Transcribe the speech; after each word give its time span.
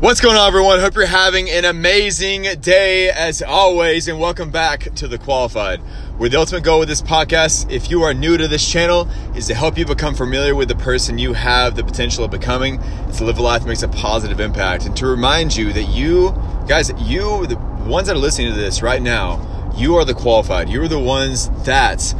What's 0.00 0.22
going 0.22 0.38
on, 0.38 0.48
everyone? 0.48 0.80
Hope 0.80 0.94
you're 0.94 1.04
having 1.04 1.50
an 1.50 1.66
amazing 1.66 2.46
day 2.62 3.10
as 3.10 3.42
always, 3.42 4.08
and 4.08 4.18
welcome 4.18 4.50
back 4.50 4.94
to 4.94 5.06
The 5.06 5.18
Qualified, 5.18 5.80
where 6.16 6.30
the 6.30 6.38
ultimate 6.38 6.64
goal 6.64 6.78
with 6.78 6.88
this 6.88 7.02
podcast, 7.02 7.70
if 7.70 7.90
you 7.90 8.02
are 8.04 8.14
new 8.14 8.38
to 8.38 8.48
this 8.48 8.66
channel, 8.66 9.10
is 9.36 9.46
to 9.48 9.54
help 9.54 9.76
you 9.76 9.84
become 9.84 10.14
familiar 10.14 10.54
with 10.54 10.68
the 10.68 10.74
person 10.74 11.18
you 11.18 11.34
have 11.34 11.76
the 11.76 11.84
potential 11.84 12.24
of 12.24 12.30
becoming, 12.30 12.78
and 12.80 13.12
to 13.12 13.24
live 13.24 13.36
a 13.36 13.42
life 13.42 13.60
that 13.60 13.68
makes 13.68 13.82
a 13.82 13.88
positive 13.88 14.40
impact, 14.40 14.86
and 14.86 14.96
to 14.96 15.06
remind 15.06 15.54
you 15.54 15.70
that 15.74 15.84
you, 15.90 16.30
guys, 16.66 16.90
you, 17.02 17.46
the 17.46 17.58
ones 17.86 18.08
that 18.08 18.16
are 18.16 18.20
listening 18.20 18.54
to 18.54 18.58
this 18.58 18.80
right 18.80 19.02
now, 19.02 19.74
you 19.76 19.96
are 19.96 20.06
the 20.06 20.14
qualified. 20.14 20.70
You 20.70 20.80
are 20.80 20.88
the 20.88 20.98
ones 20.98 21.50
that 21.64 22.14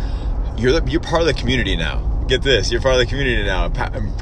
you're 0.59 0.79
the, 0.79 0.91
you're 0.91 1.01
part 1.01 1.23
of 1.23 1.27
the 1.27 1.33
community 1.33 1.77
now 1.77 2.10
get 2.31 2.43
this 2.43 2.71
you're 2.71 2.81
part 2.81 2.95
of 2.95 3.01
the 3.01 3.07
community 3.07 3.43
now. 3.43 3.67
A 3.67 3.71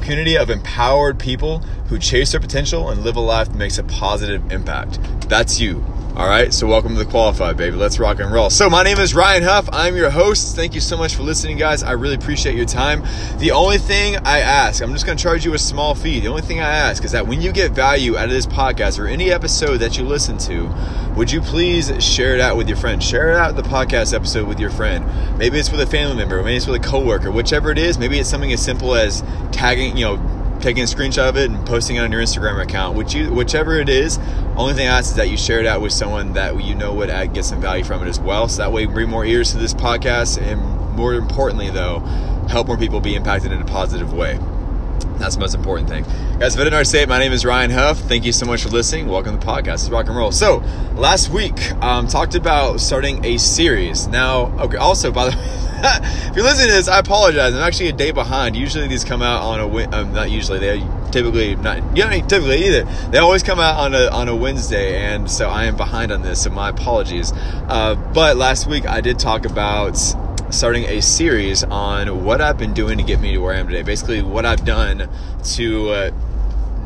community 0.00 0.36
of 0.38 0.48
empowered 0.48 1.18
people 1.18 1.58
who 1.88 1.98
chase 1.98 2.32
their 2.32 2.40
potential 2.40 2.88
and 2.88 3.04
live 3.04 3.16
a 3.16 3.20
life 3.20 3.48
that 3.48 3.56
makes 3.56 3.76
a 3.78 3.84
positive 3.84 4.50
impact. 4.50 4.98
That's 5.28 5.60
you 5.60 5.84
all 6.16 6.26
right, 6.26 6.52
so 6.52 6.66
welcome 6.66 6.94
to 6.94 7.04
the 7.04 7.08
qualified, 7.08 7.56
baby. 7.56 7.76
Let's 7.76 8.00
rock 8.00 8.18
and 8.18 8.32
roll. 8.32 8.50
So, 8.50 8.68
my 8.68 8.82
name 8.82 8.98
is 8.98 9.14
Ryan 9.14 9.44
Huff. 9.44 9.68
I'm 9.72 9.94
your 9.94 10.10
host. 10.10 10.56
Thank 10.56 10.74
you 10.74 10.80
so 10.80 10.96
much 10.96 11.14
for 11.14 11.22
listening, 11.22 11.58
guys. 11.58 11.84
I 11.84 11.92
really 11.92 12.16
appreciate 12.16 12.56
your 12.56 12.64
time. 12.64 13.04
The 13.38 13.52
only 13.52 13.78
thing 13.78 14.16
I 14.24 14.40
ask, 14.40 14.82
I'm 14.82 14.92
just 14.92 15.06
going 15.06 15.16
to 15.16 15.22
charge 15.22 15.44
you 15.44 15.54
a 15.54 15.58
small 15.58 15.94
fee. 15.94 16.18
The 16.18 16.26
only 16.26 16.42
thing 16.42 16.58
I 16.58 16.68
ask 16.68 17.04
is 17.04 17.12
that 17.12 17.28
when 17.28 17.40
you 17.40 17.52
get 17.52 17.70
value 17.70 18.16
out 18.16 18.24
of 18.24 18.30
this 18.30 18.46
podcast 18.46 18.98
or 18.98 19.06
any 19.06 19.30
episode 19.30 19.76
that 19.76 19.96
you 19.96 20.04
listen 20.04 20.38
to, 20.38 20.68
would 21.16 21.30
you 21.30 21.40
please 21.40 21.92
share 22.02 22.34
it 22.34 22.40
out 22.40 22.56
with 22.56 22.68
your 22.68 22.78
friend? 22.78 23.00
Share 23.00 23.30
it 23.30 23.36
out 23.36 23.54
the 23.54 23.62
podcast 23.62 24.12
episode 24.12 24.48
with 24.48 24.58
your 24.58 24.70
friend. 24.70 25.06
Maybe 25.38 25.58
it's 25.58 25.70
with 25.70 25.80
a 25.80 25.86
family 25.86 26.16
member, 26.16 26.42
maybe 26.42 26.56
it's 26.56 26.66
with 26.66 26.84
a 26.84 26.84
coworker, 26.84 27.30
whichever 27.30 27.70
it 27.70 27.78
is. 27.78 27.96
Maybe 27.96 28.18
it's 28.18 28.28
something 28.28 28.52
as 28.52 28.60
simple 28.60 28.96
as 28.96 29.22
tagging, 29.52 29.96
you 29.96 30.04
know, 30.04 30.37
taking 30.60 30.82
a 30.82 30.86
screenshot 30.86 31.28
of 31.28 31.36
it 31.36 31.50
and 31.50 31.66
posting 31.66 31.96
it 31.96 32.00
on 32.00 32.12
your 32.12 32.20
Instagram 32.20 32.62
account, 32.62 32.96
which 32.96 33.14
you, 33.14 33.32
whichever 33.32 33.78
it 33.78 33.88
is. 33.88 34.18
Only 34.56 34.74
thing 34.74 34.88
I 34.88 34.98
ask 34.98 35.10
is 35.10 35.16
that 35.16 35.30
you 35.30 35.36
share 35.36 35.60
it 35.60 35.66
out 35.66 35.80
with 35.80 35.92
someone 35.92 36.32
that 36.34 36.62
you 36.62 36.74
know 36.74 36.94
would 36.94 37.10
get 37.32 37.44
some 37.44 37.60
value 37.60 37.84
from 37.84 38.02
it 38.02 38.08
as 38.08 38.18
well. 38.18 38.48
So 38.48 38.62
that 38.62 38.72
way, 38.72 38.86
bring 38.86 39.08
more 39.08 39.24
ears 39.24 39.52
to 39.52 39.58
this 39.58 39.74
podcast, 39.74 40.40
and 40.40 40.60
more 40.96 41.14
importantly, 41.14 41.70
though, 41.70 42.00
help 42.48 42.66
more 42.66 42.76
people 42.76 43.00
be 43.00 43.14
impacted 43.14 43.52
in 43.52 43.60
a 43.60 43.64
positive 43.64 44.12
way. 44.12 44.38
That's 45.18 45.34
the 45.34 45.40
most 45.40 45.54
important 45.54 45.88
thing. 45.88 46.04
Guys, 46.38 46.54
if 46.54 46.60
I 46.60 46.64
didn't 46.64 46.84
say 46.84 47.02
it, 47.02 47.08
my 47.08 47.18
name 47.18 47.32
is 47.32 47.44
Ryan 47.44 47.72
Huff. 47.72 47.98
Thank 47.98 48.24
you 48.24 48.32
so 48.32 48.46
much 48.46 48.62
for 48.62 48.68
listening. 48.68 49.08
Welcome 49.08 49.38
to 49.38 49.44
the 49.44 49.52
podcast. 49.52 49.74
It's 49.74 49.90
rock 49.90 50.06
and 50.06 50.16
roll. 50.16 50.30
So, 50.30 50.58
last 50.94 51.30
week, 51.30 51.72
um, 51.82 52.06
talked 52.06 52.36
about 52.36 52.80
starting 52.80 53.24
a 53.24 53.36
series. 53.36 54.06
Now, 54.06 54.56
okay, 54.60 54.76
also, 54.76 55.10
by 55.10 55.30
the 55.30 55.36
way, 55.36 55.42
if 56.30 56.36
you're 56.36 56.44
listening 56.44 56.68
to 56.68 56.74
this, 56.74 56.86
I 56.86 57.00
apologize. 57.00 57.52
I'm 57.52 57.62
actually 57.62 57.88
a 57.88 57.92
day 57.92 58.12
behind. 58.12 58.54
Usually 58.54 58.86
these 58.86 59.04
come 59.04 59.20
out 59.20 59.42
on 59.42 59.58
a, 59.58 59.90
um, 59.90 60.12
not 60.12 60.30
usually, 60.30 60.60
they 60.60 60.86
typically, 61.10 61.56
not, 61.56 61.82
know, 61.94 62.10
typically 62.10 62.66
either. 62.66 62.84
They 63.10 63.18
always 63.18 63.42
come 63.42 63.58
out 63.58 63.76
on 63.76 63.94
a, 63.94 64.06
on 64.10 64.28
a 64.28 64.36
Wednesday, 64.36 65.00
and 65.00 65.28
so 65.28 65.48
I 65.48 65.64
am 65.64 65.76
behind 65.76 66.12
on 66.12 66.22
this, 66.22 66.44
so 66.44 66.50
my 66.50 66.68
apologies. 66.68 67.32
Uh, 67.34 67.96
but 68.14 68.36
last 68.36 68.68
week 68.68 68.86
I 68.86 69.00
did 69.00 69.18
talk 69.18 69.46
about 69.46 69.98
starting 70.50 70.84
a 70.84 71.00
series 71.00 71.62
on 71.64 72.24
what 72.24 72.40
I've 72.40 72.58
been 72.58 72.74
doing 72.74 72.98
to 72.98 73.04
get 73.04 73.20
me 73.20 73.32
to 73.32 73.38
where 73.38 73.54
I 73.54 73.58
am 73.58 73.66
today. 73.66 73.82
Basically, 73.82 74.22
what 74.22 74.46
I've 74.46 74.64
done 74.64 75.08
to 75.54 75.90
uh, 75.90 76.10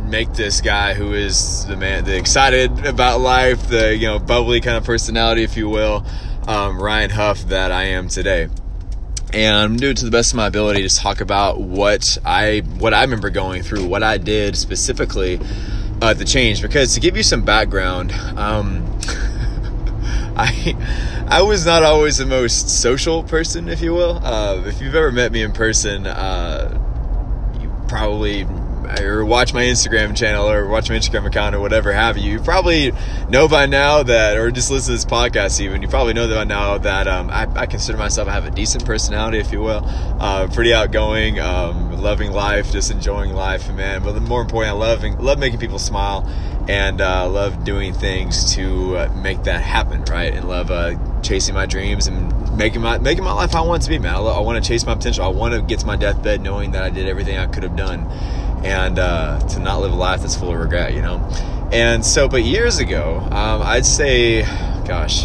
make 0.05 0.32
this 0.34 0.60
guy 0.60 0.94
who 0.94 1.14
is 1.14 1.64
the 1.66 1.77
man, 1.77 2.05
the 2.05 2.16
excited 2.16 2.84
about 2.84 3.20
life, 3.20 3.68
the 3.68 3.96
you 3.96 4.06
know 4.06 4.18
bubbly 4.18 4.60
kind 4.60 4.77
of 4.77 4.84
personality, 4.84 5.42
if 5.42 5.56
you 5.56 5.68
will, 5.68 6.05
um, 6.46 6.80
Ryan 6.80 7.10
Huff 7.10 7.42
that 7.48 7.72
I 7.72 7.84
am 7.84 8.08
today. 8.08 8.48
And 9.33 9.56
I'm 9.56 9.77
doing 9.77 9.94
to 9.96 10.05
the 10.05 10.10
best 10.10 10.33
of 10.33 10.36
my 10.36 10.46
ability 10.46 10.86
to 10.86 10.94
talk 10.94 11.20
about 11.20 11.60
what 11.60 12.18
I 12.24 12.60
what 12.78 12.92
I 12.92 13.02
remember 13.02 13.30
going 13.30 13.62
through, 13.62 13.86
what 13.86 14.02
I 14.02 14.18
did 14.18 14.56
specifically 14.56 15.40
uh, 16.02 16.12
the 16.12 16.24
change. 16.24 16.60
Because 16.60 16.94
to 16.94 17.00
give 17.00 17.16
you 17.16 17.22
some 17.22 17.42
background, 17.42 18.12
um, 18.36 18.84
I 20.36 20.77
I 21.28 21.42
was 21.42 21.66
not 21.66 21.83
always 21.83 22.19
the 22.19 22.27
most 22.27 22.69
social 22.69 23.22
person, 23.22 23.69
if 23.69 23.80
you 23.80 23.92
will. 23.92 24.20
Uh, 24.25 24.62
if 24.67 24.80
you've 24.80 24.95
ever 24.95 25.12
met 25.12 25.33
me 25.33 25.42
in 25.42 25.52
person, 25.52 26.06
uh, 26.06 26.79
you 27.61 27.73
probably 27.89 28.46
or 29.01 29.25
watch 29.25 29.55
my 29.55 29.63
Instagram 29.63 30.17
channel 30.17 30.48
or 30.48 30.69
watch 30.69 30.91
my 30.91 30.97
Instagram 30.97 31.27
account 31.27 31.55
or 31.55 31.61
whatever 31.61 31.92
have 31.92 32.19
you, 32.19 32.33
you 32.33 32.41
probably 32.41 32.92
know 33.29 33.48
by 33.48 33.67
now 33.67 34.03
that, 34.03 34.36
or 34.36 34.51
just 34.51 34.70
listen 34.70 34.92
to 34.92 34.92
this 34.92 35.05
podcast 35.05 35.61
even, 35.61 35.83
you 35.83 35.89
probably 35.89 36.13
know 36.14 36.33
by 36.33 36.45
now 36.45 36.79
that 36.79 37.07
um, 37.07 37.30
I, 37.30 37.47
I, 37.55 37.67
consider 37.67 37.98
myself 37.98 38.29
I 38.29 38.33
have 38.33 38.45
a 38.45 38.51
decent 38.51 38.85
personality, 38.85 39.39
if 39.39 39.53
you 39.53 39.61
will, 39.61 39.83
uh, 39.85 40.48
pretty 40.48 40.75
outgoing, 40.75 41.41
um, 41.41 42.01
loving 42.01 42.33
life, 42.33 42.73
just 42.73 42.91
enjoying 42.91 43.33
life, 43.33 43.73
man. 43.73 44.03
But 44.03 44.20
more 44.23 44.41
important, 44.41 44.75
I 44.75 44.79
love 44.79 45.03
love 45.20 45.39
making 45.39 45.61
people 45.61 45.79
smile 45.79 46.29
and 46.69 47.01
uh, 47.01 47.29
love 47.29 47.64
doing 47.64 47.92
things 47.92 48.55
to 48.55 48.97
uh, 48.97 49.13
make 49.17 49.45
that 49.45 49.63
happen, 49.63 50.05
right? 50.05 50.33
And 50.33 50.48
love 50.48 50.70
uh, 50.70 50.95
chasing 51.23 51.55
my 51.55 51.67
dreams 51.67 52.07
and 52.07 52.57
making 52.57 52.83
my 52.83 52.98
making 52.98 53.24
my 53.24 53.33
life 53.33 53.53
how 53.53 53.64
I 53.64 53.67
want 53.67 53.83
it 53.83 53.85
to 53.85 53.91
be, 53.91 53.98
man. 53.98 54.14
I, 54.14 54.19
I 54.19 54.41
want 54.41 54.63
to 54.63 54.69
chase 54.69 54.85
my 54.86 54.95
potential. 54.95 55.24
I 55.24 55.29
want 55.29 55.55
to 55.55 55.63
get 55.63 55.80
to 55.80 55.86
my 55.86 55.97
deathbed 55.97 56.41
knowing 56.41 56.73
that 56.73 56.83
I 56.83 56.91
did 56.91 57.09
everything 57.09 57.39
I 57.39 57.47
could 57.47 57.63
have 57.63 57.77
done 57.77 58.07
and 58.64 58.98
uh, 58.98 59.40
to 59.48 59.61
not 59.61 59.80
live 59.80 59.92
a 59.92 59.96
life 59.96 60.20
that's 60.20 60.36
full 60.36 60.50
of 60.50 60.58
regret, 60.58 60.95
you 60.95 61.02
know? 61.02 61.18
And 61.73 62.05
so, 62.05 62.28
but 62.28 62.45
years 62.45 62.78
ago, 62.78 63.18
um, 63.30 63.62
I'd 63.62 63.86
say, 63.86 64.42
gosh, 64.86 65.24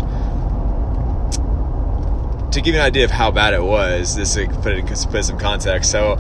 to 2.51 2.61
give 2.61 2.73
you 2.73 2.79
an 2.79 2.85
idea 2.85 3.03
of 3.03 3.11
how 3.11 3.31
bad 3.31 3.53
it 3.53 3.61
was, 3.61 4.15
this 4.15 4.35
put 4.35 4.73
it 4.73 4.85
put 5.11 5.25
some 5.25 5.37
context. 5.37 5.91
So, 5.91 6.17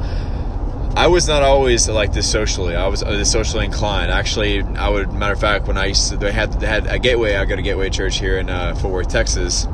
I 0.95 1.07
was 1.07 1.27
not 1.27 1.43
always 1.43 1.87
like 1.87 2.11
this 2.11 2.29
socially. 2.29 2.75
I 2.75 2.87
was 2.87 3.03
uh, 3.03 3.11
this 3.11 3.31
socially 3.31 3.65
inclined. 3.65 4.11
Actually, 4.11 4.63
I 4.63 4.89
would 4.89 5.13
matter 5.13 5.33
of 5.33 5.39
fact 5.39 5.67
when 5.67 5.77
I 5.77 5.85
used 5.85 6.09
to, 6.09 6.17
they 6.17 6.31
had 6.31 6.53
they 6.59 6.67
had 6.67 6.87
a 6.87 6.99
Gateway. 6.99 7.35
I 7.35 7.45
go 7.45 7.55
to 7.55 7.61
Gateway 7.61 7.89
Church 7.89 8.19
here 8.19 8.39
in 8.39 8.49
uh, 8.49 8.75
Fort 8.75 8.93
Worth, 8.93 9.07
Texas, 9.07 9.65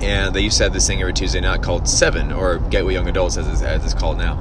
and 0.00 0.34
they 0.34 0.40
used 0.40 0.56
to 0.58 0.62
have 0.62 0.72
this 0.72 0.86
thing 0.86 1.00
every 1.00 1.12
Tuesday 1.12 1.40
night 1.40 1.62
called 1.62 1.88
Seven 1.88 2.32
or 2.32 2.58
Gateway 2.58 2.94
Young 2.94 3.08
Adults 3.08 3.36
as 3.36 3.48
it's, 3.48 3.62
as 3.62 3.84
it's 3.84 3.94
called 3.94 4.18
now 4.18 4.40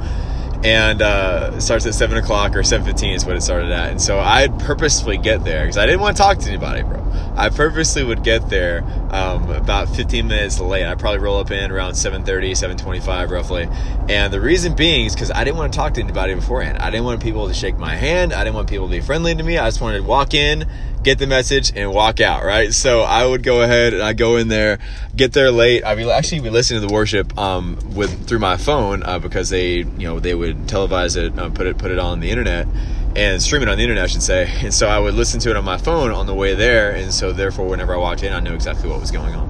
and 0.66 1.03
uh, 1.03 1.59
starts 1.59 1.86
at 1.86 1.94
7 1.94 2.18
o'clock 2.18 2.56
or 2.56 2.62
7.15 2.62 3.16
is 3.16 3.24
what 3.26 3.36
it 3.36 3.42
started 3.42 3.72
at. 3.72 3.92
And 3.92 4.02
so 4.02 4.20
i'd 4.20 4.58
purposefully 4.59 5.18
get 5.18 5.44
there 5.44 5.64
because 5.64 5.78
i 5.78 5.86
didn't 5.86 6.02
want 6.02 6.18
to 6.18 6.24
talk 6.24 6.40
to 6.40 6.50
anybody 6.50 6.81
bro. 6.81 7.02
I 7.38 7.50
purposely 7.50 8.03
would 8.03 8.24
get 8.24 8.50
there 8.50 8.84
um, 9.12 9.50
about 9.52 9.90
15 9.90 10.28
minutes 10.28 10.59
late. 10.59 10.86
I'd 10.86 11.00
probably 11.00 11.20
roll 11.20 11.40
up 11.40 11.52
in 11.52 11.72
around 11.72 11.94
7.30 11.94 12.52
7.25 12.75 13.30
roughly. 13.30 13.68
And 14.09 14.34
the 14.34 14.42
reason 14.42 14.74
being 14.75 15.06
is 15.06 15.14
because 15.14 15.31
i 15.31 15.44
didn't 15.44 15.58
want 15.58 15.72
to 15.72 15.78
talk 15.78 15.94
to 15.94 16.02
anybody 16.02 16.34
beforehand. 16.34 16.80
I 16.80 16.90
didn't 16.90 17.06
want 17.06 17.22
people 17.22 17.48
to 17.48 17.54
shake 17.54 17.78
my 17.78 17.96
hand. 17.96 18.34
I 18.34 18.44
didn't 18.44 18.56
want 18.56 18.70
people 18.70 18.88
to 18.88 18.92
be 18.92 19.02
friendly 19.02 19.36
to 19.36 19.44
me. 19.44 19.58
I 19.58 19.68
just 19.68 19.81
wanted 19.81 20.00
to 20.00 20.04
walk 20.04 20.34
in 20.34 20.68
get 21.06 21.20
the 21.20 21.28
message 21.28 21.72
and 21.76 21.94
walk 21.94 22.20
out, 22.20 22.44
right? 22.44 22.74
So 22.74 23.02
I 23.02 23.26
would 23.26 23.44
go 23.44 23.62
ahead 23.62 23.94
and 23.94 24.02
I 24.02 24.14
go 24.14 24.38
in 24.38 24.48
there, 24.48 24.80
get 25.16 25.34
there 25.34 25.52
late. 25.52 25.84
I 25.84 25.94
would 25.94 26.08
actually 26.08 26.42
be 26.42 26.50
listening 26.50 26.82
to 26.82 26.88
the 26.88 26.94
worship 26.94 27.38
um, 27.38 27.78
with 27.94 28.28
through 28.28 28.40
my 28.40 28.58
phone 28.58 29.04
uh, 29.04 29.20
because 29.20 29.50
they, 29.50 29.78
you 29.78 30.08
know, 30.08 30.20
they 30.20 30.34
would 30.34 30.58
televise 30.66 31.16
it, 31.16 31.38
uh, 31.38 31.52
put 31.52 31.68
it, 31.68 31.78
put 31.78 31.92
it 31.92 32.00
on 32.00 32.22
the 32.22 32.32
internet 32.32 32.68
and 33.16 33.40
stream 33.42 33.62
it 33.62 33.70
on 33.70 33.78
the 33.78 33.84
internet, 33.84 34.04
I 34.04 34.08
should 34.08 34.24
say. 34.24 34.52
And 34.66 34.74
so 34.74 34.88
I 34.88 34.98
would 34.98 35.14
listen 35.14 35.40
to 35.42 35.52
it 35.52 35.56
on 35.56 35.64
my 35.64 35.78
phone 35.78 36.10
on 36.10 36.26
the 36.26 36.34
way 36.34 36.56
there, 36.56 36.92
and 36.96 37.14
so 37.14 37.32
therefore, 37.32 37.68
whenever 37.68 37.94
I 37.94 37.98
walked 37.98 38.24
in, 38.24 38.34
I 38.34 38.40
knew 38.40 38.54
exactly 38.54 38.90
what 38.90 39.00
was 39.00 39.12
going 39.12 39.36
on. 39.36 39.48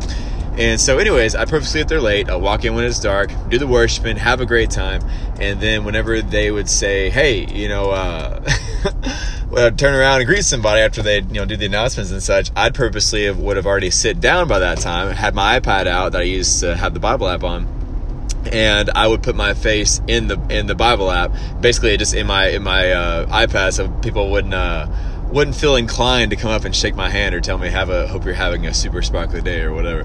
And 0.57 0.79
so, 0.79 0.97
anyways, 0.99 1.35
I 1.35 1.45
purposely 1.45 1.81
get 1.81 1.87
there 1.87 2.01
late. 2.01 2.29
I'll 2.29 2.39
walk 2.41 2.65
in 2.65 2.75
when 2.75 2.83
it's 2.83 2.99
dark, 2.99 3.31
do 3.49 3.57
the 3.57 3.67
worshiping, 3.67 4.17
have 4.17 4.41
a 4.41 4.45
great 4.45 4.71
time, 4.71 5.01
and 5.39 5.59
then 5.59 5.85
whenever 5.85 6.21
they 6.21 6.51
would 6.51 6.69
say, 6.69 7.09
"Hey, 7.09 7.45
you 7.45 7.69
know," 7.69 7.91
uh, 7.91 8.41
I'd 9.55 9.79
turn 9.79 9.95
around 9.95 10.19
and 10.19 10.27
greet 10.27 10.43
somebody 10.43 10.81
after 10.81 11.01
they, 11.01 11.17
you 11.19 11.33
know, 11.33 11.45
do 11.45 11.55
the 11.55 11.65
announcements 11.65 12.11
and 12.11 12.21
such. 12.21 12.51
I'd 12.55 12.75
purposely 12.75 13.25
have, 13.25 13.39
would 13.39 13.57
have 13.57 13.65
already 13.65 13.89
sit 13.89 14.19
down 14.19 14.47
by 14.47 14.59
that 14.59 14.79
time, 14.79 15.11
had 15.11 15.33
my 15.33 15.59
iPad 15.59 15.87
out 15.87 16.11
that 16.11 16.21
I 16.21 16.25
used 16.25 16.59
to 16.59 16.75
have 16.75 16.93
the 16.93 16.99
Bible 16.99 17.27
app 17.27 17.43
on, 17.43 17.65
and 18.51 18.89
I 18.89 19.07
would 19.07 19.23
put 19.23 19.35
my 19.35 19.53
face 19.53 20.01
in 20.07 20.27
the 20.27 20.39
in 20.49 20.67
the 20.67 20.75
Bible 20.75 21.09
app, 21.09 21.31
basically 21.61 21.95
just 21.97 22.13
in 22.13 22.27
my 22.27 22.49
in 22.49 22.63
my 22.63 22.91
uh, 22.91 23.47
iPad, 23.47 23.73
so 23.73 23.89
people 24.01 24.31
wouldn't. 24.31 24.53
Uh, 24.53 24.87
wouldn't 25.31 25.55
feel 25.55 25.75
inclined 25.75 26.29
to 26.29 26.37
come 26.37 26.51
up 26.51 26.63
and 26.63 26.73
shake 26.73 26.95
my 26.95 27.09
hand 27.09 27.35
or 27.35 27.41
tell 27.41 27.57
me 27.57 27.67
have 27.67 27.89
a 27.89 28.07
hope 28.07 28.23
you're 28.23 28.33
having 28.33 28.65
a 28.67 28.73
super 28.73 29.01
sparkly 29.01 29.41
day 29.41 29.61
or 29.61 29.73
whatever. 29.73 30.01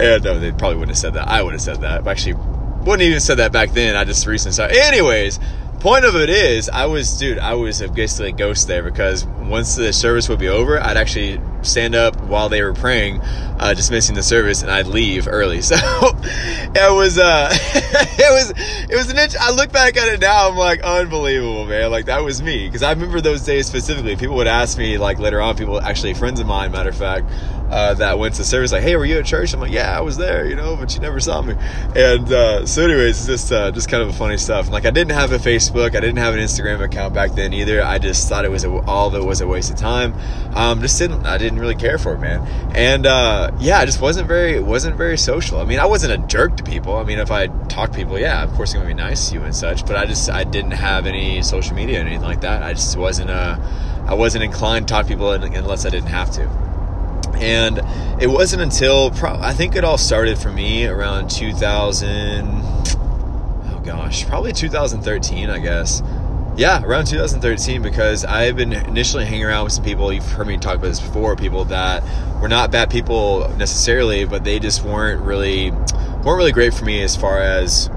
And 0.00 0.24
they 0.24 0.50
probably 0.50 0.76
wouldn't 0.76 0.88
have 0.88 0.98
said 0.98 1.14
that. 1.14 1.28
I 1.28 1.40
would 1.40 1.52
have 1.52 1.60
said 1.60 1.82
that. 1.82 2.04
Actually, 2.04 2.34
wouldn't 2.82 3.02
even 3.02 3.20
said 3.20 3.36
that 3.36 3.52
back 3.52 3.72
then. 3.72 3.94
I 3.94 4.02
just 4.02 4.26
recently 4.26 4.54
saw. 4.54 4.64
Anyways, 4.64 5.38
point 5.82 6.04
of 6.04 6.14
it 6.14 6.30
is, 6.30 6.68
I 6.68 6.86
was, 6.86 7.18
dude, 7.18 7.40
I 7.40 7.54
was 7.54 7.82
basically 7.82 8.28
a 8.28 8.32
ghost 8.32 8.68
there 8.68 8.84
because 8.84 9.26
once 9.26 9.74
the 9.74 9.92
service 9.92 10.28
would 10.28 10.38
be 10.38 10.46
over, 10.46 10.80
I'd 10.80 10.96
actually 10.96 11.40
stand 11.62 11.96
up 11.96 12.20
while 12.22 12.48
they 12.48 12.62
were 12.62 12.72
praying, 12.72 13.20
uh, 13.20 13.74
dismissing 13.74 14.14
the 14.14 14.22
service, 14.22 14.62
and 14.62 14.70
I'd 14.70 14.86
leave 14.86 15.26
early. 15.28 15.60
So 15.72 15.76
it 15.76 16.94
was, 16.94 17.18
uh, 17.18 17.48
it 17.74 18.32
was, 18.32 18.52
it 18.90 18.94
was 18.94 19.10
an 19.10 19.18
inch. 19.18 19.34
I 19.36 19.50
look 19.50 19.72
back 19.72 19.96
at 19.96 20.06
it 20.06 20.20
now, 20.20 20.50
I'm 20.50 20.56
like, 20.56 20.82
unbelievable, 20.82 21.66
man. 21.66 21.90
Like 21.90 22.06
that 22.06 22.22
was 22.22 22.40
me. 22.40 22.70
Cause 22.70 22.82
I 22.82 22.90
remember 22.92 23.20
those 23.20 23.42
days 23.42 23.66
specifically. 23.66 24.14
People 24.16 24.36
would 24.36 24.46
ask 24.46 24.78
me, 24.78 24.98
like 24.98 25.18
later 25.18 25.40
on, 25.40 25.56
people, 25.56 25.80
actually 25.80 26.14
friends 26.14 26.38
of 26.38 26.46
mine, 26.46 26.70
matter 26.70 26.90
of 26.90 26.96
fact, 26.96 27.26
uh, 27.72 27.94
that 27.94 28.18
went 28.18 28.34
to 28.34 28.44
service, 28.44 28.70
like, 28.70 28.82
hey, 28.82 28.94
were 28.96 29.04
you 29.06 29.18
at 29.18 29.24
church? 29.24 29.54
I'm 29.54 29.60
like, 29.60 29.72
yeah, 29.72 29.96
I 29.96 30.02
was 30.02 30.18
there, 30.18 30.44
you 30.46 30.54
know, 30.54 30.76
but 30.76 30.94
you 30.94 31.00
never 31.00 31.18
saw 31.20 31.40
me. 31.40 31.54
And 31.96 32.30
uh, 32.30 32.66
so, 32.66 32.84
anyways, 32.84 33.26
just 33.26 33.50
uh, 33.50 33.70
just 33.70 33.88
kind 33.88 34.02
of 34.02 34.10
a 34.10 34.12
funny 34.12 34.36
stuff. 34.36 34.68
Like, 34.68 34.84
I 34.84 34.90
didn't 34.90 35.12
have 35.12 35.32
a 35.32 35.38
Facebook, 35.38 35.96
I 35.96 36.00
didn't 36.00 36.18
have 36.18 36.34
an 36.34 36.40
Instagram 36.40 36.84
account 36.84 37.14
back 37.14 37.32
then 37.32 37.54
either. 37.54 37.82
I 37.82 37.98
just 37.98 38.28
thought 38.28 38.44
it 38.44 38.50
was 38.50 38.64
a, 38.64 38.70
all 38.70 39.08
of 39.08 39.14
it 39.14 39.24
was 39.24 39.40
a 39.40 39.46
waste 39.46 39.70
of 39.70 39.76
time. 39.76 40.12
Um, 40.54 40.82
just 40.82 40.98
didn't, 40.98 41.24
I 41.24 41.38
didn't 41.38 41.58
really 41.60 41.74
care 41.74 41.96
for 41.96 42.12
it, 42.12 42.18
man. 42.18 42.46
And 42.76 43.06
uh, 43.06 43.52
yeah, 43.58 43.78
I 43.78 43.86
just 43.86 44.02
wasn't 44.02 44.28
very 44.28 44.60
wasn't 44.60 44.96
very 44.96 45.16
social. 45.16 45.58
I 45.58 45.64
mean, 45.64 45.78
I 45.78 45.86
wasn't 45.86 46.12
a 46.12 46.26
jerk 46.26 46.58
to 46.58 46.62
people. 46.62 46.96
I 46.96 47.04
mean, 47.04 47.20
if 47.20 47.30
I 47.30 47.46
talked 47.68 47.94
to 47.94 47.98
people, 47.98 48.18
yeah, 48.18 48.42
of 48.42 48.52
course, 48.52 48.74
I'm 48.74 48.80
gonna 48.82 48.94
be 48.94 49.00
nice 49.00 49.30
to 49.30 49.36
you 49.36 49.42
and 49.44 49.56
such. 49.56 49.86
But 49.86 49.96
I 49.96 50.04
just 50.04 50.28
I 50.28 50.44
didn't 50.44 50.72
have 50.72 51.06
any 51.06 51.40
social 51.40 51.74
media 51.74 52.00
or 52.00 52.02
anything 52.02 52.20
like 52.20 52.42
that. 52.42 52.62
I 52.62 52.74
just 52.74 52.98
wasn't 52.98 53.30
uh, 53.30 53.58
I 54.06 54.12
wasn't 54.12 54.44
inclined 54.44 54.88
to 54.88 54.92
talk 54.92 55.06
to 55.06 55.08
people 55.08 55.32
unless 55.32 55.86
I 55.86 55.88
didn't 55.88 56.10
have 56.10 56.30
to. 56.32 56.71
And 57.42 57.80
it 58.22 58.28
wasn't 58.28 58.62
until 58.62 59.10
pro- 59.10 59.38
I 59.40 59.52
think 59.52 59.74
it 59.74 59.82
all 59.84 59.98
started 59.98 60.38
for 60.38 60.50
me 60.50 60.86
around 60.86 61.28
2000. 61.28 62.48
Oh 62.48 63.82
gosh, 63.84 64.24
probably 64.26 64.52
2013, 64.52 65.50
I 65.50 65.58
guess. 65.58 66.02
Yeah, 66.56 66.84
around 66.84 67.06
2013 67.06 67.82
because 67.82 68.24
I've 68.24 68.56
been 68.56 68.72
initially 68.72 69.24
hanging 69.24 69.44
around 69.44 69.64
with 69.64 69.72
some 69.72 69.84
people. 69.84 70.12
You've 70.12 70.30
heard 70.30 70.46
me 70.46 70.56
talk 70.58 70.76
about 70.76 70.88
this 70.88 71.00
before. 71.00 71.34
People 71.34 71.64
that 71.66 72.04
were 72.40 72.48
not 72.48 72.70
bad 72.70 72.90
people 72.90 73.48
necessarily, 73.56 74.24
but 74.24 74.44
they 74.44 74.60
just 74.60 74.84
weren't 74.84 75.22
really 75.22 75.70
weren't 75.70 76.36
really 76.38 76.52
great 76.52 76.74
for 76.74 76.84
me 76.84 77.02
as 77.02 77.16
far 77.16 77.40
as 77.40 77.88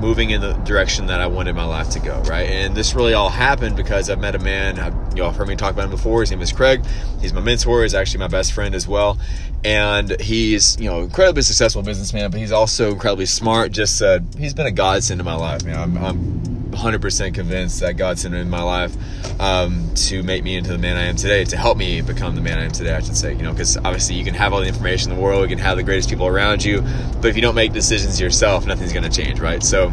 moving 0.00 0.30
in 0.30 0.40
the 0.40 0.52
direction 0.52 1.06
that 1.06 1.20
I 1.20 1.26
wanted 1.26 1.54
my 1.54 1.64
life 1.64 1.90
to 1.90 2.00
go, 2.00 2.20
right? 2.22 2.48
And 2.48 2.74
this 2.74 2.94
really 2.94 3.14
all 3.14 3.30
happened 3.30 3.76
because 3.76 4.10
I 4.10 4.14
met 4.16 4.34
a 4.34 4.38
man, 4.38 4.76
you 5.16 5.24
all 5.24 5.32
heard 5.32 5.48
me 5.48 5.56
talk 5.56 5.72
about 5.72 5.84
him 5.84 5.90
before. 5.90 6.20
His 6.20 6.30
name 6.30 6.42
is 6.42 6.52
Craig. 6.52 6.84
He's 7.20 7.32
my 7.32 7.40
mentor. 7.40 7.82
He's 7.82 7.94
actually 7.94 8.20
my 8.20 8.28
best 8.28 8.52
friend 8.52 8.74
as 8.74 8.86
well. 8.86 9.18
And 9.64 10.20
he's, 10.20 10.78
you 10.78 10.90
know, 10.90 11.00
incredibly 11.00 11.42
successful 11.42 11.82
businessman, 11.82 12.30
but 12.30 12.38
he's 12.38 12.52
also 12.52 12.92
incredibly 12.92 13.26
smart. 13.26 13.72
Just, 13.72 14.02
uh, 14.02 14.20
he's 14.36 14.52
been 14.52 14.66
a 14.66 14.72
godsend 14.72 15.20
in 15.20 15.24
my 15.24 15.36
life. 15.36 15.62
You 15.62 15.70
know, 15.70 15.80
I'm, 15.80 15.96
I'm 15.96 16.63
100% 16.74 17.34
convinced 17.34 17.80
that 17.80 17.96
God 17.96 18.18
sent 18.18 18.34
him 18.34 18.40
in 18.40 18.50
my 18.50 18.62
life 18.62 18.94
um, 19.40 19.90
to 19.94 20.22
make 20.22 20.44
me 20.44 20.56
into 20.56 20.70
the 20.70 20.78
man 20.78 20.96
I 20.96 21.04
am 21.04 21.16
today, 21.16 21.44
to 21.44 21.56
help 21.56 21.76
me 21.76 22.00
become 22.00 22.34
the 22.34 22.40
man 22.40 22.58
I 22.58 22.64
am 22.64 22.70
today, 22.70 22.94
I 22.94 23.00
should 23.00 23.16
say. 23.16 23.34
You 23.34 23.42
know, 23.42 23.52
because 23.52 23.76
obviously 23.76 24.16
you 24.16 24.24
can 24.24 24.34
have 24.34 24.52
all 24.52 24.60
the 24.60 24.66
information 24.66 25.10
in 25.10 25.16
the 25.16 25.22
world, 25.22 25.42
you 25.42 25.56
can 25.56 25.64
have 25.64 25.76
the 25.76 25.82
greatest 25.82 26.08
people 26.08 26.26
around 26.26 26.64
you, 26.64 26.82
but 27.20 27.26
if 27.26 27.36
you 27.36 27.42
don't 27.42 27.54
make 27.54 27.72
decisions 27.72 28.20
yourself, 28.20 28.66
nothing's 28.66 28.92
going 28.92 29.08
to 29.08 29.10
change, 29.10 29.40
right? 29.40 29.62
So, 29.62 29.92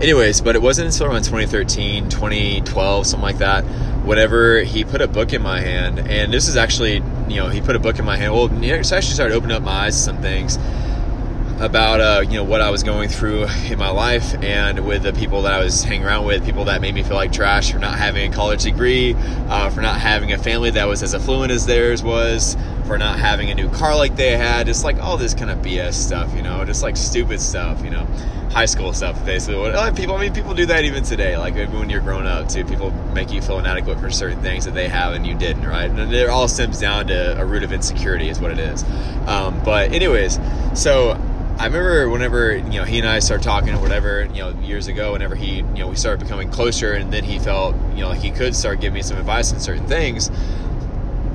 anyways, 0.00 0.40
but 0.40 0.56
it 0.56 0.62
wasn't 0.62 0.92
until 0.92 1.06
around 1.06 1.24
2013, 1.24 2.08
2012, 2.08 3.06
something 3.06 3.22
like 3.22 3.38
that, 3.38 3.62
whenever 4.04 4.60
he 4.60 4.84
put 4.84 5.00
a 5.00 5.08
book 5.08 5.32
in 5.32 5.42
my 5.42 5.60
hand, 5.60 5.98
and 5.98 6.32
this 6.32 6.48
is 6.48 6.56
actually, 6.56 6.94
you 7.28 7.36
know, 7.36 7.48
he 7.48 7.60
put 7.60 7.76
a 7.76 7.80
book 7.80 7.98
in 7.98 8.04
my 8.04 8.16
hand. 8.16 8.32
Well, 8.32 8.48
he 8.48 8.72
actually 8.72 9.02
started 9.02 9.34
opening 9.34 9.56
up 9.56 9.62
my 9.62 9.86
eyes 9.86 9.96
to 9.96 10.02
some 10.02 10.20
things 10.20 10.58
about 11.60 12.00
uh, 12.00 12.20
you 12.20 12.34
know 12.34 12.44
what 12.44 12.60
I 12.60 12.70
was 12.70 12.82
going 12.82 13.08
through 13.08 13.46
in 13.70 13.78
my 13.78 13.90
life 13.90 14.34
and 14.42 14.84
with 14.86 15.04
the 15.04 15.12
people 15.12 15.42
that 15.42 15.52
I 15.52 15.62
was 15.62 15.84
hanging 15.84 16.04
around 16.04 16.26
with, 16.26 16.44
people 16.44 16.64
that 16.64 16.80
made 16.80 16.94
me 16.94 17.02
feel 17.02 17.14
like 17.14 17.32
trash 17.32 17.72
for 17.72 17.78
not 17.78 17.96
having 17.96 18.32
a 18.32 18.34
college 18.34 18.64
degree, 18.64 19.14
uh, 19.48 19.70
for 19.70 19.80
not 19.80 20.00
having 20.00 20.32
a 20.32 20.38
family 20.38 20.70
that 20.70 20.86
was 20.86 21.02
as 21.02 21.14
affluent 21.14 21.52
as 21.52 21.66
theirs 21.66 22.02
was, 22.02 22.56
for 22.86 22.98
not 22.98 23.18
having 23.18 23.50
a 23.50 23.54
new 23.54 23.68
car 23.70 23.96
like 23.96 24.16
they 24.16 24.36
had, 24.36 24.66
just 24.66 24.84
like 24.84 24.98
all 24.98 25.16
this 25.16 25.34
kind 25.34 25.50
of 25.50 25.58
BS 25.58 25.94
stuff, 25.94 26.34
you 26.34 26.42
know, 26.42 26.64
just 26.64 26.82
like 26.82 26.96
stupid 26.96 27.40
stuff, 27.40 27.82
you 27.84 27.90
know, 27.90 28.06
high 28.50 28.66
school 28.66 28.92
stuff 28.92 29.24
basically. 29.24 29.72
People, 29.94 30.14
I 30.14 30.22
mean, 30.22 30.32
people 30.32 30.54
do 30.54 30.66
that 30.66 30.84
even 30.84 31.02
today. 31.02 31.36
Like 31.36 31.54
when 31.54 31.88
you're 31.88 32.00
grown 32.00 32.26
up, 32.26 32.48
too, 32.48 32.64
people 32.64 32.90
make 33.12 33.32
you 33.32 33.40
feel 33.40 33.58
inadequate 33.58 34.00
for 34.00 34.10
certain 34.10 34.40
things 34.42 34.64
that 34.64 34.74
they 34.74 34.88
have 34.88 35.12
and 35.12 35.26
you 35.26 35.34
didn't, 35.34 35.66
right? 35.66 35.90
And 35.90 36.12
it 36.12 36.28
all 36.28 36.48
stems 36.48 36.80
down 36.80 37.08
to 37.08 37.40
a 37.40 37.44
root 37.44 37.62
of 37.62 37.72
insecurity, 37.72 38.28
is 38.28 38.40
what 38.40 38.50
it 38.50 38.58
is. 38.58 38.84
Um, 39.26 39.60
but 39.64 39.92
anyways, 39.92 40.38
so 40.74 41.18
I 41.56 41.66
remember 41.66 42.10
whenever 42.10 42.56
you 42.56 42.80
know 42.80 42.84
he 42.84 42.98
and 42.98 43.08
I 43.08 43.20
started 43.20 43.44
talking 43.44 43.74
or 43.74 43.80
whatever 43.80 44.24
you 44.24 44.42
know 44.42 44.50
years 44.60 44.88
ago. 44.88 45.12
Whenever 45.12 45.34
he 45.34 45.56
you 45.56 45.62
know 45.62 45.88
we 45.88 45.96
started 45.96 46.22
becoming 46.22 46.50
closer, 46.50 46.94
and 46.94 47.12
then 47.12 47.24
he 47.24 47.38
felt 47.38 47.76
you 47.94 48.00
know 48.00 48.10
he 48.10 48.30
could 48.30 48.56
start 48.56 48.80
giving 48.80 48.94
me 48.94 49.02
some 49.02 49.18
advice 49.18 49.52
on 49.52 49.60
certain 49.60 49.86
things. 49.86 50.30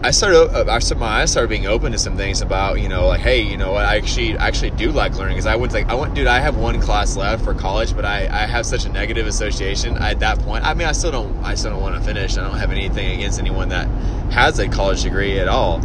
I 0.01 0.11
started, 0.11 0.55
uh, 0.55 0.71
I 0.71 0.79
started, 0.79 1.01
my 1.01 1.21
eyes 1.21 1.31
started 1.31 1.49
being 1.49 1.67
open 1.67 1.91
to 1.91 1.97
some 1.97 2.15
things 2.15 2.39
about, 2.39 2.79
you 2.79 2.87
know, 2.87 3.07
like, 3.07 3.19
hey, 3.19 3.41
you 3.41 3.57
know 3.57 3.73
what, 3.73 3.83
I 3.83 3.97
actually, 3.97 4.37
actually 4.37 4.69
do 4.71 4.93
like 4.93 5.15
learning 5.15 5.35
because 5.35 5.45
I 5.45 5.57
went 5.57 5.73
like, 5.73 5.87
I 5.89 5.93
went, 5.95 6.13
dude, 6.13 6.25
I 6.25 6.39
have 6.39 6.55
one 6.55 6.79
class 6.79 7.17
left 7.17 7.43
for 7.43 7.53
college, 7.53 7.93
but 7.93 8.05
I, 8.05 8.19
I 8.27 8.47
have 8.47 8.65
such 8.65 8.85
a 8.85 8.89
negative 8.89 9.27
association 9.27 9.97
at 9.97 10.21
that 10.21 10.39
point. 10.39 10.63
I 10.63 10.73
mean, 10.73 10.87
I 10.87 10.93
still 10.93 11.11
don't, 11.11 11.43
I 11.43 11.55
still 11.55 11.71
don't 11.71 11.81
want 11.81 11.95
to 11.95 12.01
finish. 12.01 12.37
I 12.37 12.47
don't 12.47 12.57
have 12.57 12.71
anything 12.71 13.11
against 13.11 13.39
anyone 13.39 13.67
that 13.69 13.89
has 14.31 14.57
a 14.59 14.69
college 14.69 15.03
degree 15.03 15.37
at 15.37 15.49
all 15.49 15.81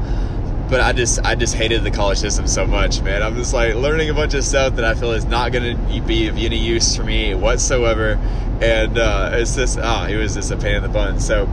but 0.69 0.81
I 0.81 0.93
just 0.93 1.25
I 1.25 1.35
just 1.35 1.55
hated 1.55 1.85
the 1.85 1.91
college 1.91 2.19
system 2.19 2.47
so 2.47 2.67
much, 2.67 3.03
man. 3.03 3.23
I'm 3.23 3.35
just 3.35 3.53
like 3.53 3.75
learning 3.75 4.11
a 4.11 4.15
bunch 4.15 4.35
of 4.35 4.45
stuff 4.45 4.77
that 4.77 4.85
I 4.85 4.95
feel 4.95 5.13
is 5.13 5.25
not 5.25 5.53
going 5.53 5.77
to 5.77 6.01
be 6.03 6.29
of 6.29 6.37
any 6.37 6.59
use 6.59 6.97
for 6.97 7.05
me 7.05 7.35
whatsoever, 7.35 8.19
and 8.63 8.99
uh, 8.99 9.31
it's 9.35 9.57
just 9.57 9.79
ah, 9.79 10.07
it 10.07 10.17
was 10.17 10.35
just 10.35 10.51
a 10.51 10.57
pain 10.57 10.77
in 10.77 10.83
the 10.83 10.89
butt. 10.89 11.21
So, 11.21 11.47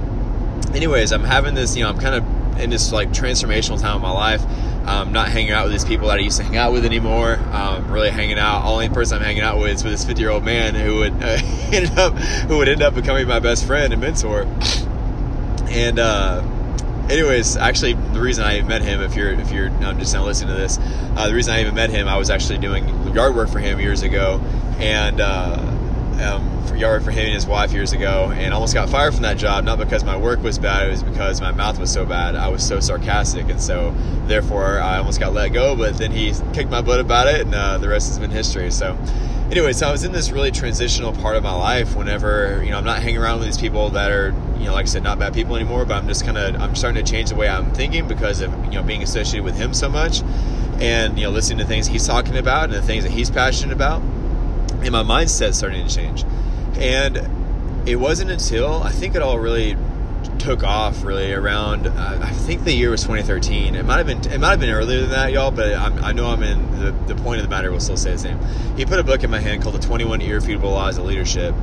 anyways, 0.74 1.12
I'm 1.12 1.24
having 1.24 1.56
this, 1.56 1.75
you 1.75 1.84
know, 1.84 1.90
I'm 1.90 2.00
kind 2.00 2.16
of 2.16 2.60
in 2.60 2.69
this 2.69 2.92
like 2.92 3.10
transformational 3.10 3.80
time 3.80 3.98
of 3.98 4.02
my 4.02 4.12
life. 4.12 4.44
Um, 4.86 5.12
not 5.12 5.30
hanging 5.30 5.52
out 5.52 5.66
with 5.66 5.74
these 5.74 5.86
people 5.86 6.08
that 6.08 6.18
I 6.18 6.22
used 6.22 6.38
to 6.38 6.44
hang 6.44 6.58
out 6.58 6.74
with 6.74 6.86
anymore. 6.86 7.38
Really 7.88 8.10
hanging 8.10 8.40
out. 8.40 8.66
Only 8.66 8.90
person 8.90 9.18
I'm 9.18 9.24
hanging 9.24 9.44
out 9.44 9.60
with 9.60 9.69
is 9.69 9.84
with 9.84 9.94
this 9.94 10.06
50 10.06 10.19
year 10.19 10.31
old 10.31 10.44
man 10.44 10.74
who 10.74 10.98
would 10.98 11.13
uh, 11.22 11.38
end 11.72 12.00
up 12.00 12.13
who 12.13 12.58
would 12.58 12.68
end 12.68 12.81
up 12.81 12.96
becoming 12.96 13.28
my 13.28 13.40
best 13.40 13.66
friend 13.68 13.94
and 13.94 14.02
mentor. 14.02 14.48
And 15.69 16.00
uh, 16.00 16.42
anyways, 17.12 17.58
actually, 17.58 17.94
the 17.94 18.22
reason 18.22 18.44
I 18.44 18.62
met 18.62 18.81
him, 18.81 19.02
if 19.02 19.16
you're 19.16 19.31
if 19.31 19.52
you're 19.52 19.68
I'm 19.69 20.00
just 20.00 20.13
now 20.13 20.25
listening 20.25 20.56
to 20.56 20.60
this, 20.60 20.80
uh, 21.16 21.28
the 21.28 21.36
reason 21.36 21.54
I 21.54 21.62
even 21.62 21.75
met 21.75 21.90
him, 21.90 22.08
I 22.08 22.18
was 22.18 22.30
actually 22.30 22.60
doing 22.60 22.88
yard 23.13 23.36
work 23.36 23.50
for 23.50 23.60
him 23.60 23.80
years 23.80 24.02
ago, 24.02 24.40
and 24.80 25.19
uh, 25.19 25.58
um, 26.22 26.66
for 26.68 26.75
yard 26.75 27.02
work 27.02 27.04
for 27.04 27.12
him 27.12 27.25
and 27.25 27.34
his 27.34 27.46
wife 27.46 27.74
years 27.74 27.92
ago, 27.92 28.31
and 28.34 28.54
almost 28.54 28.74
got 28.74 28.90
fired 28.90 29.13
from 29.13 29.24
that 29.24 29.38
job. 29.38 29.66
Not 29.66 29.78
because 29.78 30.04
my 30.04 30.16
work 30.16 30.42
was 30.42 30.58
bad, 30.58 30.88
it 30.88 30.92
was 30.92 31.04
because 31.04 31.42
my 31.42 31.52
mouth 31.52 31.80
was 31.80 31.92
so 31.92 32.06
bad. 32.06 32.36
I 32.36 32.48
was 32.48 32.66
so 32.66 32.80
sarcastic, 32.80 33.50
and 33.50 33.62
so 33.62 33.94
therefore 34.28 34.80
I 34.80 34.98
almost 34.98 35.19
got 35.19 35.34
let 35.34 35.50
go. 35.50 35.75
But 35.75 35.98
then 35.98 36.12
he 36.12 36.34
kicked 36.54 36.69
my 36.69 36.81
butt 36.81 37.00
about 37.00 37.28
it, 37.28 37.42
and 37.42 37.54
uh, 37.54 37.78
the 37.78 37.90
rest 37.90 38.08
has 38.08 38.19
been 38.19 38.31
history. 38.31 38.72
So 38.72 38.98
anyway, 39.51 39.74
so 39.74 39.88
I 39.88 39.92
was 39.92 40.03
in 40.03 40.13
this 40.13 40.31
really 40.31 40.50
transitional 40.50 41.12
part 41.12 41.36
of 41.36 41.44
my 41.44 41.53
life 41.53 41.95
whenever, 41.95 42.62
you 42.63 42.71
know, 42.71 42.77
I'm 42.77 42.86
not 42.86 43.01
hanging 43.01 43.21
around 43.21 43.39
with 43.39 43.48
these 43.48 43.57
people 43.57 43.89
that 43.89 44.09
are, 44.09 44.33
you 44.57 44.65
know, 44.65 44.74
like 44.74 44.83
I 44.83 44.88
said, 44.88 45.03
not 45.03 45.19
bad 45.19 45.33
people 45.33 45.56
anymore, 45.56 45.86
but 45.86 45.95
I'm 45.95 46.07
just 46.07 46.24
kind 46.24 46.38
of, 46.38 46.56
I'm 46.59 46.74
starting 46.75 47.03
to 47.03 47.12
change 47.12 47.30
the 47.30 47.36
way 47.36 47.50
I'm 47.50 47.71
thinking 47.74 48.07
because 48.07 48.39
of, 48.39 48.51
you 48.65 48.71
know, 48.71 48.83
being 48.83 49.03
associated 49.03 49.44
with 49.44 49.56
him 49.56 49.74
so 49.74 49.89
much 49.89 50.21
and, 50.80 51.18
you 51.18 51.25
know, 51.25 51.31
listening 51.31 51.59
to 51.59 51.65
things 51.65 51.86
he's 51.86 52.07
talking 52.07 52.38
about 52.38 52.65
and 52.65 52.74
the 52.74 52.81
things 52.81 53.03
that 53.03 53.12
he's 53.12 53.30
passionate 53.30 53.74
about. 53.74 54.01
And 54.01 54.92
my 54.92 55.03
mindset's 55.03 55.57
starting 55.57 55.86
to 55.86 55.94
change. 55.94 56.24
And 56.77 57.88
it 57.88 57.98
wasn't 57.98 58.31
until 58.31 58.81
I 58.81 58.92
think 58.92 59.15
it 59.15 59.21
all 59.21 59.38
really 59.38 59.75
took 60.42 60.64
off 60.64 61.04
really 61.04 61.32
around 61.32 61.86
uh, 61.86 62.20
I 62.20 62.32
think 62.32 62.64
the 62.64 62.74
year 62.74 62.90
was 62.90 63.02
2013 63.04 63.76
it 63.76 63.86
might 63.86 63.98
have 63.98 64.08
been 64.08 64.32
it 64.32 64.39
might 64.39 64.50
have 64.50 64.60
been 64.60 64.72
earlier 64.72 65.01
than 65.01 65.12
that 65.12 65.32
y'all 65.32 65.51
but 65.51 65.75
I'm, 65.75 66.04
i 66.04 66.12
know 66.12 66.27
I'm 66.27 66.42
in 66.42 66.80
the, 66.80 66.92
the 67.13 67.15
point 67.22 67.39
of 67.39 67.46
the 67.46 67.50
matter 67.50 67.72
will 67.72 67.80
still 67.80 67.98
say 67.98 68.13
the 68.13 68.18
same. 68.18 68.39
He 68.75 68.86
put 68.86 69.00
a 69.00 69.04
book 69.04 69.24
in 69.24 69.30
my 69.30 69.39
hand 69.39 69.62
called 69.62 69.75
the 69.75 69.80
21 69.80 70.22
irrefutable 70.22 70.72
laws 70.72 70.98
of 70.98 71.06
leadership 71.06 71.54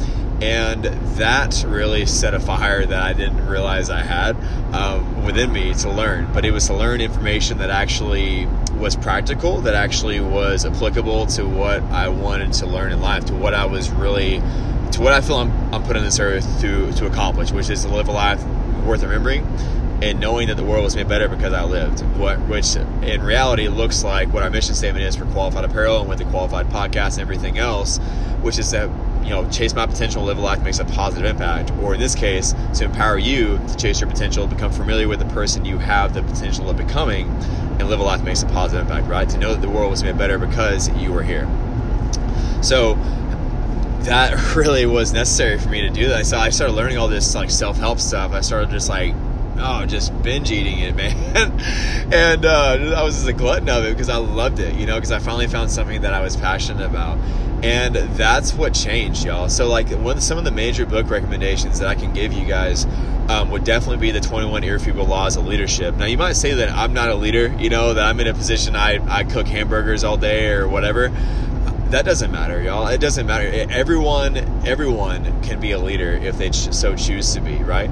and 0.41 0.85
that 1.17 1.65
really 1.67 2.07
set 2.07 2.35
a 2.35 2.41
fire 2.41 2.87
that 2.87 3.03
I 3.03 3.13
didn't 3.13 3.45
realize 3.47 3.91
I 3.91 4.03
had 4.03 4.37
um, 4.73 5.25
within 5.25 5.53
me 5.53 5.75
to 5.75 5.91
learn. 5.91 6.33
But 6.33 6.45
it 6.45 6.53
was 6.53 6.69
to 6.69 6.75
learn 6.75 7.01
information 7.01 7.59
that 7.59 7.71
actually 7.71 8.47
was 8.79 8.95
practical 8.95 9.61
that 9.63 9.75
actually 9.75 10.21
was 10.21 10.65
applicable 10.65 11.27
to 11.27 11.45
what 11.45 11.83
I 11.85 12.09
wanted 12.09 12.53
to 12.55 12.67
learn 12.67 12.93
in 12.93 13.01
life 13.01 13.25
to 13.25 13.35
what 13.35 13.53
I 13.53 13.65
was 13.65 13.91
really 13.91 14.41
to 14.99 15.05
what 15.05 15.13
I 15.13 15.21
feel 15.21 15.37
I'm, 15.37 15.53
I'm 15.73 15.85
put 15.85 15.97
on 15.97 16.03
this 16.03 16.19
earth 16.19 16.61
to 16.61 16.91
to 16.93 17.07
accomplish, 17.07 17.53
which 17.53 17.71
is 17.71 17.83
to 17.85 17.89
live 17.89 18.09
a 18.09 18.13
life 18.13 18.45
worth 18.85 19.03
remembering 19.03 19.47
and 20.03 20.21
knowing 20.21 20.49
that 20.49 20.57
the 20.57 20.65
world 20.65 20.83
was 20.83 20.97
made 20.97 21.09
better 21.09 21.29
because 21.29 21.53
I 21.53 21.63
lived. 21.63 22.01
What, 22.17 22.41
which 22.49 22.75
in 22.77 23.23
reality 23.23 23.69
looks 23.69 24.03
like 24.03 24.33
what 24.33 24.43
our 24.43 24.51
mission 24.51 24.75
statement 24.75 25.05
is 25.05 25.17
for 25.17 25.25
Qualified 25.27 25.65
Apparel 25.65 26.01
and 26.01 26.09
with 26.09 26.19
the 26.19 26.25
Qualified 26.27 26.67
Podcast 26.67 27.13
and 27.13 27.21
everything 27.21 27.59
else, 27.59 27.99
which 28.43 28.59
is 28.59 28.73
that 28.73 28.91
you 29.23 29.31
know 29.31 29.49
chase 29.51 29.73
my 29.73 29.87
potential, 29.87 30.25
live 30.25 30.39
a 30.39 30.41
life 30.41 30.59
that 30.59 30.65
makes 30.65 30.81
a 30.81 30.85
positive 30.85 31.31
impact, 31.31 31.71
or 31.81 31.95
in 31.95 32.01
this 32.01 32.17
case, 32.17 32.53
to 32.75 32.85
empower 32.85 33.19
you 33.19 33.59
to 33.69 33.77
chase 33.77 34.01
your 34.01 34.11
potential, 34.11 34.49
become 34.49 34.73
familiar 34.73 35.07
with 35.07 35.21
the 35.21 35.27
person 35.27 35.65
you 35.65 35.79
have 35.79 36.13
the 36.13 36.23
potential 36.23 36.69
of 36.69 36.77
becoming, 36.77 37.29
and 37.79 37.89
live 37.89 38.01
a 38.01 38.03
life 38.03 38.19
that 38.19 38.25
makes 38.25 38.43
a 38.43 38.47
positive 38.47 38.89
impact. 38.89 39.07
Right? 39.07 39.29
To 39.29 39.39
know 39.39 39.55
that 39.55 39.63
the 39.63 39.71
world 39.71 39.93
was 39.93 40.03
made 40.03 40.19
better 40.19 40.39
because 40.39 40.89
you 40.97 41.13
were 41.13 41.23
here. 41.23 41.49
So 42.63 42.99
that 44.09 44.57
really 44.57 44.87
was 44.87 45.13
necessary 45.13 45.59
for 45.59 45.69
me 45.69 45.83
to 45.83 45.91
do 45.91 46.09
that. 46.09 46.27
So 46.27 46.39
I 46.39 46.51
started 46.51 46.75
learning 46.75 46.99
all 46.99 47.09
this 47.09 47.35
like 47.35 47.51
self 47.51 47.77
help 47.77 48.01
stuff. 48.01 48.33
I 48.33 48.41
started 48.41 48.71
just 48.71 48.89
like 48.89 49.15
oh, 49.61 49.87
just 49.87 50.23
binge 50.23 50.51
eating 50.51 50.79
it, 50.79 50.95
man. 50.97 51.15
and 52.13 52.45
uh, 52.45 52.95
I 52.97 53.03
was 53.03 53.17
just 53.17 53.29
a 53.29 53.33
glutton 53.33 53.69
of 53.69 53.85
it 53.85 53.91
because 53.91 54.09
I 54.09 54.17
loved 54.17 54.59
it, 54.61 54.75
you 54.75 54.87
know, 54.87 54.95
because 54.95 55.13
I 55.13 55.19
finally 55.19 55.47
found 55.47 55.71
something 55.71 56.03
that 56.03 56.15
I 56.15 56.21
was 56.21 56.37
passionate 56.37 56.85
about. 56.85 57.19
And 57.63 57.97
that's 57.97 58.55
what 58.55 58.73
changed, 58.73 59.25
y'all. 59.25 59.49
So, 59.49 59.69
like, 59.69 59.91
one 59.91 60.21
some 60.21 60.39
of 60.39 60.45
the 60.45 60.53
major 60.53 60.87
book 60.87 61.11
recommendations 61.11 61.81
that 61.81 61.89
I 61.89 61.97
can 61.97 62.13
give 62.13 62.33
you 62.33 62.47
guys 62.47 62.87
um, 63.29 63.51
would 63.51 63.65
definitely 63.65 63.97
be 63.97 64.13
the 64.13 64.21
21 64.21 64.63
Irrefutable 64.63 65.07
Laws 65.07 65.37
of 65.37 65.45
Leadership. 65.45 65.97
Now, 65.97 66.05
you 66.05 66.17
might 66.17 66.35
say 66.35 66.55
that 66.55 66.71
I'm 66.71 66.93
not 66.93 67.09
a 67.09 67.17
leader, 67.17 67.49
you 67.59 67.69
know, 67.69 67.95
that 67.95 68.05
I'm 68.05 68.21
in 68.21 68.29
a 68.29 68.35
position 68.35 68.77
I, 68.77 69.05
I 69.13 69.25
cook 69.25 69.49
hamburgers 69.49 70.05
all 70.05 70.17
day 70.17 70.53
or 70.53 70.69
whatever 70.69 71.13
that 71.91 72.05
doesn't 72.05 72.31
matter, 72.31 72.63
y'all. 72.63 72.87
It 72.89 73.01
doesn't 73.01 73.27
matter. 73.27 73.47
Everyone, 73.71 74.37
everyone 74.67 75.43
can 75.43 75.59
be 75.59 75.73
a 75.73 75.79
leader 75.79 76.13
if 76.13 76.37
they 76.37 76.53
so 76.53 76.95
choose 76.95 77.33
to 77.35 77.41
be, 77.41 77.57
right? 77.57 77.91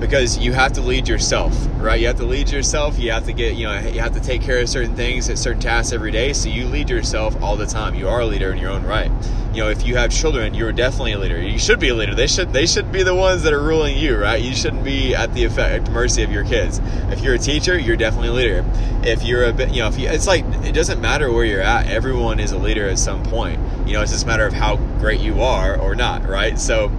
Because 0.00 0.38
you 0.38 0.52
have 0.52 0.72
to 0.74 0.80
lead 0.80 1.08
yourself, 1.08 1.54
right? 1.76 2.00
You 2.00 2.06
have 2.08 2.18
to 2.18 2.24
lead 2.24 2.50
yourself. 2.50 2.98
You 2.98 3.10
have 3.12 3.24
to 3.26 3.32
get, 3.32 3.54
you 3.54 3.64
know, 3.64 3.78
you 3.78 4.00
have 4.00 4.14
to 4.14 4.20
take 4.20 4.42
care 4.42 4.58
of 4.58 4.68
certain 4.68 4.94
things, 4.94 5.26
certain 5.40 5.60
tasks 5.60 5.92
every 5.92 6.10
day. 6.10 6.32
So 6.32 6.48
you 6.48 6.66
lead 6.66 6.90
yourself 6.90 7.40
all 7.42 7.56
the 7.56 7.66
time. 7.66 7.94
You 7.94 8.08
are 8.08 8.20
a 8.20 8.26
leader 8.26 8.52
in 8.52 8.58
your 8.58 8.70
own 8.70 8.84
right. 8.84 9.10
You 9.58 9.64
know, 9.64 9.70
if 9.70 9.84
you 9.84 9.96
have 9.96 10.12
children, 10.12 10.54
you're 10.54 10.70
definitely 10.70 11.14
a 11.14 11.18
leader. 11.18 11.42
You 11.42 11.58
should 11.58 11.80
be 11.80 11.88
a 11.88 11.94
leader. 11.96 12.14
They 12.14 12.28
should, 12.28 12.52
they 12.52 12.64
should 12.64 12.92
be 12.92 13.02
the 13.02 13.12
ones 13.12 13.42
that 13.42 13.52
are 13.52 13.60
ruling 13.60 13.98
you, 13.98 14.16
right? 14.16 14.40
You 14.40 14.54
shouldn't 14.54 14.84
be 14.84 15.16
at 15.16 15.34
the 15.34 15.42
effect, 15.42 15.90
mercy 15.90 16.22
of 16.22 16.30
your 16.30 16.44
kids. 16.44 16.80
If 17.10 17.22
you're 17.22 17.34
a 17.34 17.38
teacher, 17.38 17.76
you're 17.76 17.96
definitely 17.96 18.28
a 18.28 18.34
leader. 18.34 18.64
If 19.02 19.24
you're 19.24 19.46
a 19.46 19.52
bit, 19.52 19.70
you 19.70 19.82
know, 19.82 19.88
if 19.88 19.98
you, 19.98 20.08
it's 20.08 20.28
like 20.28 20.44
it 20.64 20.76
doesn't 20.76 21.00
matter 21.00 21.32
where 21.32 21.44
you're 21.44 21.60
at. 21.60 21.88
Everyone 21.88 22.38
is 22.38 22.52
a 22.52 22.56
leader 22.56 22.88
at 22.88 23.00
some 23.00 23.24
point. 23.24 23.58
You 23.84 23.94
know, 23.94 24.02
it's 24.02 24.12
just 24.12 24.22
a 24.22 24.28
matter 24.28 24.46
of 24.46 24.52
how 24.52 24.76
great 25.00 25.18
you 25.18 25.42
are 25.42 25.76
or 25.76 25.96
not, 25.96 26.24
right? 26.24 26.56
So 26.56 26.92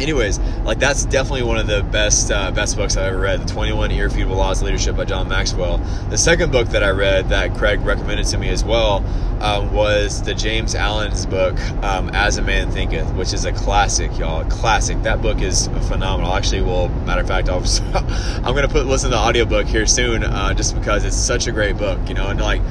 anyways, 0.00 0.38
like 0.64 0.78
that's 0.78 1.04
definitely 1.04 1.42
one 1.42 1.58
of 1.58 1.66
the 1.66 1.82
best 1.82 2.30
uh, 2.30 2.50
best 2.50 2.76
books 2.76 2.96
I've 2.96 3.12
ever 3.12 3.20
read. 3.20 3.40
The 3.42 3.52
21 3.52 3.90
Irrefutable 3.90 4.36
Laws 4.36 4.60
of 4.60 4.66
Leadership 4.66 4.96
by 4.96 5.04
John 5.04 5.28
Maxwell. 5.28 5.78
The 6.10 6.18
second 6.18 6.52
book 6.52 6.68
that 6.68 6.82
I 6.82 6.90
read 6.90 7.28
that 7.28 7.54
Craig 7.54 7.80
recommended 7.80 8.26
to 8.26 8.38
me 8.38 8.48
as 8.48 8.64
well 8.64 9.04
um, 9.40 9.72
was 9.72 10.22
the 10.22 10.34
James 10.34 10.74
Allen's 10.74 11.26
book 11.26 11.58
um, 11.82 12.08
As 12.10 12.38
a 12.38 12.42
Man 12.42 12.70
Thinketh, 12.70 13.12
which 13.14 13.32
is 13.32 13.44
a 13.44 13.52
classic, 13.52 14.16
y'all. 14.18 14.40
A 14.40 14.50
classic. 14.50 15.02
That 15.02 15.22
book 15.22 15.40
is 15.40 15.68
phenomenal. 15.88 16.32
Actually, 16.32 16.62
well, 16.62 16.88
matter 16.88 17.20
of 17.20 17.28
fact, 17.28 17.48
i 17.48 17.56
am 17.56 18.42
gonna 18.42 18.68
put 18.68 18.86
listen 18.86 19.10
to 19.10 19.16
the 19.16 19.22
audiobook 19.22 19.66
here 19.66 19.86
soon, 19.86 20.24
uh, 20.24 20.54
just 20.54 20.74
because 20.74 21.04
it's 21.04 21.16
such 21.16 21.46
a 21.46 21.52
great 21.52 21.76
book, 21.76 21.98
you 22.08 22.14
know, 22.14 22.28
and 22.28 22.40
like 22.40 22.62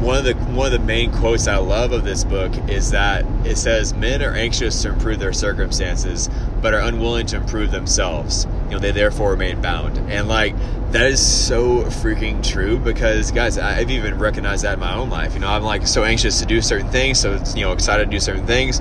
one 0.00 0.18
of 0.18 0.24
the 0.24 0.34
one 0.52 0.66
of 0.66 0.72
the 0.72 0.86
main 0.86 1.12
quotes 1.12 1.46
I 1.46 1.56
love 1.56 1.92
of 1.92 2.04
this 2.04 2.24
book 2.24 2.52
is 2.68 2.90
that 2.90 3.24
it 3.46 3.56
says 3.56 3.94
men 3.94 4.22
are 4.22 4.32
anxious 4.32 4.82
to 4.82 4.90
improve 4.90 5.18
their 5.18 5.32
circumstances 5.32 6.28
but 6.60 6.74
are 6.74 6.80
unwilling 6.80 7.26
to 7.26 7.36
improve 7.36 7.70
themselves. 7.70 8.46
You 8.64 8.72
know, 8.72 8.78
they 8.78 8.92
therefore 8.92 9.30
remain 9.30 9.60
bound. 9.60 9.98
And 10.10 10.28
like 10.28 10.54
that 10.92 11.06
is 11.06 11.24
so 11.24 11.82
freaking 11.84 12.42
true 12.42 12.78
because 12.78 13.30
guys, 13.32 13.58
I've 13.58 13.90
even 13.90 14.18
recognized 14.18 14.64
that 14.64 14.74
in 14.74 14.80
my 14.80 14.94
own 14.94 15.10
life. 15.10 15.34
You 15.34 15.40
know, 15.40 15.48
I'm 15.48 15.62
like 15.62 15.86
so 15.86 16.04
anxious 16.04 16.40
to 16.40 16.46
do 16.46 16.60
certain 16.60 16.90
things, 16.90 17.18
so 17.18 17.42
you 17.54 17.62
know, 17.62 17.72
excited 17.72 18.04
to 18.06 18.10
do 18.10 18.20
certain 18.20 18.46
things. 18.46 18.80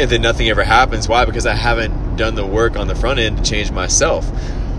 And 0.00 0.10
then 0.10 0.22
nothing 0.22 0.48
ever 0.48 0.64
happens. 0.64 1.08
Why? 1.08 1.24
Because 1.24 1.46
I 1.46 1.54
haven't 1.54 2.16
done 2.16 2.34
the 2.34 2.46
work 2.46 2.76
on 2.76 2.88
the 2.88 2.94
front 2.94 3.20
end 3.20 3.38
to 3.38 3.42
change 3.42 3.70
myself 3.70 4.30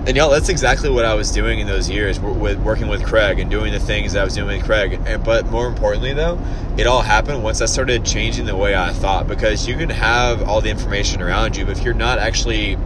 and 0.07 0.15
y'all, 0.15 0.29
that's 0.29 0.49
exactly 0.49 0.89
what 0.89 1.03
I 1.03 1.15
was 1.15 1.31
doing 1.31 1.59
in 1.59 1.65
those 1.65 1.89
years 1.89 2.19
with 2.19 2.59
working 2.59 2.87
with 2.87 3.03
Craig 3.03 3.39
and 3.39 3.49
doing 3.49 3.73
the 3.73 3.79
things 3.79 4.15
I 4.15 4.23
was 4.23 4.35
doing 4.35 4.57
with 4.57 4.63
Craig. 4.63 4.99
And, 5.07 5.23
but 5.23 5.47
more 5.47 5.67
importantly, 5.67 6.13
though, 6.13 6.39
it 6.77 6.85
all 6.85 7.01
happened 7.01 7.43
once 7.43 7.59
I 7.59 7.65
started 7.65 8.05
changing 8.05 8.45
the 8.45 8.55
way 8.55 8.75
I 8.75 8.93
thought 8.93 9.27
because 9.27 9.67
you 9.67 9.75
can 9.75 9.89
have 9.89 10.43
all 10.43 10.61
the 10.61 10.69
information 10.69 11.23
around 11.23 11.57
you, 11.57 11.65
but 11.65 11.77
if 11.77 11.83
you're 11.83 11.95
not 11.95 12.19
actually 12.19 12.77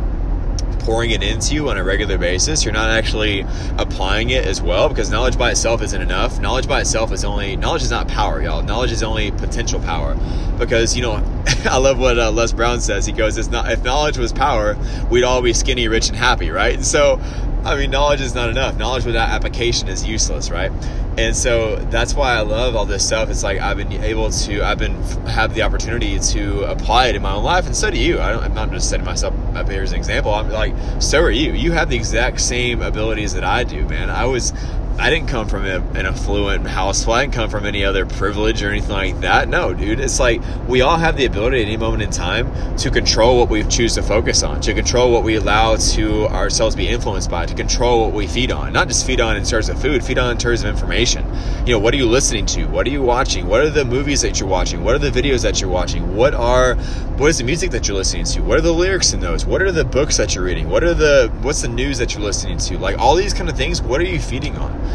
pouring 0.89 1.11
it 1.11 1.21
into 1.21 1.53
you 1.53 1.69
on 1.69 1.77
a 1.77 1.83
regular 1.83 2.17
basis. 2.17 2.65
You're 2.65 2.73
not 2.73 2.89
actually 2.89 3.45
applying 3.77 4.31
it 4.31 4.43
as 4.47 4.59
well 4.59 4.89
because 4.89 5.11
knowledge 5.11 5.37
by 5.37 5.51
itself 5.51 5.83
isn't 5.83 6.01
enough. 6.01 6.39
Knowledge 6.39 6.67
by 6.67 6.81
itself 6.81 7.11
is 7.11 7.23
only 7.23 7.55
knowledge 7.55 7.83
is 7.83 7.91
not 7.91 8.07
power, 8.07 8.41
y'all. 8.41 8.63
Knowledge 8.63 8.91
is 8.91 9.03
only 9.03 9.29
potential 9.29 9.79
power. 9.81 10.17
Because 10.57 10.95
you 10.95 11.03
know, 11.03 11.23
I 11.65 11.77
love 11.77 11.99
what 11.99 12.17
uh, 12.17 12.31
Les 12.31 12.51
Brown 12.53 12.81
says. 12.81 13.05
He 13.05 13.11
goes, 13.11 13.37
"It's 13.37 13.49
not 13.49 13.71
if 13.71 13.83
knowledge 13.83 14.17
was 14.17 14.33
power, 14.33 14.75
we'd 15.11 15.23
all 15.23 15.43
be 15.43 15.53
skinny, 15.53 15.87
rich, 15.87 16.07
and 16.09 16.17
happy, 16.17 16.49
right?" 16.49 16.73
And 16.73 16.83
so 16.83 17.21
I 17.63 17.75
mean, 17.75 17.91
knowledge 17.91 18.21
is 18.21 18.33
not 18.33 18.49
enough. 18.49 18.77
Knowledge 18.77 19.05
without 19.05 19.29
application 19.29 19.89
is 19.89 20.05
useless, 20.05 20.49
right? 20.49 20.71
And 21.17 21.35
so 21.35 21.75
that's 21.75 22.13
why 22.13 22.35
I 22.35 22.41
love 22.41 22.77
all 22.77 22.85
this 22.85 23.05
stuff. 23.05 23.29
It's 23.29 23.43
like 23.43 23.59
I've 23.59 23.75
been 23.75 23.91
able 23.91 24.29
to, 24.29 24.63
I've 24.63 24.77
been 24.79 24.95
have 25.27 25.53
the 25.53 25.63
opportunity 25.63 26.17
to 26.17 26.63
apply 26.63 27.07
it 27.07 27.15
in 27.15 27.21
my 27.21 27.33
own 27.33 27.43
life, 27.43 27.65
and 27.65 27.75
so 27.75 27.91
do 27.91 27.99
you. 27.99 28.19
I 28.19 28.45
am 28.45 28.53
not 28.53 28.71
just 28.71 28.89
setting 28.89 29.05
myself 29.05 29.33
up 29.55 29.69
here 29.69 29.83
as 29.83 29.91
an 29.91 29.97
example. 29.97 30.33
I'm 30.33 30.49
like, 30.49 30.73
so 31.01 31.19
are 31.19 31.29
you. 31.29 31.51
You 31.51 31.73
have 31.73 31.89
the 31.89 31.97
exact 31.97 32.39
same 32.39 32.81
abilities 32.81 33.33
that 33.33 33.43
I 33.43 33.65
do, 33.65 33.85
man. 33.89 34.09
I 34.09 34.25
was 34.25 34.53
I 34.99 35.09
didn't 35.09 35.29
come 35.29 35.47
from 35.47 35.65
a, 35.65 35.79
an 35.97 36.05
affluent 36.05 36.67
household. 36.67 37.17
I 37.17 37.21
didn't 37.21 37.33
come 37.33 37.49
from 37.49 37.65
any 37.65 37.85
other 37.85 38.05
privilege 38.05 38.61
or 38.61 38.69
anything 38.69 38.91
like 38.91 39.21
that. 39.21 39.47
No, 39.47 39.73
dude. 39.73 40.01
It's 40.01 40.19
like 40.19 40.41
we 40.67 40.81
all 40.81 40.97
have 40.97 41.15
the 41.15 41.23
ability 41.23 41.61
at 41.61 41.67
any 41.67 41.77
moment 41.77 42.03
in 42.03 42.11
time 42.11 42.75
to 42.75 42.91
control 42.91 43.39
what 43.39 43.49
we 43.49 43.63
choose 43.63 43.95
to 43.95 44.03
focus 44.03 44.43
on, 44.43 44.59
to 44.59 44.73
control 44.73 45.09
what 45.13 45.23
we 45.23 45.35
allow 45.35 45.77
to 45.77 46.27
ourselves 46.27 46.75
be 46.75 46.89
influenced 46.89 47.31
by, 47.31 47.45
to 47.45 47.55
control 47.55 48.01
what 48.01 48.13
we 48.13 48.27
feed 48.27 48.51
on. 48.51 48.73
Not 48.73 48.89
just 48.89 49.07
feed 49.07 49.21
on 49.21 49.37
in 49.37 49.45
terms 49.45 49.69
of 49.69 49.81
food, 49.81 50.03
feed 50.03 50.17
on 50.17 50.31
in 50.31 50.37
terms 50.37 50.63
of 50.63 50.69
information. 50.69 51.25
You 51.65 51.75
know, 51.75 51.79
what 51.79 51.93
are 51.93 51.97
you 51.97 52.05
listening 52.05 52.45
to? 52.47 52.65
What 52.65 52.85
are 52.85 52.91
you 52.91 53.01
watching? 53.01 53.47
What 53.47 53.61
are 53.61 53.69
the 53.69 53.85
movies 53.85 54.21
that 54.23 54.37
you're 54.37 54.49
watching? 54.49 54.83
What 54.83 54.95
are 54.95 54.99
the 54.99 55.11
videos 55.11 55.43
that 55.43 55.61
you're 55.61 55.69
watching? 55.69 56.13
What 56.17 56.33
are 56.33 56.75
what 57.19 57.27
is 57.27 57.37
the 57.37 57.43
music 57.43 57.71
that 57.71 57.87
you're 57.87 57.97
listening 57.97 58.25
to? 58.25 58.41
What 58.41 58.57
are 58.57 58.61
the 58.61 58.73
lyrics 58.73 59.13
in 59.13 59.21
those? 59.21 59.45
What 59.45 59.61
are 59.61 59.71
the 59.71 59.85
books 59.85 60.17
that 60.17 60.35
you're 60.35 60.43
reading? 60.43 60.69
What 60.69 60.83
are 60.83 60.93
the 60.93 61.31
what's 61.41 61.61
the 61.61 61.67
news 61.69 61.97
that 61.99 62.13
you're 62.13 62.23
listening 62.23 62.57
to? 62.57 62.77
Like 62.77 62.97
all 62.97 63.15
these 63.15 63.33
kind 63.33 63.49
of 63.49 63.55
things, 63.55 63.81
what 63.81 64.01
are 64.01 64.05
you 64.05 64.19
feeding 64.19 64.57
on? 64.57 64.88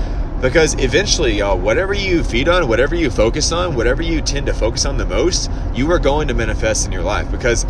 Because 0.44 0.74
eventually, 0.74 1.38
y'all, 1.38 1.58
whatever 1.58 1.94
you 1.94 2.22
feed 2.22 2.50
on, 2.50 2.68
whatever 2.68 2.94
you 2.94 3.08
focus 3.10 3.50
on, 3.50 3.74
whatever 3.74 4.02
you 4.02 4.20
tend 4.20 4.44
to 4.44 4.52
focus 4.52 4.84
on 4.84 4.98
the 4.98 5.06
most, 5.06 5.50
you 5.72 5.90
are 5.90 5.98
going 5.98 6.28
to 6.28 6.34
manifest 6.34 6.84
in 6.84 6.92
your 6.92 7.02
life. 7.02 7.30
Because 7.30 7.64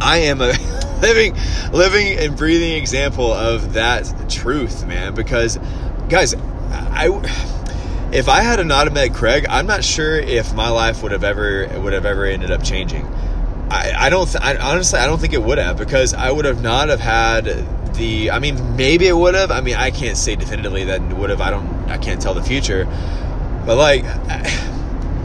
I 0.00 0.16
am 0.20 0.40
a 0.40 0.54
living, 1.02 1.36
living 1.70 2.16
and 2.18 2.34
breathing 2.34 2.72
example 2.72 3.30
of 3.30 3.74
that 3.74 4.10
truth, 4.30 4.86
man. 4.86 5.14
Because, 5.14 5.58
guys, 6.08 6.34
I 6.34 7.08
if 8.10 8.26
I 8.26 8.40
had 8.40 8.66
not 8.66 8.90
met 8.94 9.12
Craig, 9.12 9.44
I'm 9.50 9.66
not 9.66 9.84
sure 9.84 10.16
if 10.16 10.54
my 10.54 10.70
life 10.70 11.02
would 11.02 11.12
have 11.12 11.24
ever 11.24 11.68
would 11.78 11.92
have 11.92 12.06
ever 12.06 12.24
ended 12.24 12.50
up 12.50 12.62
changing. 12.62 13.06
I, 13.70 13.92
I 14.06 14.10
don't. 14.10 14.30
Th- 14.30 14.42
I, 14.42 14.56
honestly, 14.56 14.98
I 14.98 15.06
don't 15.06 15.20
think 15.20 15.32
it 15.32 15.42
would 15.42 15.58
have 15.58 15.78
because 15.78 16.14
I 16.14 16.30
would 16.30 16.46
have 16.46 16.62
not 16.62 16.88
have 16.88 17.00
had 17.00 17.44
the. 17.94 18.30
I 18.30 18.38
mean, 18.38 18.76
maybe 18.76 19.06
it 19.06 19.16
would 19.16 19.34
have. 19.34 19.50
I 19.50 19.62
mean, 19.62 19.76
I 19.76 19.90
can't 19.90 20.16
say 20.16 20.36
definitively 20.36 20.84
that 20.84 21.00
would 21.16 21.30
have. 21.30 21.40
I 21.40 21.50
don't. 21.50 21.81
I 21.88 21.98
can't 21.98 22.20
tell 22.20 22.34
the 22.34 22.42
future. 22.42 22.84
But 23.66 23.76
like, 23.76 24.04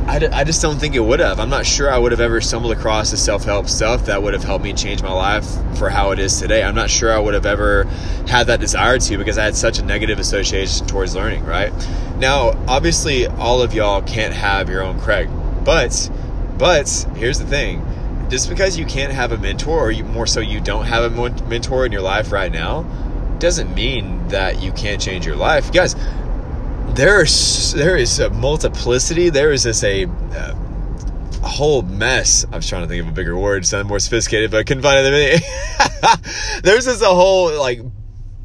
I, 0.08 0.30
I 0.32 0.44
just 0.46 0.62
don't 0.62 0.80
think 0.80 0.96
it 0.96 1.02
would 1.02 1.20
have. 1.20 1.40
I'm 1.40 1.50
not 1.50 1.66
sure 1.66 1.92
I 1.92 1.98
would 1.98 2.14
have 2.14 2.22
ever 2.22 2.40
stumbled 2.40 2.72
across 2.72 3.12
the 3.12 3.18
self 3.18 3.44
help 3.44 3.68
stuff 3.68 4.06
that 4.06 4.24
would 4.24 4.34
have 4.34 4.44
helped 4.44 4.64
me 4.64 4.72
change 4.72 5.04
my 5.04 5.12
life 5.12 5.46
for 5.78 5.90
how 5.90 6.12
it 6.12 6.20
is 6.20 6.40
today. 6.40 6.64
I'm 6.64 6.76
not 6.76 6.90
sure 6.90 7.12
I 7.12 7.20
would 7.20 7.34
have 7.34 7.46
ever 7.46 7.84
had 8.28 8.48
that 8.48 8.62
desire 8.62 9.00
to 9.00 9.18
because 9.18 9.38
I 9.38 9.44
had 9.44 9.56
such 9.56 9.80
a 9.80 9.84
negative 9.84 10.18
association 10.18 10.88
towards 10.88 11.14
learning, 11.14 11.44
right? 11.44 11.74
Now, 12.20 12.52
obviously, 12.68 13.28
all 13.28 13.62
of 13.62 13.74
y'all 13.74 14.02
can't 14.02 14.34
have 14.34 14.70
your 14.70 14.82
own 14.82 15.00
Craig, 15.00 15.30
but, 15.66 16.10
but 16.58 16.88
here's 17.16 17.40
the 17.40 17.46
thing 17.46 17.84
just 18.30 18.50
because 18.50 18.78
you 18.78 18.86
can't 18.86 19.14
have 19.14 19.32
a 19.32 19.38
mentor, 19.38 19.80
or 19.80 19.92
you, 19.92 20.04
more 20.04 20.28
so 20.28 20.40
you 20.40 20.60
don't 20.60 20.86
have 20.86 21.18
a 21.18 21.30
mentor 21.48 21.86
in 21.86 21.92
your 21.92 22.02
life 22.02 22.32
right 22.32 22.52
now, 22.52 22.84
doesn't 23.40 23.74
mean 23.74 24.28
that 24.30 24.62
you 24.62 24.72
can't 24.72 25.02
change 25.02 25.26
your 25.26 25.36
life. 25.36 25.72
Guys, 25.72 25.96
there 26.98 27.22
is 27.22 27.74
there 27.74 27.96
is 27.96 28.20
a 28.20 28.32
multiplicity. 28.32 29.30
There 29.30 29.52
is 29.52 29.64
this 29.64 29.84
a, 29.84 30.06
uh, 30.06 30.56
a 31.44 31.48
whole 31.48 31.84
mess. 31.84 32.44
I 32.52 32.56
was 32.56 32.68
trying 32.68 32.82
to 32.82 32.88
think 32.88 33.04
of 33.04 33.10
a 33.10 33.12
bigger 33.12 33.38
word, 33.38 33.68
sound 33.68 33.88
more 33.88 34.00
sophisticated, 34.00 34.50
but 34.50 34.58
I 34.58 34.64
couldn't 34.64 34.82
find 34.82 35.06
it. 35.06 35.44
There's 36.64 36.86
this 36.86 37.04
a 37.04 37.06
whole 37.06 37.56
like 37.58 37.82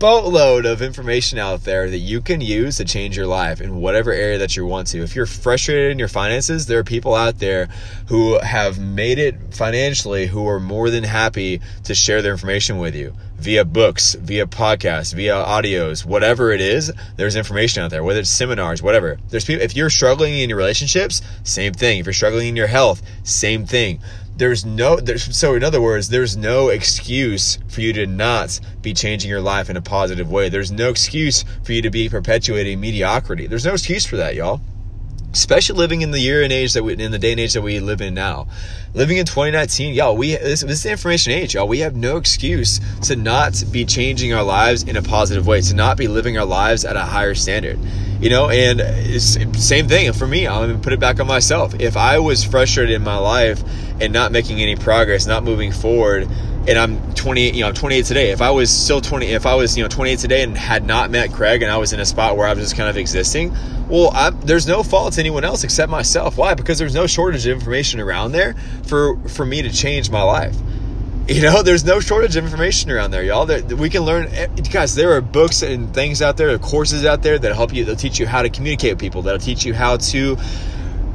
boatload 0.02 0.66
of 0.66 0.82
information 0.82 1.38
out 1.38 1.62
there 1.62 1.88
that 1.88 1.99
you 1.99 2.21
can 2.21 2.40
use 2.40 2.78
to 2.78 2.85
change 2.85 3.16
your 3.16 3.28
life 3.28 3.61
in 3.61 3.76
whatever 3.76 4.11
area 4.11 4.37
that 4.37 4.56
you 4.56 4.66
want 4.66 4.88
to. 4.88 5.00
If 5.00 5.14
you're 5.14 5.26
frustrated 5.26 5.92
in 5.92 5.99
your 6.00 6.09
finances, 6.09 6.66
there 6.66 6.80
are 6.80 6.85
people 6.85 7.14
out 7.14 7.38
there 7.38 7.68
who 8.09 8.37
have 8.40 8.80
made 8.80 9.21
it 9.21 9.54
financially 9.54 10.26
who 10.26 10.49
are 10.49 10.59
more 10.59 10.90
than 10.90 11.04
happy 11.04 11.61
to 11.85 11.94
share 11.94 12.21
their 12.21 12.32
information 12.32 12.78
with 12.78 12.97
you 12.97 13.14
via 13.38 13.64
books, 13.64 14.14
via 14.14 14.47
podcasts, 14.47 15.14
via 15.14 15.35
audios, 15.35 16.04
whatever 16.04 16.50
it 16.50 16.61
is, 16.61 16.92
there's 17.16 17.37
information 17.37 17.82
out 17.85 17.90
there, 17.90 18.02
whether 18.02 18.21
it's 18.21 18.30
seminars, 18.30 18.82
whatever. 18.82 19.18
There's 19.30 19.44
people, 19.44 19.62
if 19.62 19.76
you're 19.76 19.90
struggling 19.90 20.35
in 20.35 20.49
your 20.49 20.59
relationships, 20.59 21.23
same 21.44 21.75
thing. 21.75 22.00
If 22.00 22.06
you're 22.06 22.12
struggling 22.12 22.49
in 22.49 22.56
your 22.56 22.68
health, 22.68 23.02
same 23.23 23.66
thing 23.66 24.00
there's 24.42 24.64
no 24.64 24.96
there's, 24.96 25.37
so 25.37 25.54
in 25.54 25.62
other 25.62 25.80
words 25.80 26.08
there's 26.08 26.37
no 26.37 26.68
excuse 26.68 27.58
for 27.68 27.80
you 27.80 27.92
to 27.92 28.08
not 28.08 28.58
be 28.80 28.92
changing 28.92 29.30
your 29.30 29.40
life 29.40 29.70
in 29.70 29.76
a 29.76 29.80
positive 29.80 30.32
way. 30.32 30.49
There's 30.49 30.72
no 30.72 30.90
excuse 30.90 31.44
for 31.62 31.70
you 31.70 31.80
to 31.82 31.90
be 31.90 32.08
perpetuating 32.08 32.80
mediocrity. 32.80 33.46
There's 33.46 33.64
no 33.64 33.75
excuse 33.75 34.04
for 34.04 34.16
that 34.16 34.34
y'all 34.34 34.61
especially 35.33 35.79
living 35.79 36.03
in 36.03 36.11
the 36.11 36.21
year 36.21 36.43
and 36.43 36.53
age 36.53 36.75
that 36.75 36.83
we 36.83 36.93
in 36.93 37.11
the 37.11 37.19
day 37.19 37.33
and 37.33 37.41
age 37.41 37.55
that 37.55 37.62
we 37.62 37.81
live 37.81 38.01
in 38.01 38.15
now. 38.15 38.47
Living 38.95 39.17
in 39.17 39.25
2019 39.25 39.95
y'all 39.95 40.17
we 40.17 40.37
this, 40.37 40.61
this 40.61 40.71
is 40.71 40.83
the 40.83 40.91
information 40.91 41.33
age 41.33 41.55
y'all. 41.55 41.69
We 41.69 41.79
have 41.81 41.97
no 41.97 42.17
excuse 42.17 42.81
to 43.03 43.17
not 43.17 43.62
be 43.71 43.85
changing 43.85 44.33
our 44.33 44.43
lives 44.43 44.83
in 44.83 44.97
a 44.97 45.03
positive 45.03 45.47
way 45.47 45.61
to 45.62 45.75
not 45.75 45.97
be 45.97 46.09
living 46.09 46.39
our 46.39 46.45
lives 46.45 46.85
at 46.85 46.97
a 46.97 47.03
higher 47.03 47.35
standard. 47.35 47.79
You 48.21 48.31
know 48.31 48.51
and 48.51 48.81
same 49.23 49.89
thing 49.89 50.12
for 50.12 50.27
me. 50.27 50.47
I'm 50.47 50.69
gonna 50.69 50.79
put 50.79 50.93
it 50.93 51.01
back 51.01 51.21
on 51.21 51.27
myself. 51.27 51.75
If 51.81 51.97
i 51.97 52.19
was 52.19 52.45
frustrated 52.45 52.95
in 52.95 53.03
my 53.03 53.17
life 53.17 53.62
and 54.01 54.12
not 54.12 54.33
making 54.33 54.61
any 54.61 54.77
progress 54.77 55.27
not 55.27 55.45
moving 55.45 55.73
forward 55.73 56.29
and 56.69 56.78
I'm 56.78 57.14
28, 57.14 57.54
you 57.54 57.61
know, 57.62 57.69
I'm 57.69 57.75
28 57.75 58.04
today. 58.04 58.31
If 58.31 58.40
I 58.40 58.50
was 58.50 58.71
still 58.71 59.00
20, 59.00 59.26
if 59.26 59.47
I 59.47 59.54
was, 59.54 59.76
you 59.76 59.83
know, 59.83 59.88
28 59.88 60.19
today 60.19 60.42
and 60.42 60.57
had 60.57 60.87
not 60.87 61.11
met 61.11 61.33
Craig 61.33 61.62
and 61.62 61.71
I 61.71 61.76
was 61.76 61.92
in 61.92 61.99
a 61.99 62.07
spot 62.07 62.37
where 62.37 62.47
I 62.47 62.54
was 62.54 62.62
just 62.62 62.76
kind 62.76 62.88
of 62.88 62.97
existing, 62.97 63.52
well, 63.88 64.11
I, 64.14 64.31
there's 64.31 64.66
no 64.66 64.83
fault 64.83 65.14
to 65.14 65.21
anyone 65.21 65.45
else 65.45 65.64
except 65.64 65.90
myself. 65.90 66.37
Why? 66.37 66.54
Because 66.54 66.78
there's 66.78 66.95
no 66.95 67.07
shortage 67.07 67.47
of 67.47 67.52
information 67.52 68.00
around 68.00 68.33
there 68.33 68.54
for 68.85 69.19
for 69.28 69.45
me 69.45 69.62
to 69.62 69.71
change 69.71 70.11
my 70.11 70.23
life. 70.23 70.57
You 71.26 71.42
know, 71.42 71.62
there's 71.64 71.85
no 71.85 71.99
shortage 71.99 72.37
of 72.37 72.45
information 72.45 72.90
around 72.92 73.11
there, 73.11 73.25
y'all. 73.25 73.47
That 73.47 73.73
we 73.73 73.90
can 73.90 74.02
learn, 74.02 74.28
eh, 74.28 74.47
guys. 74.71 74.95
There 74.95 75.12
are 75.16 75.21
books 75.21 75.62
and 75.62 75.92
things 75.92 76.23
out 76.23 76.37
there, 76.37 76.57
courses 76.59 77.04
out 77.04 77.23
there 77.23 77.38
that 77.38 77.54
help 77.54 77.75
you. 77.75 77.85
They'll 77.85 77.97
teach 77.97 78.21
you 78.21 78.26
how 78.26 78.42
to 78.42 78.50
communicate 78.50 78.92
with 78.92 79.00
people. 79.00 79.23
That'll 79.23 79.40
teach 79.40 79.64
you 79.64 79.75
how 79.75 79.97
to 79.97 80.37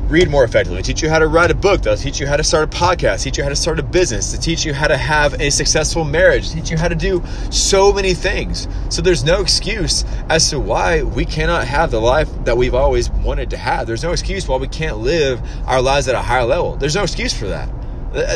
read 0.10 0.30
more 0.30 0.44
effectively, 0.44 0.82
teach 0.82 1.02
you 1.02 1.10
how 1.10 1.20
to 1.20 1.28
write 1.28 1.52
a 1.52 1.56
book, 1.56 1.82
they'll 1.82 1.98
teach 1.98 2.20
you 2.20 2.28
how 2.28 2.38
to 2.38 2.44
start 2.44 2.64
a 2.64 2.78
podcast, 2.78 3.24
teach 3.24 3.38
you 3.38 3.44
how 3.44 3.50
to 3.50 3.56
start 3.56 3.78
a 3.80 3.84
business, 3.84 4.32
to 4.32 4.40
teach 4.40 4.66
you 4.66 4.74
how 4.74 4.88
to 4.88 4.96
have 4.96 5.34
a 5.42 5.50
successful 5.50 6.06
marriage, 6.06 6.50
teach 6.50 6.72
you 6.72 6.78
how 6.78 6.88
to 6.88 6.96
do 6.96 7.22
so 7.52 7.92
many 7.92 8.14
things. 8.14 8.68
So 8.90 9.02
there's 9.02 9.24
no 9.24 9.42
excuse 9.42 10.06
as 10.30 10.50
to 10.52 10.60
why 10.60 11.04
we 11.04 11.26
cannot 11.26 11.68
have 11.68 11.92
the 11.92 12.00
life 12.00 12.30
that 12.46 12.56
we've 12.56 12.74
always 12.74 13.10
wanted 13.10 13.50
to 13.50 13.58
have. 13.58 13.86
There's 13.86 14.04
no 14.04 14.12
excuse 14.12 14.48
why 14.48 14.58
we 14.58 14.68
can't 14.68 15.00
live 15.00 15.42
our 15.66 15.82
lives 15.82 16.08
at 16.08 16.16
a 16.16 16.22
higher 16.22 16.46
level. 16.46 16.78
There's 16.78 16.96
no 16.96 17.04
excuse 17.04 17.38
for 17.38 17.48
that. 17.48 17.70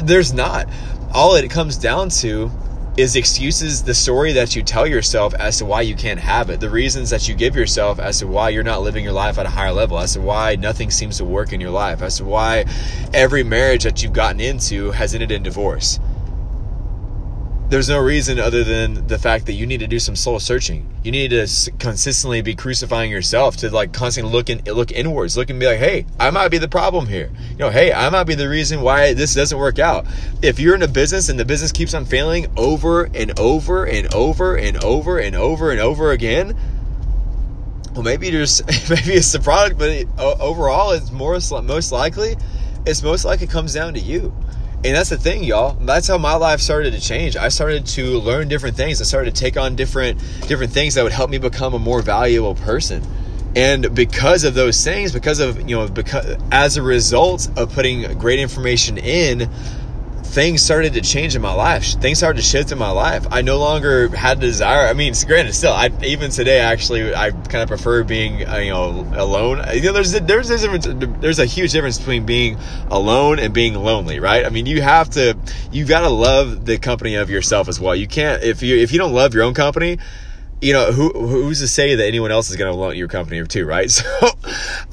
There's 0.06 0.34
not. 0.34 0.68
All 1.14 1.36
it 1.36 1.50
comes 1.50 1.78
down 1.78 2.10
to 2.10 2.52
is 2.98 3.16
excuses 3.16 3.82
the 3.82 3.94
story 3.94 4.34
that 4.34 4.56
you 4.56 4.62
tell 4.62 4.86
yourself 4.86 5.34
as 5.36 5.58
to 5.58 5.66
why 5.66 5.82
you 5.82 5.96
can't 5.96 6.20
have 6.20 6.50
it. 6.50 6.60
The 6.60 6.70
reasons 6.70 7.10
that 7.10 7.28
you 7.28 7.36
give 7.36 7.56
yourself 7.56 8.00
as 8.00 8.20
to 8.20 8.28
why 8.28 8.50
you're 8.50 8.64
not 8.64 8.82
living 8.82 9.04
your 9.04 9.14
life 9.14 9.38
at 9.38 9.46
a 9.46 9.50
higher 9.50 9.72
level 9.72 9.98
as 9.98 10.14
to 10.14 10.22
why 10.22 10.56
nothing 10.58 10.92
seems 10.92 11.18
to 11.18 11.26
work 11.26 11.54
in 11.54 11.62
your 11.62 11.72
life 11.72 12.02
as 12.02 12.18
to 12.18 12.26
why 12.26 12.66
every 13.14 13.44
marriage 13.44 13.84
that 13.84 14.04
you've 14.04 14.14
gotten 14.14 14.42
into 14.42 14.92
has 14.92 15.14
ended 15.14 15.32
in 15.32 15.42
divorce 15.42 16.00
there's 17.72 17.88
no 17.88 18.00
reason 18.00 18.38
other 18.38 18.66
than 18.66 19.08
the 19.08 19.18
fact 19.18 19.46
that 19.46 19.54
you 19.54 19.66
need 19.66 19.80
to 19.80 19.88
do 19.88 19.98
some 19.98 20.14
soul 20.14 20.42
searching. 20.42 20.86
You 21.06 21.12
need 21.14 21.30
to 21.30 21.72
consistently 21.80 22.42
be 22.42 22.54
crucifying 22.54 23.10
yourself 23.10 23.56
to 23.58 23.70
like 23.70 23.94
constantly 23.94 24.34
look 24.34 24.50
in, 24.50 24.62
look 24.66 24.92
inwards, 24.92 25.38
look 25.38 25.50
and 25.50 25.58
be 25.58 25.68
like, 25.68 25.80
hey, 25.80 26.06
I 26.20 26.32
might 26.32 26.50
be 26.50 26.58
the 26.58 26.68
problem 26.68 27.08
here. 27.08 27.32
You 27.52 27.58
know, 27.58 27.70
hey, 27.70 27.94
I 27.94 28.10
might 28.10 28.26
be 28.26 28.36
the 28.36 28.50
reason 28.50 28.82
why 28.82 29.14
this 29.14 29.34
doesn't 29.34 29.58
work 29.58 29.80
out. 29.80 30.06
If 30.42 30.60
you're 30.60 30.76
in 30.76 30.82
a 30.82 30.88
business 30.90 31.30
and 31.30 31.40
the 31.40 31.46
business 31.46 31.72
keeps 31.72 31.94
on 31.94 32.04
failing 32.04 32.48
over 32.58 33.06
and 33.06 33.40
over 33.40 33.86
and 33.86 34.14
over 34.14 34.58
and 34.58 34.84
over 34.84 35.20
and 35.20 35.34
over 35.34 35.72
and 35.72 35.80
over 35.80 36.12
again, 36.12 36.58
well, 37.94 38.04
maybe 38.04 38.32
there's 38.32 38.62
maybe 38.90 39.14
it's 39.14 39.32
the 39.32 39.40
product, 39.40 39.80
but 39.80 40.08
overall, 40.20 40.92
it's 40.92 41.10
more 41.10 41.40
most 41.64 41.94
likely, 41.94 42.36
it's 42.86 43.02
most 43.02 43.24
likely 43.24 43.48
comes 43.48 43.74
down 43.74 43.94
to 43.94 44.02
you. 44.02 44.34
And 44.84 44.96
that's 44.96 45.10
the 45.10 45.18
thing, 45.18 45.44
y'all. 45.44 45.74
That's 45.74 46.08
how 46.08 46.18
my 46.18 46.34
life 46.34 46.60
started 46.60 46.94
to 46.94 47.00
change. 47.00 47.36
I 47.36 47.50
started 47.50 47.86
to 47.88 48.20
learn 48.20 48.48
different 48.48 48.76
things. 48.76 49.00
I 49.00 49.04
started 49.04 49.36
to 49.36 49.40
take 49.40 49.56
on 49.56 49.76
different 49.76 50.20
different 50.48 50.72
things 50.72 50.96
that 50.96 51.04
would 51.04 51.12
help 51.12 51.30
me 51.30 51.38
become 51.38 51.76
a 51.76 51.80
more 51.80 52.02
valuable 52.02 52.56
person. 52.56 53.04
And 53.56 53.94
because 53.94 54.44
of 54.44 54.56
those 54.56 54.84
things, 54.84 55.12
because 55.12 55.40
of, 55.40 55.70
you 55.70 55.76
know, 55.76 55.88
because 55.88 56.38
as 56.52 56.78
a 56.78 56.82
result 56.82 57.50
of 57.58 57.72
putting 57.74 58.18
great 58.18 58.40
information 58.40 58.98
in, 58.98 59.50
things 60.32 60.62
started 60.62 60.94
to 60.94 61.02
change 61.02 61.36
in 61.36 61.42
my 61.42 61.54
life. 61.54 61.84
Things 62.00 62.18
started 62.18 62.42
to 62.42 62.48
shift 62.48 62.72
in 62.72 62.78
my 62.78 62.90
life. 62.90 63.28
I 63.32 63.42
no 63.42 63.60
longer 63.60 64.08
had 64.16 64.40
the 64.40 64.48
desire. 64.48 64.88
I 64.88 64.94
mean, 64.94 65.14
granted, 65.28 65.54
still, 65.54 65.74
I 65.74 65.90
even 66.04 66.32
today 66.32 66.60
actually 66.60 67.14
I 67.14 67.32
kind 67.32 67.62
of 67.62 67.68
prefer 67.68 68.04
being 68.04 68.48
uh, 68.48 68.58
you 68.58 68.72
know 68.72 69.08
alone. 69.16 69.64
You 69.74 69.82
know, 69.82 69.94
there's 69.94 70.16
a, 70.16 70.22
there's 70.22 70.50
a 70.50 70.58
difference, 70.58 70.88
there's 71.20 71.40
a 71.40 71.46
huge 71.46 71.74
difference 71.74 71.98
between 71.98 72.26
being 72.26 72.58
alone 72.90 73.40
and 73.40 73.54
being 73.54 73.74
lonely, 73.74 74.20
right? 74.20 74.46
I 74.46 74.50
mean, 74.50 74.66
you 74.66 74.82
have 74.82 75.10
to 75.12 75.38
you 75.72 75.86
got 75.86 76.02
to 76.02 76.10
love 76.10 76.66
the 76.66 76.78
company 76.78 77.16
of 77.16 77.30
yourself 77.30 77.68
as 77.68 77.80
well. 77.80 77.96
You 77.96 78.08
can't 78.08 78.42
if 78.42 78.64
you 78.64 78.78
if 78.78 78.94
you 78.94 79.00
don't 79.00 79.14
love 79.14 79.34
your 79.34 79.44
own 79.44 79.54
company 79.54 79.98
you 80.62 80.74
know 80.74 80.92
who 80.92 81.10
who's 81.10 81.60
to 81.60 81.68
say 81.68 81.96
that 81.96 82.06
anyone 82.06 82.32
else 82.32 82.52
is 82.52 82.56
going 82.56 82.72
to 82.72 82.78
love 82.78 82.94
your 82.94 83.08
company 83.08 83.44
too 83.48 83.66
right 83.66 83.90
so 83.92 84.06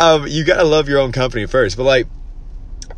um, 0.00 0.26
you 0.26 0.42
got 0.42 0.56
to 0.56 0.64
love 0.64 0.88
your 0.88 0.98
own 0.98 1.12
company 1.12 1.44
first 1.44 1.76
but 1.76 1.84
like 1.84 2.06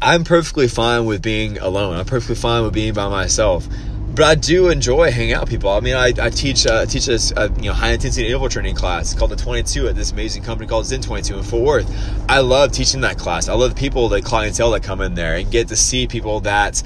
I'm 0.02 0.24
perfectly 0.24 0.66
fine 0.66 1.04
with 1.04 1.20
being 1.20 1.58
alone. 1.58 1.96
I'm 1.96 2.06
perfectly 2.06 2.34
fine 2.34 2.62
with 2.62 2.72
being 2.72 2.94
by 2.94 3.08
myself. 3.08 3.68
But 4.14 4.24
I 4.24 4.34
do 4.34 4.70
enjoy 4.70 5.10
hanging 5.10 5.34
out 5.34 5.42
with 5.42 5.50
people. 5.50 5.70
I 5.70 5.80
mean, 5.80 5.94
I, 5.94 6.12
I 6.18 6.30
teach 6.30 6.66
uh, 6.66 6.86
teach 6.86 7.06
this 7.06 7.32
uh, 7.36 7.48
you 7.58 7.66
know 7.66 7.74
high 7.74 7.92
intensity 7.92 8.26
interval 8.26 8.48
training 8.48 8.74
class 8.74 9.14
called 9.14 9.30
the 9.30 9.36
22 9.36 9.88
at 9.88 9.94
this 9.94 10.10
amazing 10.10 10.42
company 10.42 10.68
called 10.68 10.86
Zen 10.86 11.02
22 11.02 11.36
in 11.36 11.42
Fort 11.42 11.62
Worth. 11.62 12.24
I 12.28 12.40
love 12.40 12.72
teaching 12.72 13.02
that 13.02 13.18
class. 13.18 13.48
I 13.48 13.52
love 13.52 13.74
the 13.74 13.80
people, 13.80 14.08
the 14.08 14.22
clientele 14.22 14.70
that 14.72 14.82
come 14.82 15.00
in 15.00 15.14
there, 15.14 15.36
and 15.36 15.50
get 15.50 15.68
to 15.68 15.76
see 15.76 16.06
people 16.06 16.40
that 16.40 16.82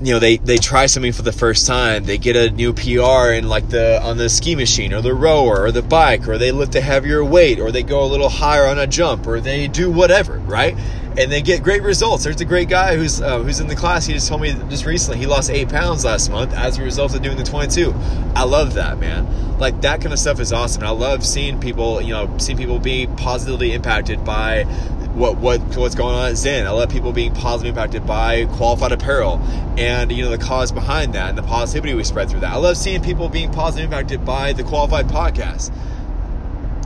you 0.00 0.12
know 0.12 0.20
they 0.20 0.36
they 0.36 0.58
try 0.58 0.86
something 0.86 1.12
for 1.12 1.22
the 1.22 1.32
first 1.32 1.66
time 1.66 2.04
they 2.04 2.16
get 2.16 2.36
a 2.36 2.50
new 2.50 2.72
pr 2.72 3.32
in 3.32 3.48
like 3.48 3.68
the 3.68 4.00
on 4.00 4.16
the 4.16 4.28
ski 4.28 4.54
machine 4.54 4.92
or 4.94 5.02
the 5.02 5.12
rower 5.12 5.62
or 5.62 5.72
the 5.72 5.82
bike 5.82 6.28
or 6.28 6.38
they 6.38 6.52
lift 6.52 6.72
a 6.76 6.80
heavier 6.80 7.24
weight 7.24 7.58
or 7.58 7.72
they 7.72 7.82
go 7.82 8.04
a 8.04 8.06
little 8.06 8.28
higher 8.28 8.66
on 8.66 8.78
a 8.78 8.86
jump 8.86 9.26
or 9.26 9.40
they 9.40 9.66
do 9.66 9.90
whatever 9.90 10.38
right 10.38 10.76
and 11.18 11.32
they 11.32 11.42
get 11.42 11.62
great 11.62 11.82
results 11.82 12.24
there's 12.24 12.40
a 12.40 12.44
great 12.44 12.68
guy 12.68 12.96
who's 12.96 13.20
uh, 13.20 13.40
who's 13.42 13.58
in 13.58 13.66
the 13.66 13.74
class 13.74 14.06
he 14.06 14.14
just 14.14 14.28
told 14.28 14.40
me 14.40 14.52
just 14.70 14.86
recently 14.86 15.18
he 15.18 15.26
lost 15.26 15.50
eight 15.50 15.68
pounds 15.68 16.04
last 16.04 16.30
month 16.30 16.54
as 16.54 16.78
a 16.78 16.82
result 16.82 17.14
of 17.14 17.22
doing 17.22 17.36
the 17.36 17.42
22 17.42 17.92
i 18.36 18.44
love 18.44 18.74
that 18.74 18.98
man 18.98 19.26
like 19.58 19.80
that 19.80 20.00
kind 20.00 20.12
of 20.12 20.18
stuff 20.18 20.38
is 20.38 20.52
awesome 20.52 20.84
i 20.84 20.90
love 20.90 21.26
seeing 21.26 21.60
people 21.60 22.00
you 22.00 22.12
know 22.12 22.32
seeing 22.38 22.56
people 22.56 22.78
be 22.78 23.06
positively 23.16 23.72
impacted 23.72 24.24
by 24.24 24.64
what 25.18 25.36
what 25.38 25.60
what's 25.76 25.96
going 25.96 26.14
on 26.14 26.30
at 26.30 26.36
Zen. 26.36 26.66
I 26.66 26.70
love 26.70 26.90
people 26.90 27.12
being 27.12 27.34
positively 27.34 27.70
impacted 27.70 28.06
by 28.06 28.44
qualified 28.44 28.92
apparel 28.92 29.38
and 29.76 30.12
you 30.12 30.22
know 30.22 30.30
the 30.30 30.38
cause 30.38 30.70
behind 30.70 31.14
that 31.14 31.30
and 31.30 31.36
the 31.36 31.42
positivity 31.42 31.92
we 31.94 32.04
spread 32.04 32.30
through 32.30 32.40
that. 32.40 32.52
I 32.52 32.56
love 32.56 32.76
seeing 32.76 33.02
people 33.02 33.28
being 33.28 33.50
positively 33.50 33.84
impacted 33.84 34.24
by 34.24 34.52
the 34.52 34.62
qualified 34.62 35.08
podcast. 35.08 35.74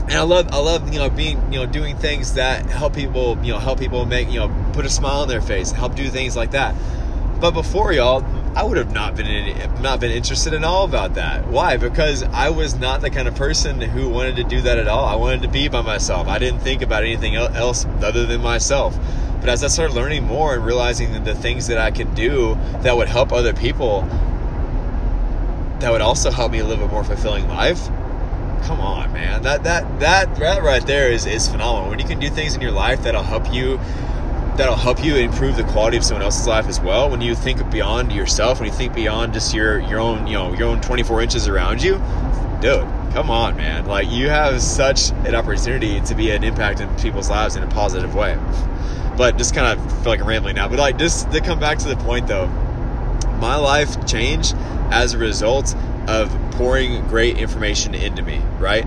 And 0.03 0.15
I 0.15 0.23
love 0.23 0.49
I 0.53 0.59
love 0.59 0.93
you 0.93 0.99
know 0.99 1.09
being 1.09 1.41
you 1.53 1.61
know 1.61 1.67
doing 1.67 1.97
things 1.97 2.35
that 2.35 2.67
help 2.67 2.95
people 2.95 3.39
you 3.43 3.53
know 3.53 3.59
help 3.59 3.79
people 3.79 4.05
make 4.05 4.31
you 4.31 4.41
know 4.41 4.71
put 4.73 4.85
a 4.85 4.91
smile 4.91 5.21
on 5.21 5.29
their 5.29 5.41
face, 5.41 5.71
help 5.71 5.95
do 5.95 6.09
things 6.09 6.37
like 6.37 6.51
that. 6.53 6.75
But 7.41 7.53
before 7.53 7.93
y'all, 7.93 8.25
I 8.55 8.65
would 8.65 8.77
have 8.77 8.93
not 8.93 9.17
been 9.17 9.27
in, 9.27 9.83
not 9.83 9.99
been 9.99 10.11
interested 10.11 10.53
in 10.53 10.63
all 10.63 10.85
about 10.85 11.15
that. 11.15 11.47
Why? 11.49 11.77
Because 11.77 12.23
I 12.23 12.51
was 12.51 12.75
not 12.75 13.01
the 13.01 13.11
kind 13.11 13.27
of 13.27 13.35
person 13.35 13.81
who 13.81 14.09
wanted 14.09 14.37
to 14.37 14.45
do 14.45 14.61
that 14.61 14.79
at 14.79 14.87
all. 14.87 15.07
I 15.07 15.15
wanted 15.15 15.43
to 15.43 15.49
be 15.49 15.69
by 15.69 15.81
myself. 15.81 16.29
I 16.29 16.39
didn't 16.39 16.61
think 16.61 16.83
about 16.83 17.03
anything 17.03 17.35
else 17.35 17.87
other 18.03 18.27
than 18.27 18.43
myself. 18.43 18.97
But 19.41 19.49
as 19.49 19.65
I 19.65 19.69
started 19.69 19.95
learning 19.95 20.25
more 20.25 20.55
and 20.55 20.65
realizing 20.65 21.25
the 21.25 21.35
things 21.35 21.67
that 21.67 21.79
I 21.79 21.91
could 21.91 22.15
do 22.15 22.57
that 22.83 22.97
would 22.97 23.09
help 23.09 23.33
other 23.33 23.55
people, 23.55 24.03
that 25.81 25.91
would 25.91 26.03
also 26.03 26.31
help 26.31 26.53
me 26.53 26.63
live 26.63 26.81
a 26.81 26.87
more 26.89 27.03
fulfilling 27.03 27.49
life. 27.49 27.89
Come 28.65 28.81
on, 28.81 29.13
man. 29.13 29.43
That 29.43 29.65
that 29.65 30.01
that 30.01 30.37
that 30.37 30.63
right 30.63 30.85
there 30.87 31.11
is 31.11 31.27
is 31.27 31.49
phenomenal. 31.49 31.91
When 31.91 31.99
you 31.99 32.07
can 32.07 32.21
do 32.21 32.31
things 32.31 32.55
in 32.55 32.61
your 32.61 32.71
life 32.71 33.03
that'll 33.03 33.23
help 33.23 33.53
you 33.53 33.79
that'll 34.57 34.77
help 34.77 35.03
you 35.03 35.17
improve 35.17 35.57
the 35.57 35.65
quality 35.65 35.97
of 35.97 36.05
someone 36.05 36.23
else's 36.23 36.47
life 36.47 36.67
as 36.69 36.81
well. 36.81 37.11
When 37.11 37.21
you 37.21 37.35
think 37.35 37.69
beyond 37.71 38.13
yourself, 38.13 38.61
when 38.61 38.69
you 38.69 38.75
think 38.75 38.95
beyond 38.95 39.33
just 39.33 39.55
your 39.55 39.81
your 39.81 39.99
own, 39.99 40.27
you 40.27 40.35
know, 40.35 40.53
your 40.55 40.69
own 40.69 40.81
24 40.81 41.23
inches 41.23 41.49
around 41.49 41.83
you, 41.83 41.95
dude, 42.61 42.87
come 43.13 43.31
on, 43.31 43.57
man. 43.57 43.87
Like 43.87 44.11
you 44.11 44.29
have 44.29 44.61
such 44.63 45.11
an 45.11 45.35
opportunity 45.35 46.01
to 46.03 46.15
be 46.15 46.31
an 46.31 46.45
impact 46.45 46.81
in 46.81 46.95
people's 46.97 47.31
lives 47.31 47.57
in 47.57 47.63
a 47.63 47.69
positive 47.69 48.15
way. 48.15 48.39
But 49.17 49.37
just 49.39 49.55
kind 49.55 49.79
of 49.79 50.03
feel 50.03 50.11
like 50.11 50.21
I'm 50.21 50.29
rambling 50.29 50.57
now. 50.57 50.69
But 50.69 50.79
like 50.79 50.99
just 50.99 51.31
to 51.33 51.41
come 51.41 51.59
back 51.59 51.79
to 51.79 51.89
the 51.89 51.97
point 51.97 52.27
though, 52.27 52.47
my 53.41 53.57
life 53.57 54.07
changed 54.07 54.55
as 54.91 55.15
a 55.15 55.19
result 55.19 55.75
of 56.09 56.31
pouring 56.53 57.07
great 57.09 57.39
information 57.39 57.95
into 57.95 58.23
me, 58.23 58.39
right? 58.59 58.87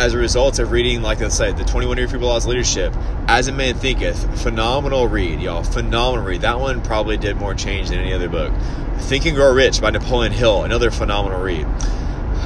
as 0.00 0.14
a 0.14 0.18
result 0.18 0.58
of 0.58 0.70
reading, 0.70 1.02
like 1.02 1.20
I 1.20 1.28
said, 1.28 1.58
the 1.58 1.64
21 1.64 1.98
Irrefutable 1.98 2.28
Laws 2.28 2.46
Leadership, 2.46 2.94
As 3.28 3.48
a 3.48 3.52
Man 3.52 3.74
Thinketh, 3.74 4.42
phenomenal 4.42 5.06
read, 5.06 5.42
y'all. 5.42 5.62
Phenomenal 5.62 6.24
read. 6.24 6.40
That 6.40 6.58
one 6.58 6.80
probably 6.80 7.18
did 7.18 7.36
more 7.36 7.54
change 7.54 7.90
than 7.90 7.98
any 7.98 8.14
other 8.14 8.30
book. 8.30 8.50
Think 8.96 9.26
and 9.26 9.36
Grow 9.36 9.52
Rich 9.52 9.82
by 9.82 9.90
Napoleon 9.90 10.32
Hill, 10.32 10.64
another 10.64 10.90
phenomenal 10.90 11.42
read. 11.42 11.66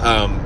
Um, 0.02 0.40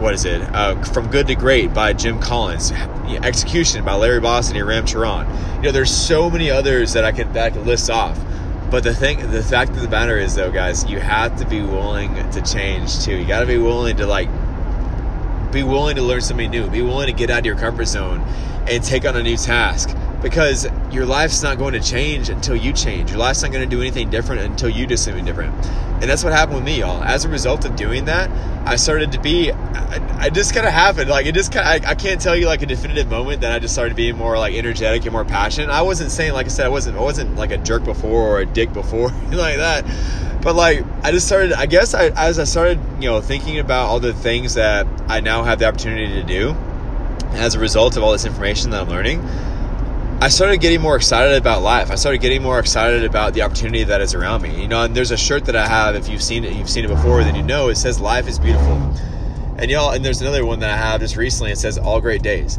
what 0.00 0.14
is 0.14 0.24
it? 0.24 0.40
Uh, 0.40 0.82
From 0.84 1.10
Good 1.10 1.26
to 1.26 1.34
Great 1.34 1.74
by 1.74 1.92
Jim 1.92 2.18
Collins. 2.18 2.72
Execution 2.72 3.84
by 3.84 3.94
Larry 3.96 4.22
Bossidy 4.22 4.60
and 4.60 4.66
Ram 4.66 4.86
Charan. 4.86 5.26
You 5.56 5.64
know, 5.64 5.72
there's 5.72 5.94
so 5.94 6.30
many 6.30 6.50
others 6.50 6.94
that 6.94 7.04
I 7.04 7.12
could 7.12 7.34
that 7.34 7.44
I 7.44 7.50
could 7.50 7.66
list 7.66 7.90
off. 7.90 8.18
But 8.74 8.82
the 8.82 8.92
thing, 8.92 9.30
the 9.30 9.40
fact 9.40 9.70
of 9.70 9.82
the 9.82 9.88
matter 9.88 10.18
is, 10.18 10.34
though, 10.34 10.50
guys, 10.50 10.84
you 10.90 10.98
have 10.98 11.38
to 11.38 11.46
be 11.46 11.62
willing 11.62 12.12
to 12.32 12.42
change 12.42 13.04
too. 13.04 13.14
You 13.14 13.24
got 13.24 13.38
to 13.38 13.46
be 13.46 13.56
willing 13.56 13.98
to 13.98 14.04
like 14.04 14.28
be 15.52 15.62
willing 15.62 15.94
to 15.94 16.02
learn 16.02 16.22
something 16.22 16.50
new. 16.50 16.68
Be 16.68 16.82
willing 16.82 17.06
to 17.06 17.12
get 17.12 17.30
out 17.30 17.38
of 17.38 17.46
your 17.46 17.54
comfort 17.54 17.84
zone 17.84 18.18
and 18.68 18.82
take 18.82 19.04
on 19.04 19.14
a 19.14 19.22
new 19.22 19.36
task. 19.36 19.96
Because 20.24 20.66
your 20.90 21.04
life's 21.04 21.42
not 21.42 21.58
going 21.58 21.74
to 21.74 21.80
change 21.80 22.30
until 22.30 22.56
you 22.56 22.72
change. 22.72 23.10
Your 23.10 23.18
life's 23.18 23.42
not 23.42 23.52
going 23.52 23.68
to 23.68 23.76
do 23.76 23.82
anything 23.82 24.08
different 24.08 24.40
until 24.40 24.70
you 24.70 24.86
do 24.86 24.96
something 24.96 25.22
different. 25.22 25.54
And 26.00 26.04
that's 26.04 26.24
what 26.24 26.32
happened 26.32 26.56
with 26.56 26.64
me, 26.64 26.80
y'all. 26.80 27.04
As 27.04 27.26
a 27.26 27.28
result 27.28 27.66
of 27.66 27.76
doing 27.76 28.06
that, 28.06 28.30
I 28.66 28.76
started 28.76 29.12
to 29.12 29.20
be, 29.20 29.52
I, 29.52 30.24
I 30.24 30.30
just 30.30 30.54
kind 30.54 30.66
of 30.66 30.72
happened. 30.72 31.10
Like, 31.10 31.26
it 31.26 31.34
just 31.34 31.52
kind 31.52 31.84
of, 31.84 31.86
I, 31.86 31.90
I 31.90 31.94
can't 31.94 32.22
tell 32.22 32.34
you 32.34 32.46
like 32.46 32.62
a 32.62 32.66
definitive 32.66 33.10
moment 33.10 33.42
that 33.42 33.52
I 33.52 33.58
just 33.58 33.74
started 33.74 33.96
being 33.96 34.16
more 34.16 34.38
like 34.38 34.54
energetic 34.54 35.02
and 35.02 35.12
more 35.12 35.26
passionate. 35.26 35.68
I 35.68 35.82
wasn't 35.82 36.10
saying, 36.10 36.32
like 36.32 36.46
I 36.46 36.48
said, 36.48 36.64
I 36.64 36.70
wasn't, 36.70 36.96
I 36.96 37.02
wasn't 37.02 37.36
like 37.36 37.50
a 37.50 37.58
jerk 37.58 37.84
before 37.84 38.26
or 38.26 38.40
a 38.40 38.46
dick 38.46 38.72
before, 38.72 39.08
like 39.30 39.58
that. 39.58 39.84
But 40.40 40.56
like, 40.56 40.86
I 41.02 41.10
just 41.10 41.26
started, 41.26 41.52
I 41.52 41.66
guess 41.66 41.92
I, 41.92 42.06
as 42.16 42.38
I 42.38 42.44
started, 42.44 42.80
you 42.98 43.10
know, 43.10 43.20
thinking 43.20 43.58
about 43.58 43.88
all 43.88 44.00
the 44.00 44.14
things 44.14 44.54
that 44.54 44.86
I 45.06 45.20
now 45.20 45.42
have 45.42 45.58
the 45.58 45.66
opportunity 45.66 46.14
to 46.14 46.22
do 46.22 46.56
as 47.32 47.54
a 47.54 47.58
result 47.58 47.98
of 47.98 48.02
all 48.02 48.12
this 48.12 48.24
information 48.24 48.70
that 48.70 48.80
I'm 48.80 48.88
learning, 48.88 49.20
I 50.24 50.28
started 50.28 50.62
getting 50.62 50.80
more 50.80 50.96
excited 50.96 51.36
about 51.36 51.60
life. 51.60 51.90
I 51.90 51.96
started 51.96 52.22
getting 52.22 52.42
more 52.42 52.58
excited 52.58 53.04
about 53.04 53.34
the 53.34 53.42
opportunity 53.42 53.84
that 53.84 54.00
is 54.00 54.14
around 54.14 54.40
me. 54.40 54.58
You 54.58 54.66
know, 54.66 54.84
and 54.84 54.96
there's 54.96 55.10
a 55.10 55.18
shirt 55.18 55.44
that 55.44 55.54
I 55.54 55.68
have. 55.68 55.96
If 55.96 56.08
you've 56.08 56.22
seen 56.22 56.46
it, 56.46 56.54
you've 56.54 56.70
seen 56.70 56.86
it 56.86 56.88
before, 56.88 57.22
then 57.22 57.34
you 57.34 57.42
know 57.42 57.68
it 57.68 57.74
says 57.74 58.00
"Life 58.00 58.26
is 58.26 58.38
beautiful." 58.38 58.72
And 59.58 59.70
y'all, 59.70 59.90
and 59.90 60.02
there's 60.02 60.22
another 60.22 60.46
one 60.46 60.60
that 60.60 60.70
I 60.70 60.78
have 60.78 61.02
just 61.02 61.18
recently. 61.18 61.52
It 61.52 61.58
says 61.58 61.76
"All 61.76 62.00
great 62.00 62.22
days." 62.22 62.56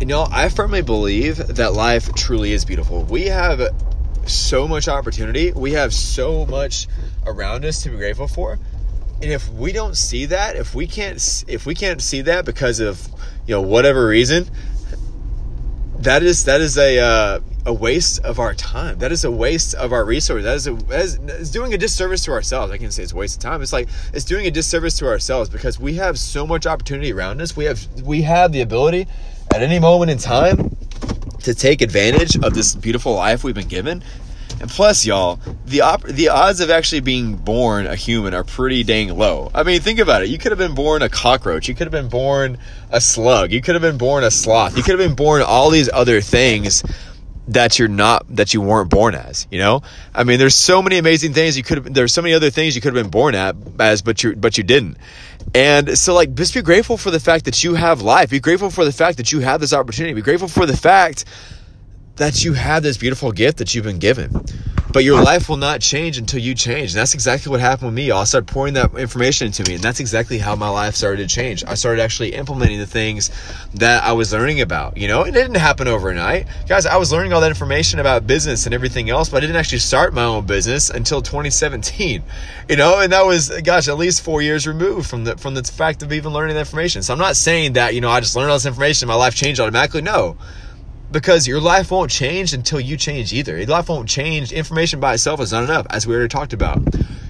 And 0.00 0.08
y'all, 0.08 0.30
I 0.32 0.48
firmly 0.48 0.80
believe 0.80 1.36
that 1.36 1.74
life 1.74 2.10
truly 2.14 2.52
is 2.52 2.64
beautiful. 2.64 3.02
We 3.04 3.26
have 3.26 3.60
so 4.24 4.66
much 4.66 4.88
opportunity. 4.88 5.52
We 5.52 5.72
have 5.72 5.92
so 5.92 6.46
much 6.46 6.88
around 7.26 7.66
us 7.66 7.82
to 7.82 7.90
be 7.90 7.98
grateful 7.98 8.28
for. 8.28 8.58
And 9.20 9.30
if 9.30 9.46
we 9.50 9.72
don't 9.72 9.94
see 9.94 10.24
that, 10.24 10.56
if 10.56 10.74
we 10.74 10.86
can't, 10.86 11.44
if 11.48 11.66
we 11.66 11.74
can't 11.74 12.00
see 12.00 12.22
that 12.22 12.46
because 12.46 12.80
of 12.80 13.06
you 13.46 13.54
know 13.54 13.60
whatever 13.60 14.06
reason, 14.06 14.48
that 16.00 16.22
is 16.22 16.44
that 16.44 16.60
is 16.60 16.78
a 16.78 16.98
uh, 16.98 17.40
a 17.66 17.72
waste 17.72 18.20
of 18.24 18.38
our 18.38 18.54
time. 18.54 18.98
That 18.98 19.12
is 19.12 19.24
a 19.24 19.30
waste 19.30 19.74
of 19.74 19.92
our 19.92 20.04
resources. 20.04 20.64
That 20.64 21.02
is, 21.02 21.18
it's 21.40 21.50
doing 21.50 21.74
a 21.74 21.78
disservice 21.78 22.24
to 22.24 22.32
ourselves. 22.32 22.72
I 22.72 22.78
can 22.78 22.90
say 22.90 23.02
it's 23.02 23.12
a 23.12 23.16
waste 23.16 23.36
of 23.36 23.42
time. 23.42 23.62
It's 23.62 23.72
like 23.72 23.88
it's 24.12 24.24
doing 24.24 24.46
a 24.46 24.50
disservice 24.50 24.96
to 24.98 25.06
ourselves 25.06 25.50
because 25.50 25.78
we 25.78 25.94
have 25.94 26.18
so 26.18 26.46
much 26.46 26.66
opportunity 26.66 27.12
around 27.12 27.40
us. 27.40 27.56
We 27.56 27.64
have 27.64 27.86
we 28.02 28.22
have 28.22 28.52
the 28.52 28.62
ability 28.62 29.06
at 29.52 29.62
any 29.62 29.78
moment 29.78 30.10
in 30.10 30.18
time 30.18 30.76
to 31.42 31.54
take 31.54 31.82
advantage 31.82 32.36
of 32.36 32.54
this 32.54 32.74
beautiful 32.74 33.14
life 33.14 33.44
we've 33.44 33.54
been 33.54 33.68
given 33.68 34.02
and 34.60 34.68
plus, 34.68 35.06
y'all, 35.06 35.38
the 35.66 35.82
op- 35.82 36.02
the 36.02 36.28
odds 36.30 36.60
of 36.60 36.70
actually 36.70 37.00
being 37.00 37.36
born 37.36 37.86
a 37.86 37.94
human 37.94 38.34
are 38.34 38.44
pretty 38.44 38.82
dang 38.82 39.16
low. 39.16 39.50
I 39.54 39.62
mean, 39.62 39.80
think 39.80 39.98
about 39.98 40.22
it. 40.22 40.28
You 40.28 40.38
could 40.38 40.52
have 40.52 40.58
been 40.58 40.74
born 40.74 41.02
a 41.02 41.08
cockroach. 41.08 41.68
You 41.68 41.74
could 41.74 41.86
have 41.86 41.92
been 41.92 42.08
born 42.08 42.58
a 42.90 43.00
slug. 43.00 43.52
You 43.52 43.60
could 43.60 43.74
have 43.74 43.82
been 43.82 43.98
born 43.98 44.24
a 44.24 44.30
sloth. 44.30 44.76
You 44.76 44.82
could 44.82 44.98
have 44.98 45.08
been 45.08 45.16
born 45.16 45.42
all 45.42 45.70
these 45.70 45.88
other 45.92 46.20
things 46.20 46.82
that 47.48 47.78
you're 47.78 47.88
not 47.88 48.24
that 48.36 48.52
you 48.52 48.60
weren't 48.60 48.90
born 48.90 49.14
as 49.14 49.48
you 49.50 49.58
know 49.58 49.80
i 50.14 50.22
mean 50.22 50.38
there's 50.38 50.54
so 50.54 50.82
many 50.82 50.98
amazing 50.98 51.32
things 51.32 51.56
you 51.56 51.62
could 51.62 51.78
have 51.78 51.94
there's 51.94 52.12
so 52.12 52.20
many 52.20 52.34
other 52.34 52.50
things 52.50 52.76
you 52.76 52.82
could 52.82 52.94
have 52.94 53.02
been 53.02 53.10
born 53.10 53.34
at 53.34 53.56
as 53.80 54.02
but 54.02 54.22
you 54.22 54.36
but 54.36 54.58
you 54.58 54.64
didn't 54.64 54.98
and 55.54 55.96
so 55.96 56.12
like 56.12 56.34
just 56.34 56.52
be 56.52 56.60
grateful 56.60 56.98
for 56.98 57.10
the 57.10 57.18
fact 57.18 57.46
that 57.46 57.64
you 57.64 57.74
have 57.74 58.02
life 58.02 58.28
be 58.28 58.38
grateful 58.38 58.68
for 58.68 58.84
the 58.84 58.92
fact 58.92 59.16
that 59.16 59.32
you 59.32 59.40
have 59.40 59.62
this 59.62 59.72
opportunity 59.72 60.12
be 60.12 60.20
grateful 60.20 60.46
for 60.46 60.66
the 60.66 60.76
fact 60.76 61.24
that 62.18 62.44
you 62.44 62.52
have 62.52 62.82
this 62.82 62.96
beautiful 62.96 63.32
gift 63.32 63.58
that 63.58 63.74
you've 63.74 63.84
been 63.84 63.98
given. 63.98 64.44
But 64.90 65.04
your 65.04 65.22
life 65.22 65.50
will 65.50 65.58
not 65.58 65.80
change 65.82 66.16
until 66.16 66.40
you 66.40 66.54
change. 66.54 66.92
And 66.92 67.00
that's 67.00 67.12
exactly 67.12 67.50
what 67.50 67.60
happened 67.60 67.88
with 67.88 67.94
me. 67.94 68.10
I 68.10 68.24
started 68.24 68.48
pouring 68.48 68.74
that 68.74 68.94
information 68.94 69.48
into 69.48 69.62
me. 69.64 69.74
And 69.74 69.82
that's 69.84 70.00
exactly 70.00 70.38
how 70.38 70.56
my 70.56 70.70
life 70.70 70.94
started 70.94 71.28
to 71.28 71.34
change. 71.34 71.62
I 71.64 71.74
started 71.74 72.00
actually 72.00 72.34
implementing 72.34 72.78
the 72.78 72.86
things 72.86 73.30
that 73.74 74.02
I 74.02 74.12
was 74.12 74.32
learning 74.32 74.62
about. 74.62 74.96
You 74.96 75.06
know, 75.08 75.24
it 75.24 75.32
didn't 75.32 75.56
happen 75.56 75.88
overnight. 75.88 76.46
Guys, 76.66 76.86
I 76.86 76.96
was 76.96 77.12
learning 77.12 77.34
all 77.34 77.42
that 77.42 77.50
information 77.50 78.00
about 78.00 78.26
business 78.26 78.64
and 78.64 78.74
everything 78.74 79.10
else, 79.10 79.28
but 79.28 79.38
I 79.38 79.40
didn't 79.40 79.56
actually 79.56 79.80
start 79.80 80.14
my 80.14 80.24
own 80.24 80.46
business 80.46 80.88
until 80.88 81.20
2017. 81.20 82.22
You 82.70 82.76
know, 82.76 83.00
and 83.00 83.12
that 83.12 83.26
was, 83.26 83.50
gosh, 83.60 83.88
at 83.88 83.98
least 83.98 84.22
four 84.22 84.40
years 84.40 84.66
removed 84.66 85.08
from 85.08 85.24
the 85.24 85.36
from 85.36 85.54
the 85.54 85.62
fact 85.62 86.02
of 86.02 86.12
even 86.12 86.32
learning 86.32 86.54
that 86.54 86.60
information. 86.60 87.02
So 87.02 87.12
I'm 87.12 87.18
not 87.18 87.36
saying 87.36 87.74
that, 87.74 87.94
you 87.94 88.00
know, 88.00 88.10
I 88.10 88.20
just 88.20 88.34
learned 88.34 88.50
all 88.50 88.56
this 88.56 88.66
information, 88.66 89.06
my 89.08 89.14
life 89.14 89.34
changed 89.34 89.60
automatically. 89.60 90.00
No 90.00 90.38
because 91.10 91.46
your 91.46 91.60
life 91.60 91.90
won't 91.90 92.10
change 92.10 92.52
until 92.52 92.80
you 92.80 92.96
change 92.96 93.32
either. 93.32 93.56
Your 93.56 93.66
life 93.66 93.88
won't 93.88 94.08
change. 94.08 94.52
Information 94.52 95.00
by 95.00 95.14
itself 95.14 95.40
is 95.40 95.52
not 95.52 95.64
enough, 95.64 95.86
as 95.90 96.06
we 96.06 96.14
already 96.14 96.28
talked 96.28 96.52
about. 96.52 96.82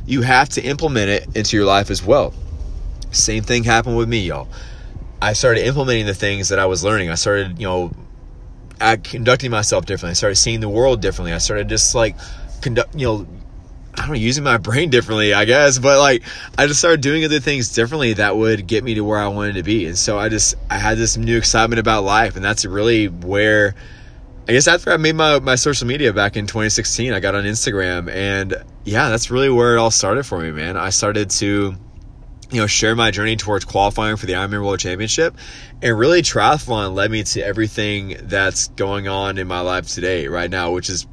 You 0.06 0.22
have 0.22 0.48
to 0.50 0.62
implement 0.62 1.10
it 1.10 1.36
into 1.36 1.56
your 1.56 1.66
life 1.66 1.90
as 1.90 2.02
well. 2.02 2.34
Same 3.10 3.42
thing 3.42 3.64
happened 3.64 3.96
with 3.96 4.08
me, 4.08 4.20
y'all. 4.20 4.48
I 5.20 5.32
started 5.32 5.66
implementing 5.66 6.06
the 6.06 6.14
things 6.14 6.48
that 6.50 6.58
I 6.58 6.66
was 6.66 6.84
learning. 6.84 7.10
I 7.10 7.14
started, 7.14 7.58
you 7.58 7.66
know, 7.66 7.92
conducting 9.02 9.50
myself 9.50 9.86
differently. 9.86 10.10
I 10.10 10.14
started 10.14 10.36
seeing 10.36 10.60
the 10.60 10.68
world 10.68 11.00
differently. 11.00 11.32
I 11.32 11.38
started 11.38 11.68
just 11.68 11.94
like 11.94 12.16
conduct, 12.60 12.94
you 12.94 13.06
know, 13.06 13.26
I 13.98 14.02
don't 14.02 14.10
know, 14.10 14.14
using 14.14 14.44
my 14.44 14.58
brain 14.58 14.90
differently, 14.90 15.34
I 15.34 15.44
guess. 15.44 15.78
But 15.78 15.98
like, 15.98 16.22
I 16.56 16.66
just 16.66 16.78
started 16.78 17.00
doing 17.00 17.24
other 17.24 17.40
things 17.40 17.72
differently 17.74 18.14
that 18.14 18.36
would 18.36 18.66
get 18.66 18.84
me 18.84 18.94
to 18.94 19.00
where 19.02 19.18
I 19.18 19.28
wanted 19.28 19.54
to 19.54 19.62
be. 19.62 19.86
And 19.86 19.98
so 19.98 20.18
I 20.18 20.28
just, 20.28 20.54
I 20.70 20.78
had 20.78 20.98
this 20.98 21.16
new 21.16 21.36
excitement 21.36 21.80
about 21.80 22.04
life. 22.04 22.36
And 22.36 22.44
that's 22.44 22.64
really 22.64 23.08
where, 23.08 23.74
I 24.48 24.52
guess 24.52 24.68
after 24.68 24.92
I 24.92 24.98
made 24.98 25.16
my, 25.16 25.40
my 25.40 25.56
social 25.56 25.86
media 25.86 26.12
back 26.12 26.36
in 26.36 26.46
2016, 26.46 27.12
I 27.12 27.20
got 27.20 27.34
on 27.34 27.44
Instagram. 27.44 28.08
And 28.10 28.54
yeah, 28.84 29.08
that's 29.08 29.30
really 29.30 29.50
where 29.50 29.74
it 29.74 29.78
all 29.78 29.90
started 29.90 30.24
for 30.24 30.38
me, 30.38 30.52
man. 30.52 30.76
I 30.76 30.90
started 30.90 31.30
to, 31.30 31.74
you 32.50 32.60
know, 32.60 32.66
share 32.66 32.94
my 32.94 33.10
journey 33.10 33.36
towards 33.36 33.64
qualifying 33.64 34.16
for 34.16 34.26
the 34.26 34.34
Ironman 34.34 34.64
World 34.64 34.78
Championship. 34.78 35.36
And 35.82 35.98
really, 35.98 36.22
triathlon 36.22 36.94
led 36.94 37.10
me 37.10 37.24
to 37.24 37.42
everything 37.42 38.16
that's 38.22 38.68
going 38.68 39.08
on 39.08 39.38
in 39.38 39.48
my 39.48 39.60
life 39.60 39.88
today, 39.88 40.28
right 40.28 40.50
now, 40.50 40.72
which 40.72 40.88
is 40.88 41.06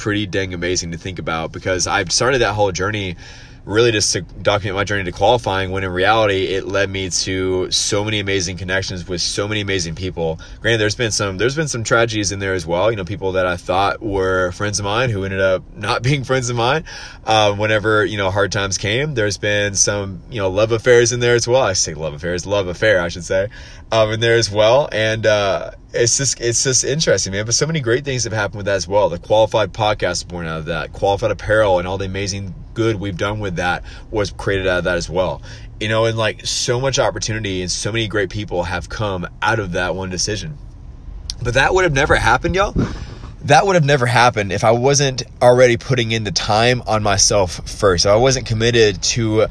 pretty 0.00 0.24
dang 0.24 0.54
amazing 0.54 0.92
to 0.92 0.96
think 0.96 1.18
about 1.18 1.52
because 1.52 1.86
I 1.86 2.02
started 2.04 2.38
that 2.38 2.54
whole 2.54 2.72
journey 2.72 3.16
really 3.64 3.92
just 3.92 4.12
to 4.12 4.22
document 4.22 4.76
my 4.76 4.84
journey 4.84 5.04
to 5.04 5.12
qualifying 5.12 5.70
when 5.70 5.84
in 5.84 5.90
reality 5.90 6.46
it 6.46 6.66
led 6.66 6.88
me 6.88 7.10
to 7.10 7.70
so 7.70 8.04
many 8.04 8.20
amazing 8.20 8.56
connections 8.56 9.06
with 9.06 9.20
so 9.20 9.46
many 9.46 9.60
amazing 9.60 9.94
people. 9.94 10.40
Granted 10.60 10.78
there's 10.78 10.94
been 10.94 11.12
some 11.12 11.38
there's 11.38 11.56
been 11.56 11.68
some 11.68 11.84
tragedies 11.84 12.32
in 12.32 12.38
there 12.38 12.54
as 12.54 12.66
well. 12.66 12.90
You 12.90 12.96
know 12.96 13.04
people 13.04 13.32
that 13.32 13.46
i 13.46 13.56
thought 13.56 14.02
were 14.02 14.52
friends 14.52 14.78
of 14.78 14.84
mine 14.84 15.10
who 15.10 15.24
ended 15.24 15.40
up 15.40 15.62
not 15.74 16.02
being 16.10 16.24
friends 16.24 16.50
of 16.50 16.56
mine 16.56 16.84
um, 17.24 17.58
whenever 17.58 18.04
you 18.04 18.16
know 18.16 18.30
hard 18.30 18.52
times 18.52 18.78
came 18.78 19.14
there's 19.14 19.38
been 19.38 19.74
some 19.74 20.22
you 20.30 20.40
know 20.40 20.50
love 20.50 20.72
affairs 20.72 21.12
in 21.12 21.20
there 21.20 21.34
as 21.34 21.46
well. 21.46 21.62
I 21.62 21.74
say 21.74 21.94
love 21.94 22.14
affairs 22.14 22.46
love 22.46 22.66
affair 22.66 23.00
i 23.00 23.08
should 23.08 23.24
say 23.24 23.48
um, 23.92 24.12
in 24.12 24.20
there 24.20 24.36
as 24.36 24.50
well. 24.50 24.88
And 24.92 25.26
uh, 25.26 25.72
it's 25.92 26.16
just 26.16 26.40
it's 26.40 26.62
just 26.62 26.84
interesting, 26.84 27.32
man. 27.32 27.44
But 27.44 27.54
so 27.54 27.66
many 27.66 27.80
great 27.80 28.04
things 28.04 28.24
have 28.24 28.32
happened 28.32 28.58
with 28.58 28.66
that 28.66 28.76
as 28.76 28.88
well. 28.88 29.08
The 29.08 29.18
qualified 29.18 29.72
podcast 29.72 30.28
born 30.28 30.46
out 30.46 30.58
of 30.58 30.64
that, 30.66 30.92
qualified 30.92 31.30
apparel, 31.30 31.78
and 31.78 31.88
all 31.88 31.98
the 31.98 32.06
amazing 32.06 32.54
good 32.80 32.96
we've 32.96 33.18
done 33.18 33.40
with 33.40 33.56
that 33.56 33.84
was 34.10 34.30
created 34.30 34.66
out 34.66 34.78
of 34.78 34.84
that 34.84 34.96
as 34.96 35.10
well. 35.10 35.42
You 35.80 35.88
know, 35.88 36.06
and 36.06 36.16
like 36.16 36.46
so 36.46 36.80
much 36.80 36.98
opportunity 36.98 37.60
and 37.60 37.70
so 37.70 37.92
many 37.92 38.08
great 38.08 38.30
people 38.30 38.62
have 38.62 38.88
come 38.88 39.28
out 39.42 39.58
of 39.58 39.72
that 39.72 39.94
one 39.94 40.08
decision. 40.08 40.56
But 41.42 41.54
that 41.54 41.74
would 41.74 41.84
have 41.84 41.92
never 41.92 42.16
happened, 42.16 42.54
y'all. 42.54 42.74
That 43.42 43.66
would 43.66 43.76
have 43.76 43.84
never 43.84 44.06
happened 44.06 44.50
if 44.50 44.64
I 44.64 44.70
wasn't 44.70 45.22
already 45.42 45.76
putting 45.76 46.12
in 46.12 46.24
the 46.24 46.32
time 46.32 46.82
on 46.86 47.02
myself 47.02 47.68
first. 47.68 48.06
If 48.06 48.12
I 48.12 48.16
wasn't 48.16 48.46
committed 48.46 49.02
to 49.14 49.46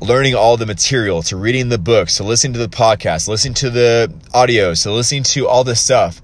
learning 0.00 0.34
all 0.34 0.56
the 0.56 0.66
material, 0.66 1.22
to 1.24 1.36
reading 1.36 1.68
the 1.68 1.78
books, 1.78 2.16
to 2.16 2.24
listening 2.24 2.54
to 2.54 2.58
the 2.58 2.68
podcast, 2.68 3.28
listening 3.28 3.54
to 3.54 3.70
the 3.70 4.12
audio, 4.32 4.74
to 4.74 4.92
listening 4.92 5.24
to 5.24 5.46
all 5.46 5.64
this 5.64 5.80
stuff 5.80 6.22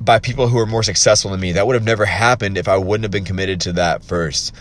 by 0.00 0.18
people 0.18 0.48
who 0.48 0.58
are 0.58 0.66
more 0.66 0.82
successful 0.82 1.30
than 1.30 1.40
me. 1.40 1.52
That 1.52 1.66
would 1.66 1.74
have 1.74 1.84
never 1.84 2.04
happened 2.04 2.58
if 2.58 2.68
I 2.68 2.76
wouldn't 2.76 3.04
have 3.04 3.12
been 3.12 3.24
committed 3.24 3.62
to 3.62 3.72
that 3.74 4.04
first. 4.04 4.54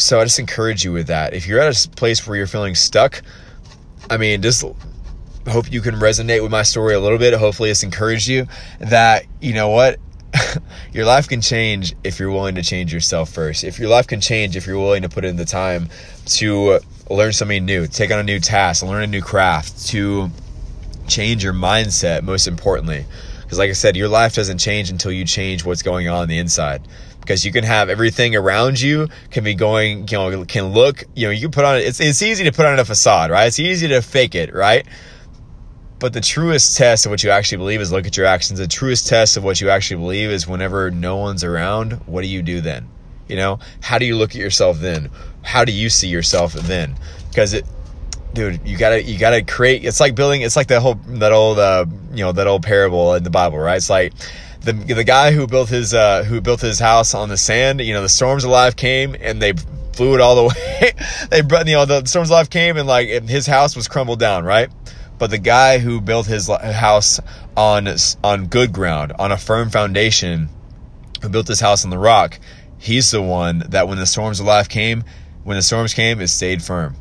So 0.00 0.18
I 0.18 0.24
just 0.24 0.38
encourage 0.38 0.82
you 0.82 0.92
with 0.92 1.08
that. 1.08 1.34
If 1.34 1.46
you're 1.46 1.60
at 1.60 1.86
a 1.86 1.90
place 1.90 2.26
where 2.26 2.36
you're 2.36 2.46
feeling 2.46 2.74
stuck, 2.74 3.22
I 4.08 4.16
mean, 4.16 4.40
just 4.40 4.64
hope 5.46 5.70
you 5.70 5.82
can 5.82 5.96
resonate 5.96 6.42
with 6.42 6.50
my 6.50 6.62
story 6.62 6.94
a 6.94 7.00
little 7.00 7.18
bit. 7.18 7.34
Hopefully, 7.34 7.68
it's 7.68 7.82
encouraged 7.82 8.26
you 8.26 8.46
that, 8.78 9.26
you 9.42 9.52
know 9.52 9.68
what, 9.68 9.98
your 10.92 11.04
life 11.04 11.28
can 11.28 11.42
change 11.42 11.94
if 12.02 12.18
you're 12.18 12.30
willing 12.30 12.54
to 12.54 12.62
change 12.62 12.94
yourself 12.94 13.30
first. 13.30 13.62
If 13.62 13.78
your 13.78 13.90
life 13.90 14.06
can 14.06 14.22
change 14.22 14.56
if 14.56 14.66
you're 14.66 14.78
willing 14.78 15.02
to 15.02 15.10
put 15.10 15.26
in 15.26 15.36
the 15.36 15.44
time 15.44 15.90
to 16.26 16.80
learn 17.10 17.34
something 17.34 17.66
new, 17.66 17.86
take 17.86 18.10
on 18.10 18.18
a 18.18 18.22
new 18.22 18.40
task, 18.40 18.82
learn 18.82 19.02
a 19.02 19.06
new 19.06 19.20
craft, 19.20 19.86
to 19.88 20.30
change 21.08 21.44
your 21.44 21.52
mindset, 21.52 22.22
most 22.22 22.46
importantly. 22.46 23.04
Because, 23.42 23.58
like 23.58 23.68
I 23.68 23.74
said, 23.74 23.96
your 23.96 24.08
life 24.08 24.34
doesn't 24.34 24.58
change 24.58 24.88
until 24.88 25.12
you 25.12 25.26
change 25.26 25.62
what's 25.62 25.82
going 25.82 26.08
on, 26.08 26.22
on 26.22 26.28
the 26.28 26.38
inside. 26.38 26.80
Because 27.30 27.44
you 27.44 27.52
can 27.52 27.62
have 27.62 27.88
everything 27.88 28.34
around 28.34 28.80
you 28.80 29.08
can 29.30 29.44
be 29.44 29.54
going, 29.54 30.08
you 30.08 30.18
know, 30.18 30.44
can 30.46 30.72
look, 30.72 31.04
you 31.14 31.28
know, 31.28 31.30
you 31.30 31.42
can 31.42 31.52
put 31.52 31.64
on, 31.64 31.76
it's, 31.76 32.00
it's 32.00 32.22
easy 32.22 32.42
to 32.42 32.50
put 32.50 32.66
on 32.66 32.76
a 32.80 32.84
facade, 32.84 33.30
right? 33.30 33.46
It's 33.46 33.60
easy 33.60 33.86
to 33.86 34.02
fake 34.02 34.34
it, 34.34 34.52
right? 34.52 34.84
But 36.00 36.12
the 36.12 36.20
truest 36.20 36.76
test 36.76 37.06
of 37.06 37.10
what 37.10 37.22
you 37.22 37.30
actually 37.30 37.58
believe 37.58 37.80
is 37.80 37.92
look 37.92 38.04
at 38.04 38.16
your 38.16 38.26
actions. 38.26 38.58
The 38.58 38.66
truest 38.66 39.06
test 39.06 39.36
of 39.36 39.44
what 39.44 39.60
you 39.60 39.70
actually 39.70 39.98
believe 39.98 40.28
is 40.28 40.48
whenever 40.48 40.90
no 40.90 41.18
one's 41.18 41.44
around, 41.44 41.92
what 42.08 42.22
do 42.22 42.26
you 42.26 42.42
do 42.42 42.60
then? 42.60 42.88
You 43.28 43.36
know, 43.36 43.60
how 43.80 43.98
do 43.98 44.06
you 44.06 44.16
look 44.16 44.30
at 44.30 44.40
yourself 44.40 44.80
then? 44.80 45.08
How 45.42 45.64
do 45.64 45.70
you 45.70 45.88
see 45.88 46.08
yourself 46.08 46.54
then? 46.54 46.96
Because 47.28 47.54
it, 47.54 47.64
dude, 48.34 48.66
you 48.66 48.76
gotta 48.76 49.04
you 49.04 49.20
gotta 49.20 49.44
create. 49.44 49.84
It's 49.84 50.00
like 50.00 50.16
building. 50.16 50.42
It's 50.42 50.56
like 50.56 50.66
that 50.66 50.82
whole 50.82 50.94
that 50.94 51.30
old 51.30 51.60
uh, 51.60 51.86
you 52.10 52.24
know 52.24 52.32
that 52.32 52.48
old 52.48 52.64
parable 52.64 53.14
in 53.14 53.22
the 53.22 53.30
Bible, 53.30 53.58
right? 53.58 53.76
It's 53.76 53.88
like 53.88 54.14
the 54.62 54.72
the 54.72 55.04
guy 55.04 55.32
who 55.32 55.46
built 55.46 55.68
his 55.68 55.94
uh, 55.94 56.24
who 56.24 56.40
built 56.40 56.60
his 56.60 56.78
house 56.78 57.14
on 57.14 57.28
the 57.28 57.36
sand. 57.36 57.80
You 57.80 57.94
know, 57.94 58.02
the 58.02 58.08
storms 58.08 58.44
of 58.44 58.50
life 58.50 58.76
came 58.76 59.16
and 59.18 59.40
they 59.40 59.54
flew 59.94 60.14
it 60.14 60.20
all 60.20 60.36
the 60.36 60.44
way. 60.82 60.92
they 61.30 61.40
brought 61.40 61.66
you 61.66 61.74
know 61.74 61.86
the 61.86 62.04
storms 62.06 62.28
of 62.28 62.32
life 62.32 62.50
came 62.50 62.76
and 62.76 62.86
like 62.86 63.08
and 63.08 63.28
his 63.28 63.46
house 63.46 63.74
was 63.74 63.88
crumbled 63.88 64.20
down, 64.20 64.44
right? 64.44 64.68
But 65.18 65.30
the 65.30 65.38
guy 65.38 65.78
who 65.78 66.00
built 66.00 66.26
his 66.26 66.48
house 66.48 67.20
on 67.56 67.88
on 68.22 68.46
good 68.46 68.72
ground, 68.72 69.12
on 69.18 69.32
a 69.32 69.36
firm 69.36 69.70
foundation, 69.70 70.48
who 71.22 71.28
built 71.28 71.48
his 71.48 71.60
house 71.60 71.84
on 71.84 71.90
the 71.90 71.98
rock, 71.98 72.38
he's 72.78 73.10
the 73.10 73.22
one 73.22 73.64
that 73.68 73.88
when 73.88 73.98
the 73.98 74.06
storms 74.06 74.40
of 74.40 74.46
life 74.46 74.68
came, 74.68 75.04
when 75.44 75.56
the 75.56 75.62
storms 75.62 75.94
came, 75.94 76.20
it 76.20 76.28
stayed 76.28 76.62
firm 76.62 76.96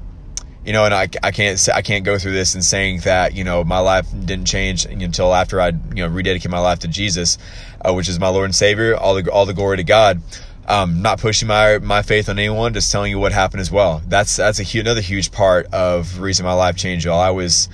you 0.65 0.73
know, 0.73 0.85
and 0.85 0.93
I, 0.93 1.07
I 1.23 1.31
can't 1.31 1.69
I 1.73 1.81
can't 1.81 2.03
go 2.03 2.17
through 2.17 2.33
this 2.33 2.53
and 2.53 2.63
saying 2.63 3.01
that 3.01 3.33
you 3.33 3.43
know 3.43 3.63
my 3.63 3.79
life 3.79 4.07
didn't 4.11 4.45
change 4.45 4.85
until 4.85 5.33
after 5.33 5.61
I 5.61 5.69
you 5.69 6.03
know 6.03 6.07
rededicate 6.07 6.51
my 6.51 6.59
life 6.59 6.79
to 6.79 6.87
Jesus, 6.87 7.37
uh, 7.83 7.93
which 7.93 8.09
is 8.09 8.19
my 8.19 8.27
Lord 8.27 8.45
and 8.45 8.55
Savior. 8.55 8.95
All 8.95 9.15
the 9.15 9.31
all 9.31 9.45
the 9.45 9.53
glory 9.53 9.77
to 9.77 9.83
God. 9.83 10.21
Um, 10.67 11.01
not 11.01 11.19
pushing 11.19 11.47
my 11.47 11.79
my 11.79 12.03
faith 12.03 12.29
on 12.29 12.37
anyone, 12.37 12.73
just 12.73 12.91
telling 12.91 13.09
you 13.09 13.17
what 13.17 13.31
happened 13.31 13.61
as 13.61 13.71
well. 13.71 14.03
That's 14.07 14.35
that's 14.35 14.59
a 14.59 14.79
another 14.79 15.01
huge 15.01 15.31
part 15.31 15.65
of 15.73 16.19
reason 16.19 16.45
my 16.45 16.53
life 16.53 16.75
changed. 16.75 17.05
Y'all, 17.05 17.19
I 17.19 17.31
was. 17.31 17.69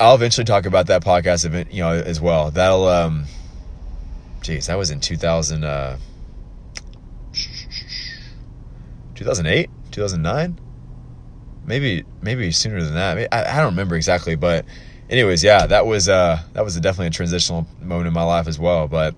I'll 0.00 0.14
eventually 0.14 0.44
talk 0.44 0.66
about 0.66 0.86
that 0.86 1.04
podcast 1.04 1.44
event, 1.44 1.72
you 1.72 1.82
know, 1.82 1.92
as 1.92 2.20
well. 2.20 2.50
That'll, 2.50 2.88
um, 2.88 3.26
geez, 4.40 4.66
that 4.66 4.76
was 4.76 4.90
in 4.90 4.98
2000, 4.98 5.62
uh, 5.62 5.96
2008, 9.14 9.70
2009 9.92 10.58
maybe 11.64 12.04
maybe 12.20 12.50
sooner 12.52 12.82
than 12.82 12.94
that. 12.94 13.28
I, 13.32 13.52
I 13.52 13.56
don't 13.58 13.72
remember 13.72 13.96
exactly, 13.96 14.34
but 14.34 14.64
anyways, 15.10 15.44
yeah, 15.44 15.66
that 15.66 15.86
was 15.86 16.08
uh 16.08 16.40
that 16.52 16.64
was 16.64 16.78
definitely 16.80 17.08
a 17.08 17.10
transitional 17.10 17.66
moment 17.80 18.08
in 18.08 18.14
my 18.14 18.24
life 18.24 18.48
as 18.48 18.58
well. 18.58 18.88
But 18.88 19.14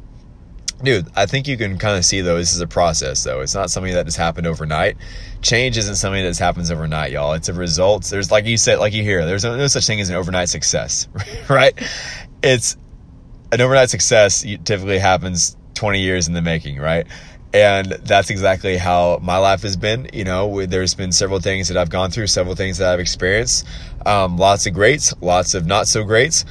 dude, 0.83 1.07
I 1.17 1.27
think 1.27 1.49
you 1.49 1.57
can 1.57 1.79
kind 1.79 1.97
of 1.97 2.05
see 2.05 2.21
though 2.21 2.37
this 2.37 2.55
is 2.55 2.61
a 2.61 2.67
process 2.67 3.25
though. 3.25 3.41
It's 3.41 3.55
not 3.55 3.71
something 3.71 3.93
that 3.95 4.05
just 4.05 4.19
happened 4.19 4.47
overnight. 4.47 4.97
Change 5.43 5.79
isn't 5.79 5.97
something 5.97 6.23
that 6.23 6.31
just 6.31 6.41
happens 6.41 6.71
overnight, 6.71 7.13
y'all. 7.13 7.33
It's 7.35 7.49
a 7.49 7.55
result. 7.55 8.05
There's 8.05 8.31
like 8.31 8.45
you 8.47 8.57
said, 8.57 8.79
like 8.79 8.93
you 8.93 9.03
hear, 9.03 9.25
there's 9.25 9.45
no, 9.45 9.57
no 9.57 9.67
such 9.67 9.87
thing 9.87 10.01
as 10.01 10.11
an 10.11 10.17
overnight 10.17 10.49
success, 10.49 11.09
right? 11.49 11.79
It's 12.43 12.77
an 13.53 13.61
overnight 13.61 13.91
success 13.91 14.43
typically 14.65 14.99
happens 14.99 15.57
20 15.75 16.01
years 16.01 16.29
in 16.29 16.35
the 16.35 16.43
making, 16.43 16.79
right? 16.79 17.07
And 17.55 17.93
that's 18.03 18.31
exactly 18.31 18.77
how 18.77 19.21
my 19.23 19.39
life 19.39 19.63
has 19.63 19.77
been 19.77 20.09
you 20.13 20.25
know 20.25 20.67
there's 20.67 20.95
been 20.95 21.13
several 21.13 21.39
things 21.39 21.69
that 21.69 21.77
i've 21.77 21.89
gone 21.89 22.11
through 22.11 22.27
several 22.27 22.55
things 22.57 22.79
that 22.79 22.93
i've 22.93 23.01
experienced. 23.01 23.67
Um, 24.05 24.37
lots 24.37 24.67
of 24.67 24.75
greats 24.75 25.15
lots 25.23 25.55
of 25.55 25.65
not 25.65 25.87
so 25.87 26.03
greats 26.03 26.45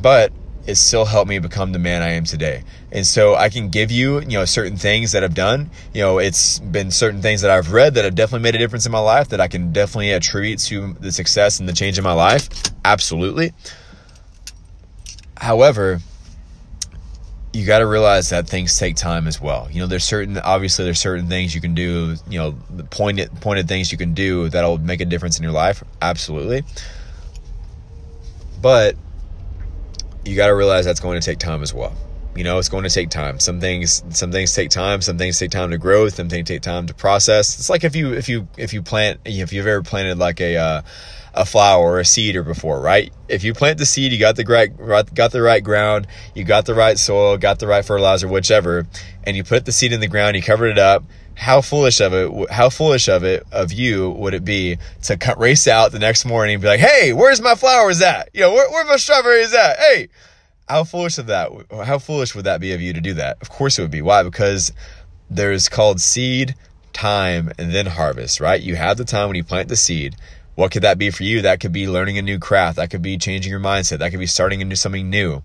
but 0.00 0.32
it 0.66 0.74
still 0.74 1.04
helped 1.04 1.28
me 1.28 1.38
become 1.38 1.72
the 1.72 1.78
man 1.78 2.02
i 2.02 2.08
am 2.08 2.24
today. 2.24 2.64
And 2.90 3.06
so 3.06 3.34
i 3.34 3.50
can 3.50 3.68
give 3.68 3.90
you 3.90 4.20
you 4.20 4.38
know 4.38 4.46
certain 4.46 4.78
things 4.78 5.12
that 5.12 5.22
i've 5.22 5.34
done. 5.34 5.70
You 5.92 6.00
know 6.00 6.18
it's 6.18 6.58
been 6.58 6.90
certain 6.90 7.20
things 7.20 7.42
that 7.42 7.50
i've 7.50 7.72
read 7.72 7.94
that 7.94 8.04
have 8.04 8.14
definitely 8.14 8.44
made 8.44 8.54
a 8.54 8.58
difference 8.58 8.86
in 8.86 8.92
my 8.92 8.98
life 8.98 9.28
that 9.28 9.40
i 9.40 9.48
can 9.48 9.72
definitely 9.72 10.12
attribute 10.12 10.60
to 10.60 10.94
the 10.94 11.12
success 11.12 11.60
and 11.60 11.68
the 11.68 11.74
change 11.74 11.98
in 11.98 12.04
my 12.04 12.14
life. 12.14 12.48
Absolutely. 12.84 13.52
However 15.36 16.00
you 17.52 17.64
got 17.64 17.78
to 17.78 17.86
realize 17.86 18.30
that 18.30 18.48
things 18.48 18.78
take 18.78 18.96
time 18.96 19.26
as 19.26 19.40
well. 19.40 19.68
You 19.70 19.80
know, 19.80 19.86
there's 19.86 20.04
certain 20.04 20.38
obviously 20.38 20.84
there's 20.84 21.00
certain 21.00 21.28
things 21.28 21.54
you 21.54 21.60
can 21.60 21.74
do, 21.74 22.16
you 22.28 22.38
know, 22.38 22.54
pointed 22.90 23.30
pointed 23.40 23.68
things 23.68 23.90
you 23.90 23.98
can 23.98 24.14
do 24.14 24.48
that'll 24.48 24.78
make 24.78 25.00
a 25.00 25.04
difference 25.04 25.38
in 25.38 25.42
your 25.42 25.52
life. 25.52 25.82
Absolutely. 26.02 26.62
But 28.60 28.96
you 30.24 30.36
got 30.36 30.48
to 30.48 30.54
realize 30.54 30.84
that's 30.84 31.00
going 31.00 31.18
to 31.20 31.24
take 31.24 31.38
time 31.38 31.62
as 31.62 31.72
well. 31.72 31.94
You 32.36 32.44
know, 32.44 32.58
it's 32.58 32.68
going 32.68 32.84
to 32.84 32.90
take 32.90 33.08
time. 33.10 33.40
Some 33.40 33.60
things 33.60 34.04
some 34.10 34.30
things 34.30 34.54
take 34.54 34.70
time, 34.70 35.00
some 35.00 35.16
things 35.16 35.38
take 35.38 35.50
time 35.50 35.70
to 35.70 35.78
grow, 35.78 36.08
some 36.08 36.28
things 36.28 36.46
take 36.46 36.62
time 36.62 36.86
to 36.86 36.94
process. 36.94 37.58
It's 37.58 37.70
like 37.70 37.82
if 37.82 37.96
you 37.96 38.12
if 38.12 38.28
you 38.28 38.46
if 38.56 38.72
you 38.72 38.82
plant 38.82 39.20
if 39.24 39.52
you've 39.52 39.66
ever 39.66 39.82
planted 39.82 40.18
like 40.18 40.40
a 40.40 40.56
uh, 40.56 40.82
a 41.34 41.44
flower 41.44 41.84
or 41.84 42.00
a 42.00 42.04
seed 42.04 42.36
or 42.36 42.42
before, 42.42 42.80
right? 42.80 43.12
If 43.28 43.44
you 43.44 43.54
plant 43.54 43.78
the 43.78 43.86
seed, 43.86 44.12
you 44.12 44.18
got 44.18 44.36
the 44.36 44.44
right, 44.44 45.14
got 45.14 45.32
the 45.32 45.42
right 45.42 45.62
ground, 45.62 46.06
you 46.34 46.44
got 46.44 46.66
the 46.66 46.74
right 46.74 46.98
soil, 46.98 47.36
got 47.36 47.58
the 47.58 47.66
right 47.66 47.84
fertilizer, 47.84 48.28
whichever, 48.28 48.86
and 49.24 49.36
you 49.36 49.44
put 49.44 49.64
the 49.64 49.72
seed 49.72 49.92
in 49.92 50.00
the 50.00 50.08
ground, 50.08 50.36
you 50.36 50.42
covered 50.42 50.70
it 50.70 50.78
up. 50.78 51.04
How 51.34 51.60
foolish 51.60 52.00
of 52.00 52.12
it, 52.14 52.50
how 52.50 52.68
foolish 52.68 53.08
of 53.08 53.22
it, 53.22 53.46
of 53.52 53.72
you 53.72 54.10
would 54.10 54.34
it 54.34 54.44
be 54.44 54.78
to 55.04 55.16
cut, 55.16 55.38
race 55.38 55.68
out 55.68 55.92
the 55.92 56.00
next 56.00 56.24
morning 56.24 56.54
and 56.54 56.62
be 56.62 56.66
like, 56.66 56.80
Hey, 56.80 57.12
where's 57.12 57.40
my 57.40 57.54
flowers 57.54 58.02
at? 58.02 58.30
You 58.34 58.40
know, 58.40 58.52
where, 58.52 58.84
my 58.86 58.96
strawberries 58.96 59.54
at? 59.54 59.78
Hey, 59.78 60.08
how 60.68 60.82
foolish 60.82 61.16
of 61.18 61.26
that, 61.26 61.52
how 61.84 61.98
foolish 61.98 62.34
would 62.34 62.44
that 62.46 62.60
be 62.60 62.72
of 62.72 62.80
you 62.80 62.92
to 62.92 63.00
do 63.00 63.14
that? 63.14 63.38
Of 63.40 63.50
course 63.50 63.78
it 63.78 63.82
would 63.82 63.90
be. 63.92 64.02
Why? 64.02 64.24
Because 64.24 64.72
there's 65.30 65.68
called 65.68 66.00
seed, 66.00 66.56
time, 66.92 67.52
and 67.58 67.72
then 67.72 67.86
harvest, 67.86 68.40
right? 68.40 68.60
You 68.60 68.74
have 68.74 68.96
the 68.96 69.04
time 69.04 69.28
when 69.28 69.36
you 69.36 69.44
plant 69.44 69.68
the 69.68 69.76
seed 69.76 70.16
what 70.58 70.72
could 70.72 70.82
that 70.82 70.98
be 70.98 71.10
for 71.10 71.22
you? 71.22 71.42
That 71.42 71.60
could 71.60 71.70
be 71.70 71.86
learning 71.86 72.18
a 72.18 72.22
new 72.22 72.40
craft. 72.40 72.78
That 72.78 72.90
could 72.90 73.00
be 73.00 73.16
changing 73.16 73.48
your 73.48 73.60
mindset. 73.60 74.00
That 74.00 74.10
could 74.10 74.18
be 74.18 74.26
starting 74.26 74.60
into 74.60 74.74
something 74.74 75.08
new. 75.08 75.44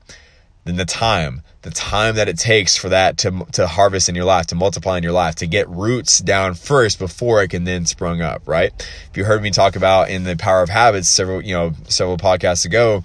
Then 0.65 0.75
the 0.75 0.85
time, 0.85 1.43
the 1.61 1.69
time 1.69 2.15
that 2.15 2.27
it 2.27 2.39
takes 2.39 2.75
for 2.75 2.89
that 2.89 3.19
to, 3.19 3.45
to 3.51 3.67
harvest 3.67 4.09
in 4.09 4.15
your 4.15 4.25
life, 4.25 4.47
to 4.47 4.55
multiply 4.55 4.97
in 4.97 5.03
your 5.03 5.11
life, 5.11 5.35
to 5.35 5.45
get 5.45 5.69
roots 5.69 6.17
down 6.17 6.55
first 6.55 6.97
before 6.97 7.43
it 7.43 7.49
can 7.49 7.63
then 7.63 7.85
sprung 7.85 8.21
up, 8.21 8.41
right? 8.47 8.71
If 9.11 9.15
you 9.15 9.23
heard 9.23 9.43
me 9.43 9.51
talk 9.51 9.75
about 9.75 10.09
in 10.09 10.23
the 10.23 10.35
power 10.35 10.63
of 10.63 10.69
habits 10.69 11.09
several, 11.09 11.43
you 11.43 11.53
know, 11.53 11.73
several 11.89 12.17
podcasts 12.17 12.65
ago, 12.65 13.03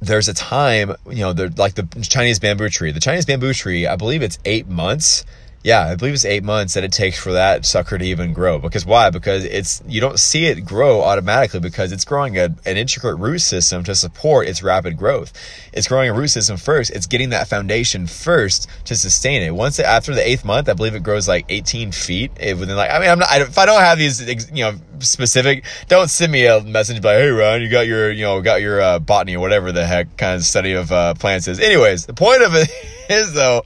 there's 0.00 0.28
a 0.28 0.32
time, 0.32 0.94
you 1.10 1.20
know, 1.20 1.32
like 1.58 1.74
the 1.74 1.86
Chinese 2.00 2.38
bamboo 2.38 2.70
tree. 2.70 2.92
The 2.92 3.00
Chinese 3.00 3.26
bamboo 3.26 3.52
tree, 3.52 3.86
I 3.86 3.96
believe 3.96 4.22
it's 4.22 4.38
eight 4.46 4.66
months 4.66 5.26
yeah, 5.62 5.88
I 5.88 5.94
believe 5.94 6.14
it's 6.14 6.24
eight 6.24 6.42
months 6.42 6.72
that 6.72 6.84
it 6.84 6.92
takes 6.92 7.18
for 7.18 7.32
that 7.32 7.66
sucker 7.66 7.98
to 7.98 8.04
even 8.04 8.32
grow. 8.32 8.58
Because 8.58 8.86
why? 8.86 9.10
Because 9.10 9.44
it's 9.44 9.82
you 9.86 10.00
don't 10.00 10.18
see 10.18 10.46
it 10.46 10.64
grow 10.64 11.02
automatically 11.02 11.60
because 11.60 11.92
it's 11.92 12.06
growing 12.06 12.38
a, 12.38 12.44
an 12.64 12.78
intricate 12.78 13.16
root 13.16 13.40
system 13.40 13.84
to 13.84 13.94
support 13.94 14.48
its 14.48 14.62
rapid 14.62 14.96
growth. 14.96 15.34
It's 15.74 15.86
growing 15.86 16.08
a 16.08 16.14
root 16.14 16.28
system 16.28 16.56
first. 16.56 16.90
It's 16.92 17.06
getting 17.06 17.28
that 17.30 17.46
foundation 17.46 18.06
first 18.06 18.68
to 18.86 18.96
sustain 18.96 19.42
it. 19.42 19.54
Once 19.54 19.78
it, 19.78 19.84
after 19.84 20.14
the 20.14 20.26
eighth 20.26 20.46
month, 20.46 20.66
I 20.70 20.72
believe 20.72 20.94
it 20.94 21.02
grows 21.02 21.28
like 21.28 21.44
18 21.50 21.92
feet 21.92 22.32
within 22.38 22.74
like 22.74 22.90
I 22.90 22.98
mean 22.98 23.10
I'm 23.10 23.18
not 23.18 23.30
I, 23.30 23.42
if 23.42 23.58
I 23.58 23.66
don't 23.66 23.82
have 23.82 23.98
these 23.98 24.50
you 24.50 24.64
know 24.64 24.72
specific, 25.00 25.66
don't 25.88 26.08
send 26.08 26.32
me 26.32 26.46
a 26.46 26.62
message 26.62 27.04
like 27.04 27.18
hey 27.18 27.28
Ron, 27.28 27.60
you 27.60 27.68
got 27.68 27.86
your 27.86 28.10
you 28.10 28.22
know 28.22 28.40
got 28.40 28.62
your 28.62 28.80
uh, 28.80 28.98
botany 28.98 29.36
or 29.36 29.40
whatever 29.40 29.72
the 29.72 29.84
heck 29.84 30.16
kind 30.16 30.36
of 30.36 30.42
study 30.42 30.72
of 30.72 30.90
uh, 30.90 31.12
plants 31.12 31.48
is. 31.48 31.60
Anyways, 31.60 32.06
the 32.06 32.14
point 32.14 32.40
of 32.40 32.54
it 32.54 32.70
is 33.10 33.34
though 33.34 33.62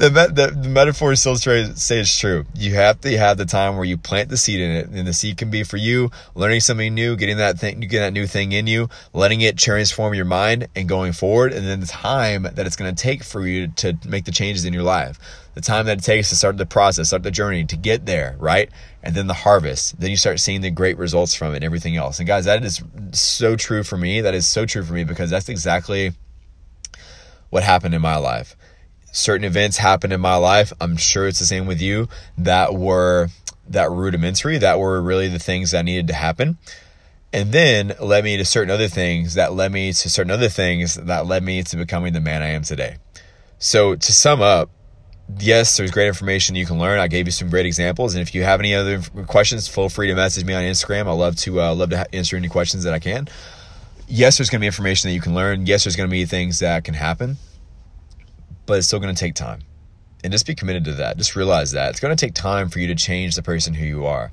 the, 0.00 0.32
the, 0.32 0.46
the 0.62 0.68
metaphor 0.70 1.14
still 1.14 1.36
stays 1.36 2.16
true. 2.16 2.46
You 2.54 2.74
have 2.74 3.02
to 3.02 3.18
have 3.18 3.36
the 3.36 3.44
time 3.44 3.76
where 3.76 3.84
you 3.84 3.98
plant 3.98 4.30
the 4.30 4.38
seed 4.38 4.58
in 4.58 4.70
it, 4.70 4.88
and 4.88 5.06
the 5.06 5.12
seed 5.12 5.36
can 5.36 5.50
be 5.50 5.62
for 5.62 5.76
you 5.76 6.10
learning 6.34 6.60
something 6.60 6.94
new, 6.94 7.16
getting 7.16 7.36
that 7.36 7.58
thing, 7.58 7.80
getting 7.80 8.00
that 8.00 8.14
new 8.14 8.26
thing 8.26 8.52
in 8.52 8.66
you, 8.66 8.88
letting 9.12 9.42
it 9.42 9.58
transform 9.58 10.14
your 10.14 10.24
mind, 10.24 10.68
and 10.74 10.88
going 10.88 11.12
forward. 11.12 11.52
And 11.52 11.66
then 11.66 11.80
the 11.80 11.86
time 11.86 12.44
that 12.44 12.60
it's 12.60 12.76
going 12.76 12.94
to 12.94 13.02
take 13.02 13.22
for 13.22 13.46
you 13.46 13.68
to 13.76 13.94
make 14.06 14.24
the 14.24 14.32
changes 14.32 14.64
in 14.64 14.72
your 14.72 14.84
life, 14.84 15.18
the 15.52 15.60
time 15.60 15.84
that 15.84 15.98
it 15.98 16.04
takes 16.04 16.30
to 16.30 16.36
start 16.36 16.56
the 16.56 16.64
process, 16.64 17.08
start 17.08 17.22
the 17.22 17.30
journey 17.30 17.66
to 17.66 17.76
get 17.76 18.06
there, 18.06 18.36
right? 18.38 18.70
And 19.02 19.14
then 19.14 19.26
the 19.26 19.34
harvest. 19.34 20.00
Then 20.00 20.08
you 20.08 20.16
start 20.16 20.40
seeing 20.40 20.62
the 20.62 20.70
great 20.70 20.96
results 20.96 21.34
from 21.34 21.52
it 21.52 21.56
and 21.56 21.64
everything 21.64 21.96
else. 21.96 22.18
And 22.20 22.26
guys, 22.26 22.46
that 22.46 22.64
is 22.64 22.82
so 23.12 23.54
true 23.54 23.82
for 23.82 23.98
me. 23.98 24.22
That 24.22 24.34
is 24.34 24.46
so 24.46 24.64
true 24.64 24.82
for 24.82 24.94
me 24.94 25.04
because 25.04 25.28
that's 25.28 25.50
exactly 25.50 26.12
what 27.50 27.64
happened 27.64 27.94
in 27.94 28.00
my 28.00 28.16
life 28.16 28.56
certain 29.12 29.44
events 29.44 29.76
happen 29.76 30.12
in 30.12 30.20
my 30.20 30.36
life. 30.36 30.72
I'm 30.80 30.96
sure 30.96 31.26
it's 31.26 31.38
the 31.38 31.46
same 31.46 31.66
with 31.66 31.80
you 31.80 32.08
that 32.38 32.74
were 32.74 33.28
that 33.68 33.90
rudimentary, 33.90 34.58
that 34.58 34.78
were 34.78 35.00
really 35.00 35.28
the 35.28 35.38
things 35.38 35.70
that 35.70 35.84
needed 35.84 36.08
to 36.08 36.14
happen. 36.14 36.58
And 37.32 37.52
then 37.52 37.92
led 38.00 38.24
me 38.24 38.36
to 38.36 38.44
certain 38.44 38.70
other 38.70 38.88
things 38.88 39.34
that 39.34 39.52
led 39.52 39.70
me 39.70 39.92
to 39.92 40.10
certain 40.10 40.32
other 40.32 40.48
things 40.48 40.96
that 40.96 41.26
led 41.26 41.44
me 41.44 41.62
to 41.62 41.76
becoming 41.76 42.12
the 42.12 42.20
man 42.20 42.42
I 42.42 42.48
am 42.48 42.62
today. 42.62 42.96
So 43.58 43.94
to 43.94 44.12
sum 44.12 44.42
up, 44.42 44.70
yes, 45.38 45.76
there's 45.76 45.92
great 45.92 46.08
information 46.08 46.56
you 46.56 46.66
can 46.66 46.80
learn. 46.80 46.98
I 46.98 47.06
gave 47.06 47.26
you 47.26 47.32
some 47.32 47.48
great 47.48 47.66
examples, 47.66 48.14
and 48.14 48.22
if 48.22 48.34
you 48.34 48.42
have 48.42 48.58
any 48.58 48.74
other 48.74 49.00
questions, 49.28 49.68
feel 49.68 49.88
free 49.88 50.08
to 50.08 50.14
message 50.16 50.44
me 50.44 50.54
on 50.54 50.64
Instagram. 50.64 51.06
I 51.06 51.12
love 51.12 51.36
to 51.36 51.60
uh, 51.60 51.74
love 51.74 51.90
to 51.90 52.12
answer 52.12 52.36
any 52.36 52.48
questions 52.48 52.82
that 52.82 52.94
I 52.94 52.98
can. 52.98 53.28
Yes, 54.08 54.38
there's 54.38 54.50
going 54.50 54.58
to 54.58 54.62
be 54.62 54.66
information 54.66 55.08
that 55.08 55.14
you 55.14 55.20
can 55.20 55.34
learn. 55.34 55.66
Yes, 55.66 55.84
there's 55.84 55.94
going 55.94 56.08
to 56.08 56.10
be 56.10 56.24
things 56.24 56.58
that 56.58 56.82
can 56.82 56.94
happen 56.94 57.36
but 58.70 58.78
it's 58.78 58.86
still 58.86 59.00
going 59.00 59.12
to 59.12 59.18
take 59.18 59.34
time. 59.34 59.62
And 60.22 60.32
just 60.32 60.46
be 60.46 60.54
committed 60.54 60.84
to 60.84 60.92
that. 60.92 61.16
Just 61.16 61.34
realize 61.34 61.72
that 61.72 61.90
it's 61.90 61.98
going 61.98 62.16
to 62.16 62.26
take 62.26 62.34
time 62.34 62.68
for 62.68 62.78
you 62.78 62.86
to 62.86 62.94
change 62.94 63.34
the 63.34 63.42
person 63.42 63.74
who 63.74 63.84
you 63.84 64.06
are. 64.06 64.30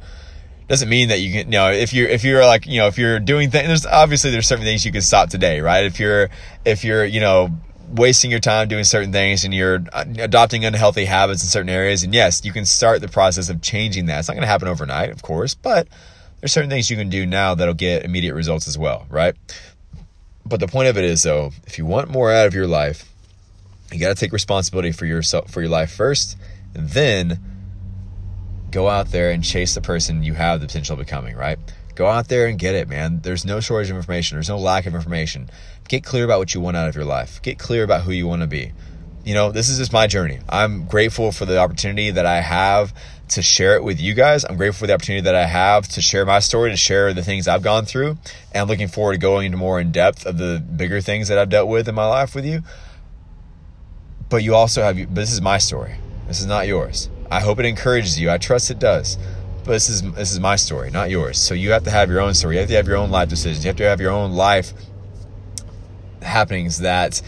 Doesn't 0.68 0.90
mean 0.90 1.10
that 1.10 1.22
you 1.22 1.32
can, 1.32 1.48
you 1.48 1.58
know, 1.58 1.72
if 1.72 1.92
you're, 1.92 2.08
if 2.08 2.24
you're 2.24 2.46
like, 2.46 2.68
you 2.68 2.78
know, 2.78 2.86
if 2.86 3.00
you're 3.00 3.20
doing 3.20 3.50
things, 3.50 3.68
there's 3.68 3.86
obviously 3.88 4.30
there's 4.30 4.46
certain 4.46 4.64
things 4.64 4.86
you 4.86 4.92
can 4.92 5.02
stop 5.02 5.30
today, 5.30 5.60
right? 5.60 5.86
If 5.86 6.00
you're, 6.00 6.30
if 6.66 6.84
you're, 6.84 7.04
you 7.04 7.20
know, 7.20 7.50
wasting 7.90 8.30
your 8.30 8.40
time 8.40 8.68
doing 8.68 8.84
certain 8.84 9.12
things 9.12 9.44
and 9.44 9.56
you're 9.56 9.84
uh, 9.92 10.06
adopting 10.20 10.66
unhealthy 10.66 11.06
habits 11.06 11.42
in 11.42 11.50
certain 11.50 11.70
areas, 11.70 12.04
and 12.04 12.14
yes, 12.14 12.46
you 12.46 12.54
can 12.54 12.66
start 12.66 13.02
the 13.02 13.08
process 13.08 13.50
of 13.50 13.64
changing 13.64 14.06
that. 14.06 14.20
It's 14.20 14.28
not 14.28 14.36
going 14.36 14.44
to 14.44 14.48
happen 14.48 14.68
overnight, 14.68 15.10
of 15.10 15.24
course, 15.24 15.56
but 15.56 15.88
there's 16.42 16.52
certain 16.52 16.70
things 16.70 16.92
you 16.92 16.98
can 16.98 17.10
do 17.10 17.26
now 17.26 17.56
that'll 17.56 17.74
get 17.74 18.06
immediate 18.06 18.36
results 18.36 18.68
as 18.68 18.78
well, 18.78 19.08
right? 19.10 19.36
But 20.46 20.60
the 20.60 20.68
point 20.68 20.90
of 20.90 20.98
it 20.98 21.06
is 21.06 21.24
though, 21.24 21.54
if 21.66 21.80
you 21.80 21.88
want 21.88 22.12
more 22.12 22.32
out 22.32 22.46
of 22.46 22.54
your 22.54 22.68
life, 22.68 23.12
you 23.92 24.00
got 24.00 24.10
to 24.10 24.16
take 24.16 24.34
responsibility 24.34 24.92
for 24.92 25.06
yourself 25.06 25.50
for 25.52 25.62
your 25.62 25.70
life 25.70 25.92
first, 25.92 26.38
then 26.74 27.40
go 28.72 28.90
out 28.90 29.12
there 29.12 29.32
and 29.32 29.44
chase 29.44 29.76
the 29.76 29.82
person 29.82 30.24
you 30.24 30.34
have 30.34 30.60
the 30.60 30.68
potential 30.68 30.94
of 30.94 31.00
becoming, 31.00 31.36
right? 31.36 31.58
Go 31.96 32.06
out 32.06 32.28
there 32.28 32.48
and 32.48 32.60
get 32.60 32.76
it, 32.76 32.88
man. 32.88 33.22
There's 33.22 33.46
no 33.46 33.60
shortage 33.60 33.90
of 33.90 33.98
information. 33.98 34.36
There's 34.36 34.50
no 34.50 34.60
lack 34.60 34.86
of 34.86 34.94
information. 34.94 35.50
Get 35.88 36.04
clear 36.04 36.26
about 36.26 36.40
what 36.40 36.54
you 36.54 36.62
want 36.62 36.78
out 36.78 36.88
of 36.88 36.96
your 36.96 37.06
life. 37.06 37.42
Get 37.42 37.58
clear 37.58 37.84
about 37.84 38.02
who 38.02 38.12
you 38.12 38.28
want 38.28 38.44
to 38.44 38.48
be. 38.48 38.74
You 39.26 39.34
know, 39.34 39.52
this 39.52 39.68
is 39.68 39.80
just 39.80 39.92
my 39.92 40.06
journey. 40.06 40.40
I'm 40.48 40.86
grateful 40.86 41.32
for 41.32 41.46
the 41.46 41.58
opportunity 41.58 42.12
that 42.12 42.26
I 42.26 42.42
have 42.42 42.94
to 43.30 43.42
share 43.42 43.76
it 43.76 43.84
with 43.84 44.00
you 44.00 44.14
guys. 44.14 44.46
I'm 44.46 44.58
grateful 44.58 44.82
for 44.82 44.88
the 44.88 44.94
opportunity 44.94 45.24
that 45.24 45.36
I 45.36 45.46
have 45.46 45.88
to 45.90 46.02
share 46.02 46.26
my 46.26 46.40
story, 46.40 46.70
to 46.70 46.78
share 46.78 47.14
the 47.14 47.24
things 47.24 47.48
I've 47.48 47.64
gone 47.64 47.86
through. 47.86 48.18
And 48.54 48.62
I'm 48.62 48.68
looking 48.68 48.88
forward 48.88 49.14
to 49.14 49.20
going 49.20 49.48
into 49.48 49.58
more 49.58 49.80
in 49.80 49.92
depth 49.92 50.26
of 50.26 50.38
the 50.38 50.60
bigger 50.60 51.02
things 51.02 51.28
that 51.30 51.38
I've 51.38 51.50
dealt 51.50 51.68
with 51.68 51.90
in 51.90 51.96
my 51.96 52.08
life 52.08 52.36
with 52.36 52.46
you. 52.46 52.62
But 54.30 54.44
you 54.44 54.56
also 54.56 54.82
have, 54.84 54.98
but 54.98 55.16
this 55.16 55.32
is 55.32 55.42
my 55.42 55.58
story. 55.58 55.96
This 56.28 56.40
is 56.40 56.46
not 56.46 56.68
yours. 56.68 57.10
I 57.32 57.40
hope 57.40 57.60
it 57.60 57.66
encourages 57.66 58.20
you. 58.20 58.30
I 58.30 58.38
trust 58.38 58.70
it 58.72 58.80
does. 58.80 59.18
But 59.64 59.72
this 59.74 59.90
is 59.90 60.02
this 60.14 60.32
is 60.32 60.40
my 60.40 60.56
story, 60.56 60.92
not 60.92 61.10
yours. 61.10 61.38
So 61.38 61.54
you 61.54 61.72
have 61.72 61.84
to 61.84 61.92
have 61.92 62.10
your 62.10 62.22
own 62.22 62.34
story. 62.34 62.56
You 62.56 62.62
have 62.62 62.70
to 62.70 62.76
have 62.76 62.88
your 62.88 62.98
own 62.98 63.12
life 63.12 63.30
decisions. 63.30 63.64
You 63.66 63.70
have 63.70 63.78
to 63.78 63.84
have 63.84 64.00
your 64.00 64.12
own 64.12 64.34
life 64.34 64.74
happenings 66.22 66.80
that 66.80 67.22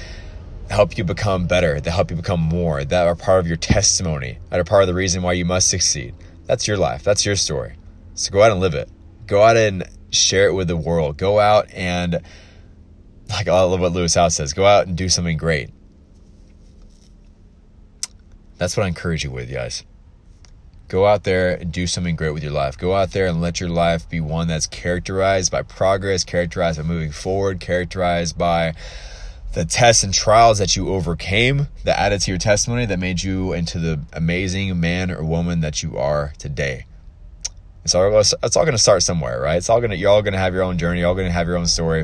help 0.70 0.98
you 0.98 1.04
become 1.04 1.48
better, 1.48 1.82
that 1.82 1.92
help 1.92 2.12
you 2.12 2.18
become 2.18 2.40
more, 2.40 2.84
that 2.84 3.08
are 3.08 3.16
part 3.16 3.40
of 3.40 3.48
your 3.48 3.58
testimony, 3.58 4.40
that 4.50 4.60
are 4.60 4.64
part 4.64 4.84
of 4.84 4.88
the 4.88 4.94
reason 4.94 5.22
why 5.22 5.34
you 5.34 5.46
must 5.46 5.70
succeed. 5.70 6.14
That's 6.46 6.68
your 6.68 6.78
life. 6.78 7.04
That's 7.04 7.26
your 7.26 7.36
story. 7.36 7.76
So 8.14 8.32
go 8.32 8.44
out 8.44 8.52
and 8.52 8.60
live 8.60 8.74
it. 8.74 8.90
Go 9.26 9.42
out 9.44 9.58
and 9.58 9.84
share 10.12 10.48
it 10.48 10.54
with 10.54 10.68
the 10.68 10.78
world. 10.78 11.18
Go 11.18 11.40
out 11.40 11.72
and, 11.74 12.22
like 13.30 13.48
I 13.48 13.62
love 13.62 13.80
what 13.80 13.94
Lewis 13.94 14.16
Howes 14.16 14.36
says, 14.36 14.54
go 14.54 14.66
out 14.66 14.88
and 14.88 14.96
do 14.96 15.10
something 15.10 15.38
great. 15.38 15.72
That's 18.60 18.76
what 18.76 18.84
I 18.84 18.90
encourage 18.90 19.24
you 19.24 19.32
with, 19.32 19.52
guys. 19.52 19.86
Go 20.90 21.06
out 21.06 21.24
there 21.24 21.56
and 21.56 21.72
do 21.72 21.88
something 21.88 22.18
great 22.18 22.34
with 22.34 22.44
your 22.44 22.52
life. 22.52 22.78
Go 22.78 22.94
out 22.94 23.12
there 23.12 23.26
and 23.26 23.40
let 23.40 23.62
your 23.62 23.70
life 23.70 24.10
be 24.10 24.20
one 24.20 24.50
that's 24.50 24.68
characterized 24.68 25.50
by 25.50 25.62
progress, 25.62 26.26
characterized 26.26 26.78
by 26.78 26.84
moving 26.84 27.12
forward, 27.12 27.62
characterized 27.62 28.38
by 28.38 28.74
the 29.54 29.64
tests 29.64 30.04
and 30.04 30.14
trials 30.14 30.58
that 30.58 30.76
you 30.76 30.90
overcame 30.90 31.68
that 31.86 31.98
added 31.98 32.20
to 32.22 32.32
your 32.32 32.38
testimony 32.38 32.86
that 32.86 33.00
made 33.00 33.24
you 33.24 33.54
into 33.54 33.80
the 33.80 34.02
amazing 34.12 34.78
man 34.78 35.10
or 35.10 35.24
woman 35.24 35.62
that 35.62 35.82
you 35.82 35.98
are 35.98 36.34
today. 36.38 36.86
It's 37.86 37.96
all, 37.96 38.20
it's 38.20 38.34
all 38.34 38.66
going 38.66 38.74
to 38.74 38.78
start 38.78 39.04
somewhere, 39.04 39.40
right? 39.40 39.56
It's 39.56 39.70
all 39.70 39.80
going 39.80 39.92
to, 39.92 39.98
you're 39.98 40.12
all 40.12 40.22
going 40.22 40.34
to 40.34 40.40
have 40.40 40.54
your 40.54 40.64
own 40.64 40.78
journey. 40.78 41.00
You're 41.00 41.08
all 41.08 41.16
going 41.16 41.28
to 41.28 41.32
have 41.32 41.48
your 41.48 41.56
own 41.56 41.66
story, 41.66 42.04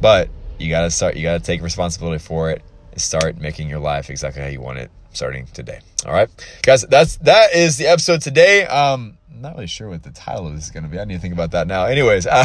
but 0.00 0.28
you 0.58 0.70
got 0.70 0.82
to 0.82 0.90
start, 0.90 1.16
you 1.16 1.22
got 1.22 1.38
to 1.38 1.44
take 1.44 1.62
responsibility 1.62 2.18
for 2.18 2.50
it 2.50 2.62
and 2.90 3.00
start 3.00 3.38
making 3.38 3.68
your 3.68 3.78
life 3.78 4.10
exactly 4.10 4.42
how 4.42 4.48
you 4.48 4.60
want 4.60 4.78
it 4.78 4.90
starting 5.12 5.46
today. 5.52 5.80
All 6.06 6.12
right, 6.12 6.28
guys, 6.62 6.82
that's, 6.82 7.16
that 7.18 7.54
is 7.54 7.76
the 7.76 7.86
episode 7.86 8.22
today. 8.22 8.66
Um, 8.66 9.18
I'm 9.32 9.40
not 9.40 9.54
really 9.54 9.66
sure 9.66 9.88
what 9.88 10.02
the 10.02 10.10
title 10.10 10.48
is 10.48 10.70
going 10.70 10.84
to 10.84 10.88
be. 10.88 10.98
I 10.98 11.04
need 11.04 11.14
to 11.14 11.20
think 11.20 11.34
about 11.34 11.52
that 11.52 11.66
now. 11.66 11.84
Anyways, 11.84 12.26
uh, 12.30 12.44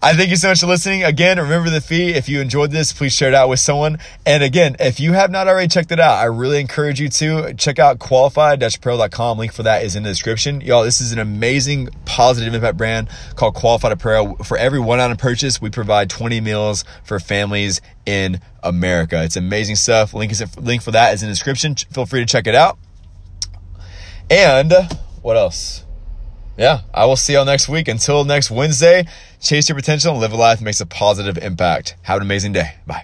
I 0.00 0.14
thank 0.14 0.30
you 0.30 0.36
so 0.36 0.50
much 0.50 0.60
for 0.60 0.66
listening. 0.66 1.02
Again, 1.02 1.40
remember 1.40 1.70
the 1.70 1.80
fee. 1.80 2.10
If 2.10 2.28
you 2.28 2.40
enjoyed 2.40 2.70
this, 2.70 2.92
please 2.92 3.12
share 3.12 3.30
it 3.30 3.34
out 3.34 3.48
with 3.48 3.58
someone. 3.58 3.98
And 4.24 4.44
again, 4.44 4.76
if 4.78 5.00
you 5.00 5.12
have 5.14 5.28
not 5.28 5.48
already 5.48 5.66
checked 5.66 5.90
it 5.90 5.98
out, 5.98 6.18
I 6.18 6.26
really 6.26 6.60
encourage 6.60 7.00
you 7.00 7.08
to 7.08 7.52
check 7.54 7.80
out 7.80 7.98
qualified-apparel.com. 7.98 9.38
Link 9.38 9.52
for 9.52 9.64
that 9.64 9.82
is 9.82 9.96
in 9.96 10.04
the 10.04 10.10
description. 10.10 10.60
Y'all, 10.60 10.84
this 10.84 11.00
is 11.00 11.10
an 11.10 11.18
amazing 11.18 11.88
positive 12.04 12.54
impact 12.54 12.76
brand 12.76 13.08
called 13.34 13.56
Qualified 13.56 13.90
Apparel. 13.90 14.36
For 14.44 14.56
every 14.56 14.78
one 14.78 15.00
item 15.00 15.16
purchase, 15.16 15.60
we 15.60 15.68
provide 15.68 16.08
20 16.08 16.40
meals 16.42 16.84
for 17.02 17.18
families 17.18 17.80
in 18.06 18.40
America. 18.62 19.24
It's 19.24 19.34
amazing 19.34 19.74
stuff. 19.74 20.14
Link 20.14 20.30
is 20.30 20.56
link 20.58 20.80
for 20.80 20.92
that 20.92 21.12
is 21.12 21.24
in 21.24 21.28
the 21.28 21.32
description. 21.32 21.74
Feel 21.74 22.06
free 22.06 22.20
to 22.20 22.26
check 22.26 22.46
it 22.46 22.54
out. 22.54 22.78
And 24.30 24.72
what 25.22 25.36
else? 25.36 25.84
Yeah, 26.58 26.80
I 26.92 27.06
will 27.06 27.16
see 27.16 27.34
y'all 27.34 27.44
next 27.44 27.68
week. 27.68 27.86
Until 27.86 28.24
next 28.24 28.50
Wednesday, 28.50 29.06
chase 29.40 29.68
your 29.68 29.76
potential 29.76 30.10
and 30.10 30.20
live 30.20 30.32
a 30.32 30.36
life 30.36 30.58
that 30.58 30.64
makes 30.64 30.80
a 30.80 30.86
positive 30.86 31.38
impact. 31.38 31.94
Have 32.02 32.16
an 32.16 32.22
amazing 32.22 32.52
day. 32.52 32.74
Bye. 32.84 32.96